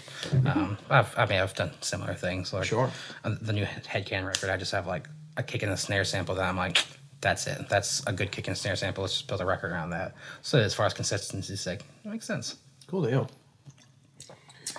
Um, 0.46 0.78
I've, 0.88 1.12
I 1.18 1.26
mean, 1.26 1.40
I've 1.40 1.54
done 1.54 1.72
similar 1.80 2.14
things. 2.14 2.52
Like 2.52 2.64
Sure. 2.66 2.90
uh, 3.24 3.34
the 3.42 3.52
new 3.52 3.64
Headcan 3.64 4.24
record, 4.26 4.48
I 4.50 4.56
just 4.56 4.72
have 4.72 4.86
like 4.86 5.08
a 5.36 5.42
kick 5.42 5.62
and 5.62 5.72
a 5.72 5.76
snare 5.76 6.04
sample 6.04 6.34
that 6.36 6.44
I'm 6.48 6.56
like. 6.56 6.78
That's 7.20 7.48
it. 7.48 7.68
That's 7.68 8.00
a 8.06 8.12
good 8.12 8.30
kick 8.30 8.46
and 8.46 8.56
snare 8.56 8.76
sample. 8.76 9.02
Let's 9.02 9.14
just 9.14 9.26
build 9.26 9.40
a 9.40 9.44
record 9.44 9.72
around 9.72 9.90
that. 9.90 10.14
So 10.42 10.56
as 10.60 10.72
far 10.72 10.86
as 10.86 10.94
consistency's 10.94 11.60
sake, 11.60 11.80
it 12.04 12.08
makes 12.08 12.24
sense. 12.24 12.54
cool 12.86 13.02
deal. 13.02 13.28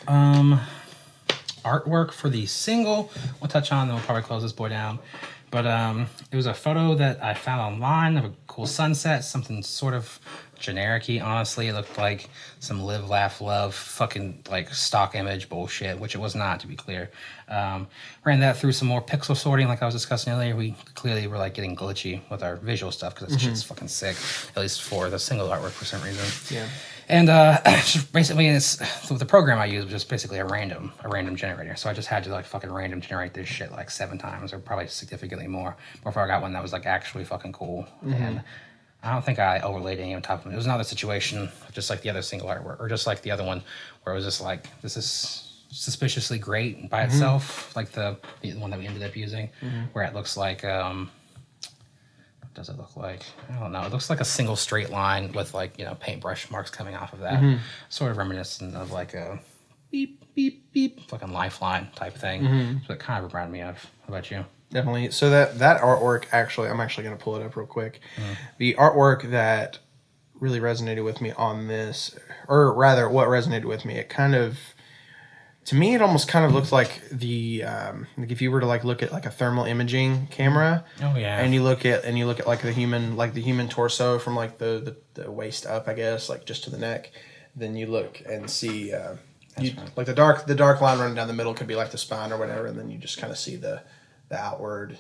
Um, 0.08 0.58
artwork 1.64 2.12
for 2.12 2.30
the 2.30 2.46
single. 2.46 3.12
We'll 3.40 3.50
touch 3.50 3.72
on. 3.72 3.88
Then 3.88 3.96
we'll 3.96 4.06
probably 4.06 4.24
close 4.24 4.42
this 4.42 4.52
boy 4.52 4.70
down. 4.70 5.00
But 5.52 5.66
um, 5.66 6.08
it 6.32 6.36
was 6.36 6.46
a 6.46 6.54
photo 6.54 6.94
that 6.96 7.24
I 7.24 7.34
found 7.34 7.62
online 7.62 8.18
of 8.18 8.26
a 8.26 8.34
cool 8.48 8.68
sunset. 8.68 9.24
Something 9.24 9.64
sort 9.64 9.96
of 9.96 10.20
generic-y, 10.60 11.20
honestly. 11.20 11.68
It 11.70 11.74
looked 11.74 11.98
like 11.98 12.30
some 12.60 12.84
live, 12.84 13.10
laugh, 13.10 13.42
love, 13.42 13.74
fucking 13.74 14.44
like 14.50 14.72
stock 14.74 15.16
image 15.16 15.50
bullshit, 15.50 16.00
which 16.00 16.14
it 16.14 16.20
was 16.20 16.36
not, 16.36 16.60
to 16.60 16.68
be 16.68 16.76
clear. 16.76 17.10
Um, 17.48 17.88
ran 18.26 18.42
that 18.42 18.58
through 18.58 18.74
some 18.74 18.88
more 18.88 19.02
pixel 19.02 19.36
sorting, 19.36 19.68
like 19.68 19.82
I 19.82 19.86
was 19.86 19.96
discussing 19.96 20.34
earlier. 20.34 20.56
We 20.56 20.76
clearly 20.94 21.26
were 21.26 21.38
like 21.38 21.56
getting 21.56 21.76
glitchy 21.76 22.22
with 22.30 22.44
our 22.44 22.58
visual 22.58 22.92
stuff 22.92 23.16
because 23.16 23.34
that 23.34 23.40
shit's 23.40 23.64
fucking 23.64 23.88
sick. 23.88 24.18
At 24.56 24.62
least 24.62 24.84
for 24.84 25.10
the 25.10 25.18
single 25.18 25.48
artwork 25.48 25.72
for 25.72 25.86
some 25.86 26.04
reason. 26.04 26.56
Yeah. 26.56 26.68
And 27.10 27.28
uh, 27.28 27.60
just 27.82 28.14
basically, 28.14 28.48
it's 28.48 28.88
so 29.08 29.16
the 29.16 29.26
program 29.26 29.60
I 29.60 29.66
used 29.66 29.86
was 29.86 29.92
just 29.92 30.10
basically 30.10 30.38
a 30.38 30.46
random, 30.46 30.94
a 31.04 31.10
random 31.10 31.36
generator. 31.36 31.76
So 31.76 31.90
I 31.90 31.94
just 31.94 32.08
had 32.08 32.24
to 32.26 32.30
like 32.30 32.46
fucking 32.46 32.72
random 32.72 33.02
generate 33.02 33.34
this 33.34 33.48
shit 33.48 33.72
like 33.72 33.90
seven 33.90 34.18
times, 34.18 34.54
or 34.54 34.60
probably 34.60 34.88
significantly 34.88 35.48
more, 35.48 35.76
before 36.04 36.22
I 36.24 36.28
got 36.28 36.42
one 36.44 36.54
that 36.54 36.62
was 36.62 36.72
like 36.72 36.86
actually 36.86 37.24
fucking 37.26 37.54
cool. 37.54 37.88
And 38.04 38.44
I 39.02 39.12
don't 39.14 39.26
think 39.26 39.40
I 39.40 39.60
overlaid 39.62 40.00
any 40.00 40.14
on 40.14 40.22
top 40.22 40.46
of 40.46 40.52
it. 40.52 40.54
It 40.54 40.58
was 40.58 40.66
another 40.66 40.84
situation, 40.84 41.50
just 41.72 41.90
like 41.90 42.02
the 42.02 42.10
other 42.12 42.22
single 42.22 42.48
artwork, 42.48 42.80
or 42.80 42.88
just 42.88 43.08
like 43.08 43.22
the 43.24 43.32
other 43.32 43.44
one, 43.46 43.64
where 44.04 44.14
it 44.14 44.18
was 44.18 44.26
just 44.26 44.42
like 44.42 44.68
this 44.82 44.96
is 44.96 45.46
suspiciously 45.72 46.38
great 46.38 46.90
by 46.90 47.04
itself, 47.04 47.76
like 47.76 47.92
the 47.92 48.18
the 48.42 48.54
one 48.54 48.70
that 48.70 48.80
we 48.80 48.86
ended 48.86 49.02
up 49.04 49.16
using, 49.16 49.50
where 49.94 50.04
it 50.06 50.14
looks 50.14 50.38
like 50.38 50.64
um, 50.64 51.10
does 52.60 52.68
it 52.68 52.78
look 52.78 52.98
like? 52.98 53.24
I 53.50 53.58
don't 53.58 53.72
know. 53.72 53.82
It 53.84 53.92
looks 53.94 54.10
like 54.10 54.20
a 54.20 54.26
single 54.26 54.58
straight 54.58 54.90
line 54.90 55.32
with 55.32 55.54
like 55.54 55.80
you 55.80 55.86
know 55.86 55.96
paintbrush 55.96 56.52
marks 56.52 56.70
coming 56.70 56.94
off 56.94 57.14
of 57.14 57.20
that, 57.20 57.42
mm-hmm. 57.42 57.62
sort 57.88 58.12
of 58.12 58.18
reminiscent 58.18 58.76
of 58.76 58.92
like 58.92 59.14
a 59.14 59.40
beep 59.92 60.26
beep 60.36 60.72
beep 60.74 61.10
fucking 61.10 61.32
lifeline 61.32 61.90
type 61.96 62.16
thing. 62.16 62.42
Mm-hmm. 62.42 62.78
So 62.86 62.94
it 62.94 63.00
kind 63.00 63.24
of 63.24 63.32
reminded 63.32 63.54
me 63.54 63.62
of. 63.62 63.78
How 64.02 64.10
about 64.10 64.30
you? 64.30 64.44
Definitely. 64.72 65.12
So 65.12 65.30
that 65.30 65.58
that 65.60 65.80
artwork 65.82 66.26
actually, 66.34 66.68
I'm 66.68 66.82
actually 66.82 67.06
going 67.06 67.18
to 67.18 67.24
pull 67.24 67.38
it 67.38 67.44
up 67.44 67.56
real 67.56 67.66
quick. 67.66 68.02
Mm. 68.18 68.36
The 68.58 68.74
artwork 68.76 69.32
that 69.32 69.80
really 70.34 70.60
resonated 70.60 71.06
with 71.06 71.22
me 71.22 71.32
on 71.32 71.68
this, 71.68 72.18
or 72.50 72.74
rather, 72.74 73.10
what 73.10 73.30
resonated 73.30 73.66
with 73.66 73.86
me, 73.86 73.96
it 73.96 74.10
kind 74.10 74.36
of, 74.36 74.58
to 75.70 75.76
me, 75.76 75.94
it 75.94 76.02
almost 76.02 76.28
kind 76.28 76.46
of 76.46 76.52
looks 76.52 76.72
like 76.72 77.00
the, 77.12 77.64
um, 77.64 78.08
like 78.18 78.32
if 78.32 78.42
you 78.42 78.50
were 78.50 78.60
to 78.60 78.66
like 78.66 78.84
look 78.84 79.04
at 79.04 79.12
like 79.12 79.28
a 79.28 79.30
thermal 79.30 79.66
imaging 79.66 80.26
camera, 80.32 80.84
Oh 81.00 81.16
yeah. 81.16 81.40
and 81.40 81.54
you 81.54 81.62
look 81.62 81.86
at 81.86 82.06
and 82.06 82.18
you 82.18 82.26
look 82.26 82.40
at 82.40 82.48
like 82.48 82.64
the 82.64 82.72
human, 82.72 83.16
like 83.16 83.36
the 83.36 83.42
human 83.42 83.70
torso 83.70 84.18
from 84.18 84.36
like 84.36 84.58
the 84.58 84.96
the, 85.14 85.22
the 85.22 85.32
waist 85.32 85.68
up, 85.68 85.88
I 85.88 85.94
guess, 85.94 86.28
like 86.28 86.44
just 86.46 86.64
to 86.64 86.72
the 86.72 86.80
neck, 86.80 87.12
then 87.56 87.76
you 87.76 87.86
look 87.86 88.20
and 88.28 88.50
see. 88.50 88.92
Uh, 88.92 89.18
you, 89.60 89.74
right. 89.78 89.92
like 89.96 90.08
the 90.08 90.14
dark 90.16 90.48
the 90.48 90.56
dark 90.56 90.82
line 90.82 90.98
running 90.98 91.14
down 91.16 91.28
the 91.28 91.34
middle 91.36 91.54
could 91.54 91.68
be 91.68 91.76
like 91.76 91.92
the 91.92 91.98
spine 92.00 92.32
or 92.32 92.38
whatever, 92.38 92.66
and 92.66 92.80
then 92.80 92.90
you 92.90 92.98
just 92.98 93.20
kind 93.20 93.32
of 93.32 93.38
see 93.38 93.56
the 93.56 93.84
the 94.30 94.38
outward 94.40 94.98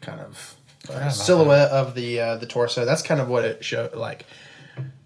kind 0.00 0.20
of 0.20 0.54
uh, 0.88 1.08
silhouette 1.10 1.70
of 1.72 1.96
the 1.96 2.20
uh, 2.20 2.36
the 2.36 2.46
torso. 2.46 2.84
That's 2.84 3.02
kind 3.02 3.20
of 3.20 3.28
what 3.28 3.44
it 3.44 3.64
showed. 3.64 3.96
Like, 3.96 4.24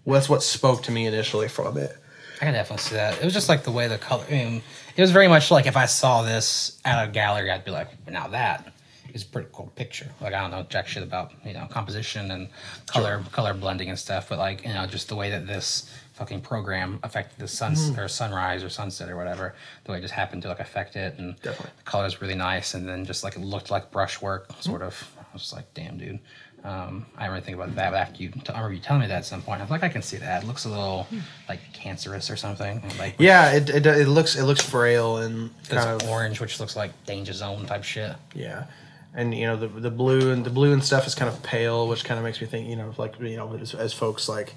well, 0.03 0.13
that's 0.13 0.29
what 0.29 0.43
spoke 0.43 0.83
to 0.83 0.91
me 0.91 1.07
initially 1.07 1.47
from 1.47 1.77
it. 1.77 1.97
I 2.41 2.45
can 2.45 2.53
definitely 2.53 2.83
see 2.83 2.95
that. 2.95 3.17
It 3.19 3.23
was 3.23 3.33
just 3.33 3.49
like 3.49 3.63
the 3.63 3.71
way 3.71 3.87
the 3.87 3.97
color. 3.97 4.25
I 4.27 4.31
mean, 4.31 4.61
it 4.95 5.01
was 5.01 5.11
very 5.11 5.27
much 5.27 5.51
like 5.51 5.65
if 5.65 5.77
I 5.77 5.85
saw 5.85 6.21
this 6.21 6.79
at 6.85 7.07
a 7.07 7.11
gallery, 7.11 7.49
I'd 7.51 7.65
be 7.65 7.71
like, 7.71 7.87
now 8.09 8.27
that 8.29 8.73
is 9.13 9.23
a 9.23 9.25
pretty 9.27 9.47
cool 9.53 9.71
picture. 9.75 10.09
Like 10.19 10.33
I 10.33 10.41
don't 10.41 10.51
know 10.51 10.63
jack 10.69 10.87
shit 10.87 11.03
about 11.03 11.31
you 11.45 11.53
know 11.53 11.65
composition 11.69 12.31
and 12.31 12.49
color 12.87 13.23
color 13.31 13.53
blending 13.53 13.89
and 13.89 13.97
stuff, 13.97 14.27
but 14.29 14.37
like 14.39 14.65
you 14.65 14.73
know 14.73 14.85
just 14.85 15.07
the 15.07 15.15
way 15.15 15.29
that 15.29 15.47
this 15.47 15.89
fucking 16.13 16.39
program 16.41 16.99
affected 17.03 17.37
the 17.39 17.47
sun 17.47 17.73
Mm-hmm. 17.73 17.99
or 17.99 18.07
sunrise 18.07 18.63
or 18.63 18.69
sunset 18.69 19.09
or 19.09 19.15
whatever, 19.17 19.53
the 19.83 19.91
way 19.91 19.97
it 19.97 20.01
just 20.01 20.13
happened 20.13 20.41
to 20.43 20.47
like 20.49 20.59
affect 20.61 20.95
it, 20.95 21.17
and 21.17 21.35
Definitely. 21.41 21.71
the 21.77 21.83
color 21.83 22.05
is 22.05 22.21
really 22.21 22.35
nice, 22.35 22.73
and 22.73 22.87
then 22.87 23.05
just 23.05 23.23
like 23.23 23.35
it 23.35 23.41
looked 23.41 23.69
like 23.71 23.91
brushwork, 23.91 24.47
sort 24.61 24.81
Mm-hmm. 24.81 24.87
of. 24.87 25.11
I 25.19 25.23
was 25.33 25.41
just 25.41 25.53
like, 25.53 25.73
damn, 25.73 25.97
dude. 25.97 26.19
Um, 26.65 27.05
I 27.15 27.21
didn't 27.21 27.33
really 27.33 27.45
think 27.45 27.55
about 27.57 27.75
that, 27.75 27.91
but 27.91 27.97
after 27.97 28.23
you, 28.23 28.31
I 28.49 28.53
remember 28.53 28.73
you 28.73 28.79
telling 28.79 29.01
me 29.01 29.07
that 29.07 29.17
at 29.17 29.25
some 29.25 29.43
point. 29.43 29.61
I 29.61 29.63
was 29.65 29.69
like, 29.69 29.83
I 29.83 29.89
can 29.89 30.01
see 30.01 30.17
that. 30.17 30.43
It 30.43 30.47
looks 30.47 30.65
a 30.65 30.69
little 30.69 31.05
like 31.47 31.59
cancerous 31.73 32.31
or 32.31 32.35
something. 32.35 32.81
Like 32.97 33.15
Yeah, 33.19 33.51
it, 33.51 33.69
it, 33.69 33.85
it 33.85 34.07
looks 34.07 34.35
it 34.35 34.45
looks 34.45 34.61
frail 34.61 35.17
and 35.17 35.51
this 35.69 35.83
kind 35.83 36.01
of 36.01 36.09
orange, 36.09 36.41
which 36.41 36.59
looks 36.59 36.75
like 36.75 36.91
danger 37.05 37.33
zone 37.33 37.67
type 37.67 37.83
shit. 37.83 38.15
yeah, 38.33 38.65
and 39.13 39.35
you 39.35 39.45
know 39.45 39.55
the 39.55 39.67
the 39.67 39.91
blue 39.91 40.31
and 40.31 40.43
the 40.43 40.49
blue 40.49 40.73
and 40.73 40.83
stuff 40.83 41.05
is 41.05 41.13
kind 41.13 41.29
of 41.29 41.43
pale, 41.43 41.87
which 41.87 42.03
kind 42.03 42.17
of 42.17 42.23
makes 42.23 42.41
me 42.41 42.47
think 42.47 42.67
you 42.67 42.75
know 42.75 42.91
like 42.97 43.19
you 43.19 43.37
know 43.37 43.53
as, 43.53 43.75
as 43.75 43.93
folks 43.93 44.27
like 44.27 44.55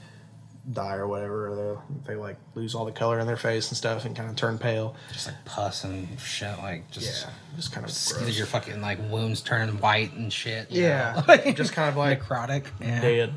die 0.72 0.96
or 0.96 1.06
whatever, 1.06 1.48
or 1.48 1.82
they 2.04 2.12
they 2.12 2.20
like 2.20 2.36
lose 2.54 2.74
all 2.74 2.84
the 2.84 2.92
color 2.92 3.18
in 3.18 3.26
their 3.26 3.36
face 3.36 3.68
and 3.68 3.76
stuff 3.76 4.04
and 4.04 4.14
kind 4.14 4.28
of 4.28 4.36
turn 4.36 4.58
pale. 4.58 4.94
Just 5.12 5.26
like 5.26 5.44
pus 5.44 5.84
and 5.84 6.18
shit. 6.20 6.58
Like 6.58 6.90
just 6.90 7.24
Yeah, 7.24 7.30
just 7.56 7.72
kind 7.72 7.84
of 7.86 7.90
gross. 7.90 8.36
your 8.36 8.46
fucking 8.46 8.80
like 8.80 8.98
wounds 9.10 9.40
turning 9.40 9.78
white 9.80 10.12
and 10.14 10.32
shit. 10.32 10.70
Yeah, 10.70 11.22
know? 11.26 11.52
just 11.52 11.72
kind 11.72 11.88
of 11.88 11.96
like 11.96 12.22
necrotic. 12.22 12.66
Yeah. 12.80 13.00
dead. 13.00 13.34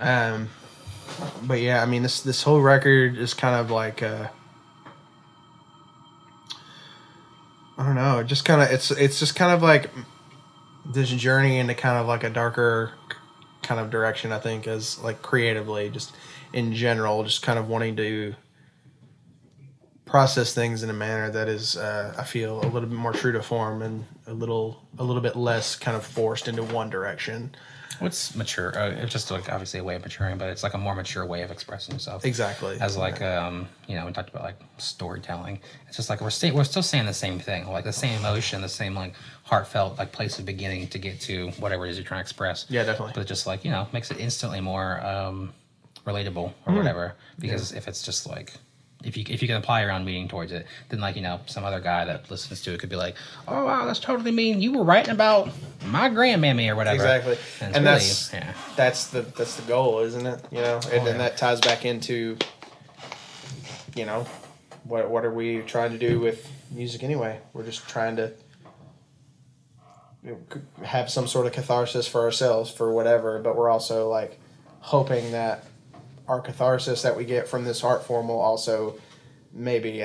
Um, 0.00 0.48
but 1.42 1.60
yeah, 1.60 1.82
I 1.82 1.86
mean 1.86 2.02
this 2.02 2.20
this 2.20 2.42
whole 2.42 2.60
record 2.60 3.16
is 3.16 3.34
kind 3.34 3.56
of 3.56 3.70
like 3.70 4.02
uh, 4.02 4.28
I 7.76 7.84
don't 7.86 7.94
know, 7.94 8.22
just 8.22 8.44
kind 8.44 8.60
of 8.62 8.70
it's 8.70 8.90
it's 8.90 9.18
just 9.18 9.36
kind 9.36 9.52
of 9.52 9.62
like 9.62 9.90
this 10.84 11.10
journey 11.10 11.58
into 11.58 11.74
kind 11.74 11.98
of 11.98 12.06
like 12.06 12.24
a 12.24 12.30
darker 12.30 12.92
kind 13.62 13.80
of 13.80 13.90
direction. 13.90 14.32
I 14.32 14.38
think 14.38 14.66
as 14.66 14.98
like 15.00 15.22
creatively, 15.22 15.90
just 15.90 16.14
in 16.52 16.74
general, 16.74 17.22
just 17.24 17.42
kind 17.42 17.58
of 17.58 17.68
wanting 17.68 17.96
to 17.96 18.34
process 20.08 20.54
things 20.54 20.82
in 20.82 20.90
a 20.90 20.94
manner 20.94 21.30
that 21.30 21.48
is 21.48 21.76
uh, 21.76 22.14
I 22.18 22.24
feel 22.24 22.60
a 22.60 22.66
little 22.66 22.88
bit 22.88 22.90
more 22.90 23.12
true 23.12 23.32
to 23.32 23.42
form 23.42 23.82
and 23.82 24.04
a 24.26 24.32
little 24.32 24.82
a 24.98 25.04
little 25.04 25.22
bit 25.22 25.36
less 25.36 25.76
kind 25.76 25.96
of 25.96 26.04
forced 26.04 26.48
into 26.48 26.62
one 26.62 26.90
direction. 26.90 27.54
What's 27.98 28.34
mature? 28.36 28.78
Uh, 28.78 28.90
it's 28.90 29.12
just 29.12 29.30
like 29.30 29.50
obviously 29.50 29.80
a 29.80 29.84
way 29.84 29.96
of 29.96 30.02
maturing, 30.02 30.38
but 30.38 30.48
it's 30.50 30.62
like 30.62 30.74
a 30.74 30.78
more 30.78 30.94
mature 30.94 31.26
way 31.26 31.42
of 31.42 31.50
expressing 31.50 31.94
yourself. 31.94 32.24
Exactly. 32.24 32.78
As 32.80 32.96
like 32.96 33.20
um, 33.20 33.68
you 33.88 33.96
know, 33.96 34.06
we 34.06 34.12
talked 34.12 34.30
about 34.30 34.44
like 34.44 34.60
storytelling. 34.78 35.60
It's 35.88 35.96
just 35.96 36.08
like 36.08 36.20
we're 36.20 36.30
sta- 36.30 36.52
we're 36.52 36.64
still 36.64 36.82
saying 36.82 37.06
the 37.06 37.14
same 37.14 37.38
thing, 37.38 37.66
like 37.68 37.84
the 37.84 37.92
same 37.92 38.18
emotion, 38.20 38.62
the 38.62 38.68
same 38.68 38.94
like 38.94 39.14
heartfelt 39.42 39.98
like 39.98 40.12
place 40.12 40.38
of 40.38 40.46
beginning 40.46 40.88
to 40.88 40.98
get 40.98 41.20
to 41.22 41.50
whatever 41.58 41.86
it 41.86 41.90
is 41.90 41.96
you're 41.96 42.06
trying 42.06 42.20
to 42.20 42.22
express. 42.22 42.66
Yeah, 42.68 42.84
definitely. 42.84 43.12
But 43.14 43.22
it 43.22 43.28
just 43.28 43.46
like 43.46 43.64
you 43.64 43.70
know 43.70 43.88
makes 43.92 44.10
it 44.10 44.18
instantly 44.20 44.60
more 44.60 45.04
um, 45.04 45.52
relatable 46.08 46.52
or 46.66 46.72
Hmm. 46.72 46.76
whatever. 46.76 47.14
Because 47.38 47.72
if 47.72 47.86
it's 47.88 48.02
just 48.02 48.26
like 48.26 48.52
if 49.04 49.16
you 49.16 49.24
if 49.28 49.40
you 49.42 49.46
can 49.48 49.56
apply 49.56 49.82
your 49.82 49.92
own 49.92 50.04
meaning 50.04 50.26
towards 50.26 50.50
it, 50.50 50.66
then 50.88 50.98
like 51.00 51.14
you 51.14 51.22
know 51.22 51.38
some 51.46 51.64
other 51.64 51.78
guy 51.80 52.04
that 52.04 52.28
listens 52.30 52.62
to 52.62 52.72
it 52.74 52.80
could 52.80 52.88
be 52.88 52.96
like, 52.96 53.14
oh 53.46 53.64
wow, 53.66 53.84
that's 53.86 54.00
totally 54.00 54.32
mean. 54.32 54.60
You 54.60 54.72
were 54.72 54.82
writing 54.84 55.12
about 55.12 55.50
my 55.86 56.08
grandmammy 56.10 56.68
or 56.68 56.74
whatever. 56.74 56.96
Exactly, 56.96 57.38
And, 57.60 57.76
and, 57.76 57.86
it's 57.86 58.28
that's 58.30 58.32
yeah. 58.34 58.52
that's 58.76 59.06
the 59.08 59.22
that's 59.22 59.54
the 59.56 59.62
goal, 59.68 60.00
isn't 60.00 60.26
it? 60.26 60.40
You 60.50 60.62
know, 60.62 60.76
and 60.76 60.84
Oh, 60.86 60.96
yeah. 60.96 61.04
then 61.04 61.18
that 61.18 61.36
ties 61.36 61.60
back 61.60 61.84
into, 61.84 62.36
you 63.94 64.04
know, 64.04 64.26
what 64.84 65.08
what 65.10 65.24
are 65.24 65.32
we 65.32 65.60
trying 65.60 65.92
to 65.92 65.98
do 65.98 66.18
with 66.18 66.50
music 66.72 67.02
anyway? 67.04 67.38
We're 67.52 67.64
just 67.64 67.86
trying 67.88 68.16
to 68.16 68.32
you 70.24 70.32
know, 70.32 70.38
c- 70.52 70.84
have 70.84 71.08
some 71.08 71.28
sort 71.28 71.46
of 71.46 71.52
catharsis 71.52 72.08
for 72.08 72.22
ourselves 72.22 72.68
for 72.70 72.92
whatever, 72.92 73.38
but 73.38 73.54
we're 73.56 73.70
also 73.70 74.08
like 74.08 74.40
hoping 74.80 75.30
that 75.32 75.64
our 76.28 76.40
catharsis 76.40 77.02
that 77.02 77.16
we 77.16 77.24
get 77.24 77.48
from 77.48 77.64
this 77.64 77.82
art 77.82 78.04
form 78.04 78.28
will 78.28 78.40
also 78.40 78.94
maybe, 79.52 80.04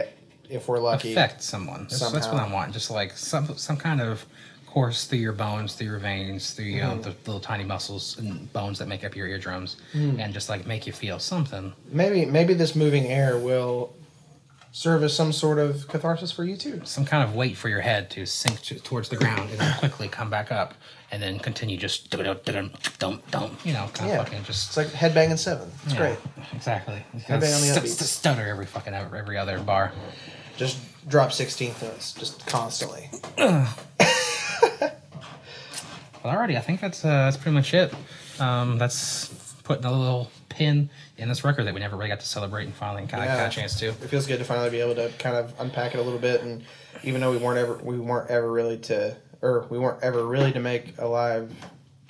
if 0.49 0.67
we're 0.67 0.79
lucky, 0.79 1.11
affect 1.11 1.41
someone. 1.43 1.83
That's, 1.89 1.99
that's 2.11 2.27
what. 2.27 2.35
I 2.41 2.51
want. 2.51 2.73
Just 2.73 2.89
like 2.91 3.11
some 3.17 3.57
some 3.57 3.77
kind 3.77 4.01
of 4.01 4.25
course 4.67 5.05
through 5.05 5.19
your 5.19 5.33
bones, 5.33 5.75
through 5.75 5.87
your 5.87 5.99
veins, 5.99 6.51
through 6.51 6.65
you 6.65 6.81
know, 6.81 6.91
Mm-hmm. 6.93 7.01
the 7.01 7.09
little 7.25 7.39
tiny 7.39 7.63
muscles 7.63 8.17
and 8.17 8.51
bones 8.53 8.79
that 8.79 8.87
make 8.87 9.03
up 9.03 9.15
your 9.15 9.27
eardrums, 9.27 9.75
Mm. 9.93 10.19
and 10.19 10.33
just 10.33 10.49
like 10.49 10.65
make 10.65 10.87
you 10.87 10.93
feel 10.93 11.19
something. 11.19 11.73
maybe 11.91 12.25
maybe 12.25 12.53
this 12.55 12.75
moving 12.75 13.05
air 13.07 13.37
will 13.37 13.93
serve 14.75 15.03
as 15.03 15.15
some 15.15 15.31
sort 15.31 15.59
of 15.59 15.87
catharsis 15.87 16.31
for 16.31 16.43
you 16.43 16.57
too. 16.57 16.81
Some 16.83 17.05
kind 17.05 17.23
of 17.23 17.35
weight 17.35 17.55
for 17.55 17.69
your 17.69 17.81
head 17.81 18.09
to 18.11 18.25
sink 18.25 18.59
to, 18.63 18.75
towards 18.79 19.07
the 19.09 19.15
ground 19.15 19.51
and 19.51 19.59
then 19.59 19.77
quickly 19.77 20.07
come 20.09 20.29
back 20.31 20.51
up 20.51 20.73
and 21.11 21.21
then 21.21 21.37
continue 21.39 21.77
just 21.77 22.09
dum 22.09 22.23
dum 22.43 22.71
dum 22.99 23.21
dum. 23.31 23.55
You 23.63 23.73
know, 23.73 23.87
kind 23.93 24.09
Yeah, 24.09 24.19
of 24.21 24.25
fucking 24.27 24.43
just 24.45 24.69
it's 24.69 24.77
like 24.77 24.87
headbanging 24.87 25.37
seven. 25.37 25.71
It's 25.85 25.93
yeah, 25.93 25.99
great. 25.99 26.17
Exactly. 26.53 27.05
Headbang 27.19 27.33
on 27.55 27.61
the 27.61 27.67
St- 27.67 27.87
st- 27.87 28.09
stutter 28.09 28.47
every 28.47 28.65
fucking 28.65 28.93
every 28.93 29.37
other 29.37 29.59
bar. 29.59 29.93
Just 30.57 30.79
drop 31.07 31.31
sixteenth 31.31 31.81
notes 31.83 32.13
just 32.13 32.45
constantly. 32.47 33.09
Well, 36.23 36.33
alrighty, 36.37 36.55
I 36.55 36.61
think 36.61 36.79
that's 36.79 37.03
uh, 37.03 37.09
that's 37.09 37.35
pretty 37.35 37.53
much 37.53 37.73
it. 37.73 37.93
Um, 38.39 38.77
that's 38.77 39.27
putting 39.65 39.83
a 39.83 39.91
little 39.91 40.31
pin 40.47 40.89
in 41.23 41.29
this 41.29 41.43
record 41.43 41.65
that 41.65 41.73
we 41.73 41.79
never 41.79 41.95
really 41.95 42.09
got 42.09 42.19
to 42.19 42.25
celebrate 42.27 42.65
and 42.65 42.73
finally 42.75 43.07
kind 43.07 43.23
of 43.23 43.29
Yeah. 43.29 43.37
got 43.37 43.51
a 43.51 43.55
chance 43.55 43.79
to. 43.79 43.87
It 43.87 43.95
feels 43.95 44.27
good 44.27 44.37
to 44.39 44.45
finally 44.45 44.69
be 44.69 44.79
able 44.81 44.95
to 44.95 45.09
kind 45.17 45.35
of 45.35 45.53
unpack 45.59 45.95
it 45.95 45.99
a 45.99 46.03
little 46.03 46.19
bit, 46.19 46.41
and 46.43 46.63
even 47.03 47.21
though 47.21 47.31
we 47.31 47.37
weren't 47.37 47.57
ever 47.57 47.75
we 47.81 47.97
weren't 47.97 48.29
ever 48.29 48.51
really 48.51 48.77
to 48.77 49.15
or 49.41 49.65
we 49.69 49.79
weren't 49.79 50.03
ever 50.03 50.25
really 50.25 50.51
to 50.53 50.59
make 50.59 50.93
a 50.99 51.07
live. 51.07 51.51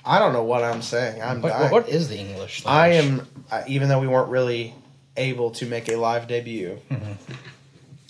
I 0.04 0.18
don't 0.18 0.34
know 0.34 0.44
what 0.44 0.62
I'm 0.62 0.82
saying. 0.82 1.22
I'm 1.22 1.40
What, 1.40 1.72
what 1.72 1.88
is 1.88 2.08
the 2.10 2.18
English? 2.18 2.62
I 2.66 2.88
am, 2.88 3.26
even 3.66 3.88
though 3.88 4.00
we 4.00 4.06
weren't 4.06 4.28
really 4.28 4.74
able 5.16 5.50
to 5.52 5.64
make 5.66 5.88
a 5.88 5.96
live 5.96 6.28
debut, 6.28 6.78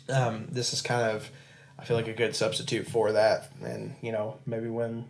um, 0.08 0.46
this 0.50 0.72
is 0.72 0.82
kind 0.82 1.02
of, 1.10 1.30
I 1.78 1.84
feel 1.84 1.96
like 1.96 2.08
a 2.08 2.12
good 2.12 2.34
substitute 2.34 2.86
for 2.88 3.12
that. 3.12 3.50
And, 3.62 3.94
you 4.02 4.12
know, 4.12 4.38
maybe 4.44 4.68
when, 4.68 5.04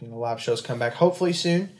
you 0.00 0.08
know, 0.08 0.18
live 0.18 0.40
shows 0.40 0.60
come 0.60 0.78
back, 0.78 0.94
hopefully 0.94 1.32
soon, 1.32 1.70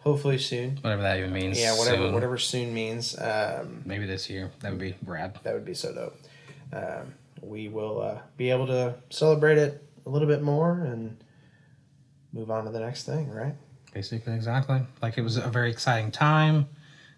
hopefully 0.00 0.38
soon. 0.38 0.78
whatever 0.82 1.02
that 1.02 1.18
even 1.18 1.32
means. 1.32 1.58
Yeah, 1.60 1.76
whatever, 1.78 2.04
soon. 2.04 2.14
whatever 2.14 2.38
soon 2.38 2.74
means, 2.74 3.18
um, 3.18 3.82
Maybe 3.84 4.06
this 4.06 4.28
year. 4.28 4.50
That 4.60 4.70
would 4.70 4.80
be 4.80 4.94
rad. 5.06 5.38
that 5.42 5.54
would 5.54 5.64
be 5.64 5.74
so 5.74 5.94
dope. 5.94 6.16
Um, 6.72 7.14
we 7.42 7.68
will 7.68 8.00
uh, 8.02 8.18
be 8.36 8.50
able 8.50 8.66
to 8.66 8.94
celebrate 9.10 9.58
it 9.58 9.82
a 10.06 10.10
little 10.10 10.28
bit 10.28 10.42
more 10.42 10.72
and 10.84 11.16
move 12.32 12.50
on 12.50 12.64
to 12.64 12.70
the 12.70 12.80
next 12.80 13.04
thing, 13.04 13.30
right? 13.30 13.54
Basically, 13.94 14.32
exactly. 14.34 14.80
Like 15.02 15.18
it 15.18 15.22
was 15.22 15.36
a 15.36 15.48
very 15.48 15.70
exciting 15.70 16.10
time. 16.10 16.68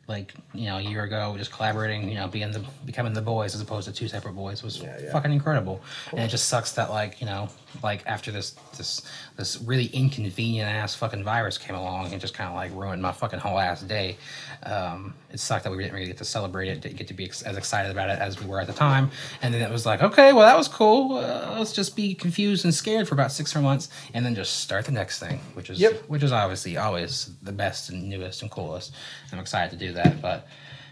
Like 0.09 0.35
you 0.53 0.66
know, 0.66 0.78
a 0.78 0.80
year 0.80 1.05
ago, 1.05 1.35
just 1.39 1.53
collaborating, 1.53 2.09
you 2.09 2.16
know, 2.16 2.26
being 2.28 2.51
the 2.51 2.64
becoming 2.85 3.12
the 3.12 3.22
boys 3.22 3.55
as 3.55 3.61
opposed 3.61 3.87
to 3.89 3.95
two 3.95 4.09
separate 4.09 4.33
boys 4.35 4.62
was 4.62 4.78
Yeah, 4.80 4.97
yeah. 5.01 5.12
fucking 5.12 5.33
incredible. 5.33 5.80
And 6.11 6.20
it 6.20 6.28
just 6.28 6.49
sucks 6.49 6.72
that 6.72 6.91
like 6.91 7.20
you 7.20 7.26
know, 7.26 7.49
like 7.82 8.02
after 8.06 8.30
this 8.30 8.52
this 8.76 9.02
this 9.36 9.60
really 9.62 9.86
inconvenient 9.86 10.68
ass 10.68 10.94
fucking 10.94 11.24
virus 11.24 11.58
came 11.58 11.74
along 11.76 12.12
and 12.12 12.20
just 12.20 12.34
kind 12.34 12.48
of 12.48 12.54
like 12.54 12.70
ruined 12.74 13.00
my 13.02 13.12
fucking 13.12 13.38
whole 13.38 13.58
ass 13.58 13.82
day. 13.82 14.16
Um, 14.64 15.14
it 15.32 15.40
sucked 15.40 15.64
that 15.64 15.70
we 15.70 15.78
didn't 15.78 15.94
really 15.94 16.06
get 16.06 16.18
to 16.18 16.24
celebrate 16.24 16.68
it, 16.68 16.80
didn't 16.80 16.96
get 16.98 17.08
to 17.08 17.14
be 17.14 17.24
ex- 17.24 17.42
as 17.42 17.56
excited 17.56 17.90
about 17.90 18.10
it 18.10 18.18
as 18.18 18.40
we 18.40 18.46
were 18.46 18.60
at 18.60 18.66
the 18.66 18.72
time. 18.72 19.10
And 19.40 19.52
then 19.54 19.62
it 19.62 19.70
was 19.70 19.86
like, 19.86 20.02
okay, 20.02 20.32
well 20.32 20.46
that 20.46 20.56
was 20.56 20.68
cool. 20.68 21.16
Uh, 21.16 21.56
let's 21.58 21.72
just 21.72 21.96
be 21.96 22.14
confused 22.14 22.64
and 22.64 22.74
scared 22.74 23.08
for 23.08 23.14
about 23.14 23.32
six 23.32 23.54
more 23.54 23.62
months, 23.62 23.88
and 24.14 24.24
then 24.24 24.34
just 24.34 24.60
start 24.60 24.84
the 24.84 24.92
next 24.92 25.18
thing, 25.18 25.40
which 25.54 25.70
is 25.70 25.80
Yep. 25.80 26.04
which 26.08 26.22
is 26.22 26.32
obviously 26.32 26.76
always 26.76 27.30
the 27.42 27.52
best 27.52 27.90
and 27.90 28.08
newest 28.08 28.42
and 28.42 28.50
coolest. 28.50 28.92
I'm 29.32 29.38
excited 29.38 29.78
to 29.78 29.86
do 29.86 29.92
that, 29.94 30.20
but 30.20 30.46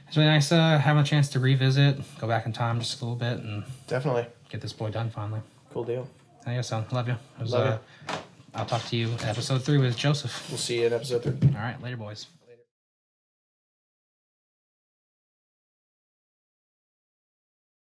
it's 0.08 0.16
really 0.16 0.28
nice 0.30 0.50
uh, 0.50 0.78
having 0.78 1.02
a 1.02 1.04
chance 1.04 1.28
to 1.28 1.38
revisit, 1.40 1.98
go 2.18 2.26
back 2.26 2.46
in 2.46 2.52
time 2.52 2.80
just 2.80 3.00
a 3.00 3.04
little 3.04 3.16
bit, 3.18 3.38
and 3.44 3.62
Definitely. 3.86 4.26
get 4.48 4.60
this 4.60 4.72
boy 4.72 4.90
done 4.90 5.10
finally. 5.10 5.40
Cool 5.72 5.84
deal. 5.84 6.08
I 6.46 6.54
guess 6.54 6.68
so. 6.68 6.84
Love 6.92 7.08
you. 7.08 7.14
It 7.14 7.42
was, 7.42 7.52
Love 7.52 7.80
uh, 8.08 8.16
I'll 8.54 8.66
talk 8.66 8.82
to 8.86 8.96
you 8.96 9.08
in 9.08 9.20
episode 9.24 9.62
three 9.62 9.78
with 9.78 9.96
Joseph. 9.96 10.48
We'll 10.48 10.58
see 10.58 10.80
you 10.80 10.86
in 10.86 10.92
episode 10.92 11.22
three. 11.22 11.36
All 11.50 11.62
right, 11.62 11.80
later, 11.82 11.96
boys. 11.96 12.26